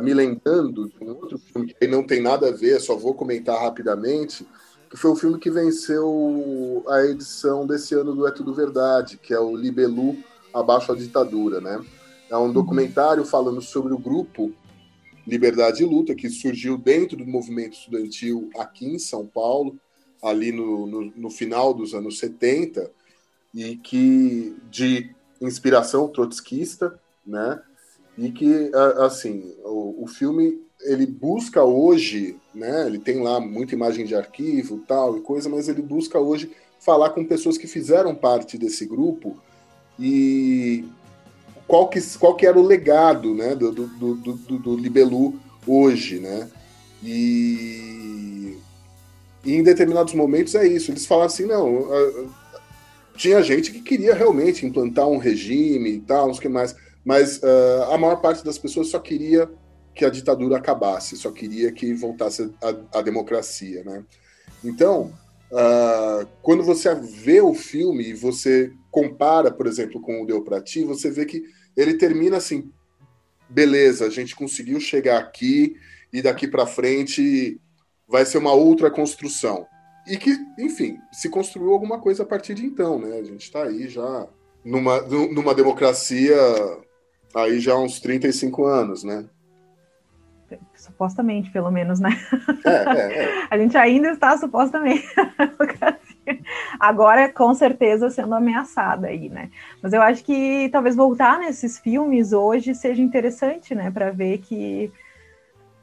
me 0.00 0.14
lembrando 0.14 0.88
de 0.88 1.04
um 1.04 1.08
outro 1.08 1.36
filme 1.36 1.74
que 1.74 1.88
não 1.88 2.06
tem 2.06 2.22
nada 2.22 2.48
a 2.48 2.52
ver, 2.52 2.78
só 2.78 2.94
vou 2.94 3.12
comentar 3.12 3.60
rapidamente, 3.60 4.46
que 4.88 4.96
foi 4.96 5.10
o 5.10 5.16
filme 5.16 5.38
que 5.38 5.50
venceu 5.50 6.84
a 6.88 7.02
edição 7.02 7.66
desse 7.66 7.94
ano 7.96 8.14
do 8.14 8.28
É 8.28 8.30
Tudo 8.30 8.54
Verdade, 8.54 9.18
que 9.18 9.34
é 9.34 9.40
o 9.40 9.56
Libelu 9.56 10.16
Abaixo 10.52 10.92
a 10.92 10.96
Ditadura, 10.96 11.60
né? 11.60 11.84
É 12.30 12.36
um 12.36 12.52
documentário 12.52 13.24
falando 13.24 13.60
sobre 13.60 13.92
o 13.92 13.98
grupo 13.98 14.52
Liberdade 15.26 15.82
e 15.82 15.86
Luta, 15.86 16.14
que 16.14 16.28
surgiu 16.28 16.76
dentro 16.76 17.16
do 17.16 17.26
movimento 17.26 17.74
estudantil 17.74 18.50
aqui 18.58 18.86
em 18.86 18.98
São 18.98 19.26
Paulo, 19.26 19.78
ali 20.22 20.52
no, 20.52 20.86
no, 20.86 21.12
no 21.16 21.30
final 21.30 21.72
dos 21.72 21.94
anos 21.94 22.18
70, 22.18 22.90
e 23.54 23.76
que 23.76 24.56
de 24.70 25.14
inspiração 25.40 26.08
trotskista, 26.08 26.98
né? 27.26 27.62
e 28.18 28.32
que 28.32 28.70
assim 28.98 29.54
o, 29.64 30.02
o 30.02 30.06
filme 30.08 30.60
ele 30.82 31.06
busca 31.06 31.62
hoje, 31.62 32.36
né? 32.54 32.86
Ele 32.86 32.98
tem 32.98 33.22
lá 33.22 33.40
muita 33.40 33.74
imagem 33.74 34.04
de 34.04 34.14
arquivo, 34.14 34.82
tal 34.86 35.16
e 35.16 35.20
coisa, 35.20 35.48
mas 35.48 35.68
ele 35.68 35.82
busca 35.82 36.18
hoje 36.18 36.50
falar 36.80 37.10
com 37.10 37.24
pessoas 37.24 37.56
que 37.56 37.66
fizeram 37.66 38.14
parte 38.14 38.58
desse 38.58 38.84
grupo 38.84 39.40
e 39.98 40.84
qual 41.66 41.88
que, 41.88 42.00
qual 42.18 42.34
que 42.34 42.46
era 42.46 42.58
o 42.58 42.66
legado, 42.66 43.34
né, 43.34 43.54
do, 43.54 43.72
do, 43.72 43.86
do, 44.14 44.58
do, 44.58 44.76
Libelu 44.76 45.38
hoje, 45.66 46.18
né? 46.18 46.48
E, 47.02 48.56
e, 49.44 49.54
em 49.54 49.62
determinados 49.62 50.14
momentos 50.14 50.54
é 50.54 50.66
isso. 50.66 50.90
Eles 50.90 51.04
falam 51.04 51.26
assim, 51.26 51.44
não, 51.44 51.86
tinha 53.18 53.42
gente 53.42 53.72
que 53.72 53.80
queria 53.80 54.14
realmente 54.14 54.64
implantar 54.64 55.08
um 55.08 55.18
regime 55.18 55.90
e 55.90 56.00
tal, 56.00 56.28
não 56.28 56.34
que 56.34 56.48
mais, 56.48 56.74
mas 57.04 57.38
uh, 57.38 57.92
a 57.92 57.98
maior 57.98 58.16
parte 58.16 58.44
das 58.44 58.56
pessoas 58.56 58.88
só 58.88 58.98
queria 58.98 59.50
que 59.94 60.04
a 60.04 60.10
ditadura 60.10 60.56
acabasse, 60.56 61.16
só 61.16 61.32
queria 61.32 61.72
que 61.72 61.92
voltasse 61.92 62.50
a, 62.62 62.98
a 62.98 63.02
democracia, 63.02 63.82
né? 63.82 64.04
Então, 64.64 65.12
uh, 65.50 66.26
quando 66.40 66.62
você 66.62 66.94
vê 66.94 67.40
o 67.40 67.52
filme 67.52 68.10
e 68.10 68.14
você 68.14 68.72
compara, 68.90 69.50
por 69.50 69.66
exemplo, 69.66 70.00
com 70.00 70.22
o 70.22 70.26
Deu 70.26 70.42
Pra 70.42 70.60
Ti, 70.60 70.84
você 70.84 71.10
vê 71.10 71.24
que 71.24 71.44
ele 71.76 71.94
termina 71.94 72.36
assim, 72.36 72.70
beleza, 73.48 74.06
a 74.06 74.10
gente 74.10 74.34
conseguiu 74.34 74.80
chegar 74.80 75.18
aqui 75.18 75.76
e 76.12 76.22
daqui 76.22 76.48
para 76.48 76.66
frente 76.66 77.60
vai 78.06 78.24
ser 78.24 78.38
uma 78.38 78.52
outra 78.52 78.90
construção. 78.90 79.66
E 80.06 80.16
que, 80.16 80.30
enfim, 80.58 80.98
se 81.12 81.28
construiu 81.28 81.72
alguma 81.72 82.00
coisa 82.00 82.22
a 82.22 82.26
partir 82.26 82.54
de 82.54 82.64
então, 82.64 82.98
né? 82.98 83.18
A 83.18 83.22
gente 83.22 83.42
está 83.42 83.64
aí 83.64 83.88
já 83.88 84.26
numa, 84.64 85.02
numa 85.02 85.54
democracia 85.54 86.36
aí 87.34 87.60
já 87.60 87.74
há 87.74 87.78
uns 87.78 88.00
35 88.00 88.64
anos, 88.64 89.04
né? 89.04 89.28
Supostamente, 90.74 91.50
pelo 91.50 91.70
menos, 91.70 92.00
né? 92.00 92.18
É, 92.64 92.70
é, 92.70 93.24
é. 93.24 93.48
A 93.50 93.58
gente 93.58 93.76
ainda 93.76 94.10
está 94.12 94.38
supostamente 94.38 95.06
agora 96.78 97.28
com 97.28 97.54
certeza 97.54 98.10
sendo 98.10 98.34
ameaçada 98.34 99.08
aí, 99.08 99.28
né? 99.28 99.50
Mas 99.82 99.92
eu 99.92 100.02
acho 100.02 100.24
que 100.24 100.68
talvez 100.70 100.96
voltar 100.96 101.38
nesses 101.38 101.78
filmes 101.78 102.32
hoje 102.32 102.74
seja 102.74 103.02
interessante, 103.02 103.74
né? 103.74 103.90
Para 103.90 104.10
ver 104.10 104.38
que 104.38 104.92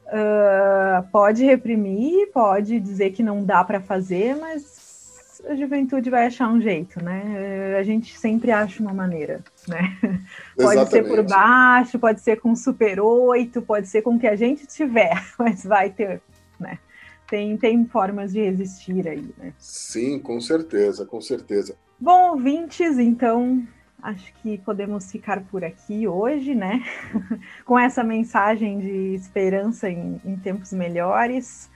uh, 0.08 1.08
pode 1.12 1.44
reprimir, 1.44 2.32
pode 2.32 2.80
dizer 2.80 3.12
que 3.12 3.24
não 3.24 3.44
dá 3.44 3.64
para 3.64 3.80
fazer, 3.80 4.36
mas 4.36 5.42
a 5.50 5.56
juventude 5.56 6.10
vai 6.10 6.26
achar 6.26 6.48
um 6.48 6.60
jeito, 6.62 7.04
né? 7.04 7.76
A 7.78 7.84
gente 7.84 8.18
sempre 8.18 8.52
acha 8.52 8.82
uma 8.82 8.94
maneira, 8.94 9.42
né? 9.68 9.98
Pode 10.56 10.80
Exatamente. 10.80 10.90
ser 10.90 11.04
por 11.04 11.24
baixo, 11.24 12.00
pode 12.00 12.22
ser 12.22 12.40
com 12.40 12.56
super 12.56 13.00
8, 13.00 13.62
pode 13.62 13.88
ser 13.88 14.02
com 14.02 14.16
o 14.16 14.20
que 14.20 14.28
a 14.28 14.36
gente 14.38 14.66
tiver, 14.66 15.22
mas 15.38 15.66
vai 15.66 15.90
ter, 15.90 16.22
né? 16.58 16.80
Tem, 17.28 17.58
tem 17.58 17.86
formas 17.86 18.32
de 18.32 18.42
resistir 18.42 19.08
aí, 19.08 19.34
né? 19.38 19.54
Sim, 19.58 20.20
com 20.20 20.40
certeza, 20.40 21.06
com 21.06 21.20
certeza. 21.20 21.76
Bom, 22.00 22.32
ouvintes, 22.32 23.00
então 23.00 23.66
acho 24.02 24.32
que 24.42 24.60
podemos 24.60 25.12
ficar 25.12 25.42
por 25.46 25.64
aqui 25.64 26.08
hoje, 26.08 26.54
né? 26.54 26.84
com 27.66 27.78
essa 27.78 28.04
mensagem 28.04 28.80
de 28.80 29.16
esperança 29.16 29.90
em, 29.90 30.22
em 30.24 30.36
tempos 30.36 30.72
melhores. 30.72 31.70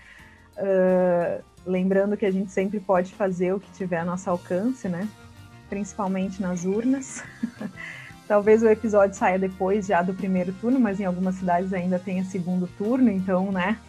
Uh, 0.55 1.43
lembrando 1.65 2.15
que 2.15 2.25
a 2.25 2.31
gente 2.31 2.51
sempre 2.51 2.79
pode 2.79 3.13
fazer 3.15 3.53
o 3.53 3.59
que 3.59 3.71
tiver 3.71 3.99
a 3.99 4.05
nosso 4.05 4.29
alcance, 4.29 4.87
né? 4.87 5.07
Principalmente 5.69 6.41
nas 6.41 6.65
urnas. 6.65 7.23
Talvez 8.27 8.61
o 8.61 8.69
episódio 8.69 9.17
saia 9.17 9.39
depois 9.39 9.87
já 9.87 10.03
do 10.03 10.13
primeiro 10.13 10.53
turno, 10.53 10.79
mas 10.79 10.99
em 10.99 11.05
algumas 11.05 11.35
cidades 11.35 11.73
ainda 11.73 11.97
tem 11.97 12.23
segundo 12.23 12.67
turno, 12.77 13.09
então, 13.09 13.51
né? 13.51 13.79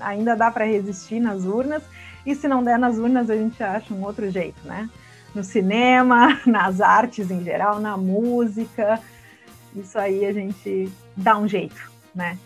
Ainda 0.00 0.34
dá 0.34 0.50
para 0.50 0.64
resistir 0.64 1.20
nas 1.20 1.44
urnas. 1.44 1.82
E 2.24 2.34
se 2.34 2.48
não 2.48 2.62
der 2.62 2.78
nas 2.78 2.98
urnas, 2.98 3.30
a 3.30 3.36
gente 3.36 3.62
acha 3.62 3.94
um 3.94 4.02
outro 4.04 4.30
jeito, 4.30 4.58
né? 4.64 4.88
No 5.34 5.44
cinema, 5.44 6.40
nas 6.46 6.80
artes 6.80 7.30
em 7.30 7.42
geral, 7.42 7.80
na 7.80 7.96
música. 7.96 9.00
Isso 9.74 9.98
aí 9.98 10.24
a 10.24 10.32
gente 10.32 10.90
dá 11.16 11.36
um 11.38 11.46
jeito, 11.46 11.80
né? 12.14 12.38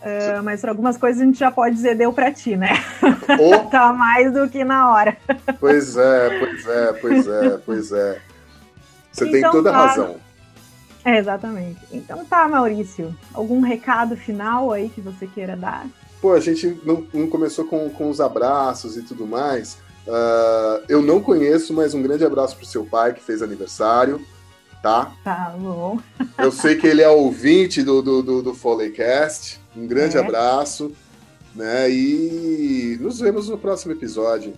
Uh, 0.00 0.42
mas 0.44 0.60
para 0.60 0.70
algumas 0.70 0.96
coisas 0.96 1.20
a 1.20 1.24
gente 1.24 1.38
já 1.38 1.50
pode 1.50 1.74
dizer 1.74 1.96
deu 1.96 2.12
para 2.12 2.32
ti, 2.32 2.56
né? 2.56 2.70
Oh. 3.40 3.66
tá 3.68 3.92
mais 3.92 4.32
do 4.32 4.48
que 4.48 4.62
na 4.62 4.92
hora. 4.92 5.16
Pois 5.58 5.96
é, 5.96 6.38
pois 6.38 6.66
é, 6.66 6.92
pois 6.92 7.28
é, 7.28 7.58
pois 7.58 7.92
é. 7.92 8.20
Você 9.10 9.24
Então 9.26 9.32
tem 9.32 9.50
toda 9.50 9.70
a 9.70 9.72
tá. 9.72 9.86
razão. 9.86 10.16
É, 11.04 11.18
exatamente. 11.18 11.80
Então 11.90 12.24
tá, 12.24 12.46
Maurício. 12.46 13.16
Algum 13.32 13.60
recado 13.60 14.16
final 14.16 14.72
aí 14.72 14.88
que 14.88 15.00
você 15.00 15.26
queira 15.26 15.56
dar? 15.56 15.86
Pô, 16.20 16.32
a 16.32 16.40
gente 16.40 16.78
não, 16.84 17.06
não 17.14 17.28
começou 17.28 17.64
com, 17.64 17.88
com 17.90 18.10
os 18.10 18.20
abraços 18.20 18.96
e 18.96 19.02
tudo 19.02 19.26
mais. 19.26 19.78
Ah, 20.08 20.80
eu 20.88 21.00
não 21.02 21.20
conheço, 21.20 21.72
mas 21.72 21.94
um 21.94 22.02
grande 22.02 22.24
abraço 22.24 22.56
pro 22.56 22.66
seu 22.66 22.84
pai 22.84 23.12
que 23.14 23.22
fez 23.22 23.42
aniversário, 23.42 24.20
tá? 24.82 25.12
Tá 25.22 25.54
bom. 25.58 25.98
Eu 26.38 26.50
sei 26.52 26.76
que 26.76 26.86
ele 26.86 27.02
é 27.02 27.08
ouvinte 27.08 27.82
do, 27.82 28.00
do, 28.00 28.22
do, 28.22 28.42
do 28.42 28.54
Foleycast. 28.54 29.60
Um 29.76 29.86
grande 29.86 30.16
É. 30.16 30.20
abraço, 30.20 30.92
né? 31.54 31.90
E 31.90 32.96
nos 33.00 33.18
vemos 33.20 33.48
no 33.48 33.58
próximo 33.58 33.92
episódio. 33.92 34.54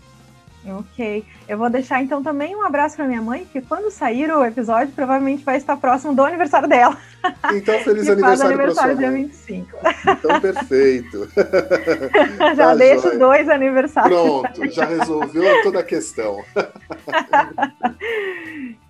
Ok. 0.67 1.25
Eu 1.49 1.57
vou 1.57 1.71
deixar 1.71 2.03
então 2.03 2.23
também 2.23 2.55
um 2.55 2.63
abraço 2.63 2.95
para 2.97 3.07
minha 3.07 3.23
mãe, 3.23 3.47
que 3.51 3.63
quando 3.63 3.91
sair 3.91 4.31
o 4.31 4.45
episódio, 4.45 4.93
provavelmente 4.95 5.43
vai 5.43 5.57
estar 5.57 5.77
próximo 5.77 6.15
do 6.15 6.23
aniversário 6.23 6.69
dela. 6.69 6.97
Então, 7.55 7.79
feliz 7.81 8.07
que 8.09 8.17
faz 8.21 8.41
aniversário 8.43 8.75
sua 8.75 8.85
aniversário 8.87 8.97
dia 8.99 9.11
mãe. 9.11 9.25
25. 9.25 9.79
Então, 10.19 10.41
perfeito. 10.41 11.29
Já 12.57 12.67
Tá 12.69 12.75
deixo 12.75 13.03
joia. 13.05 13.19
dois 13.19 13.49
aniversários. 13.49 14.21
Pronto, 14.21 14.71
já 14.71 14.85
resolveu 14.85 15.63
toda 15.63 15.81
a 15.81 15.85
questão. 15.85 16.43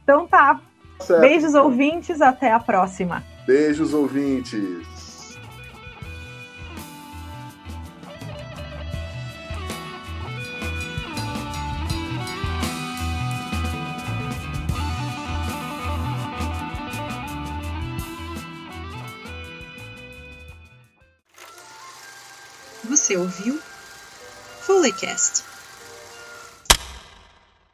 Então 0.03 0.27
tá. 0.27 0.61
Certo. 1.01 1.21
Beijos 1.21 1.55
ouvintes, 1.55 2.21
até 2.21 2.53
a 2.53 2.59
próxima. 2.61 3.23
Beijos, 3.47 3.95
ouvintes. 3.95 5.00
Você 23.11 23.17
ouviu? 23.17 23.61
Foleycast 24.61 25.50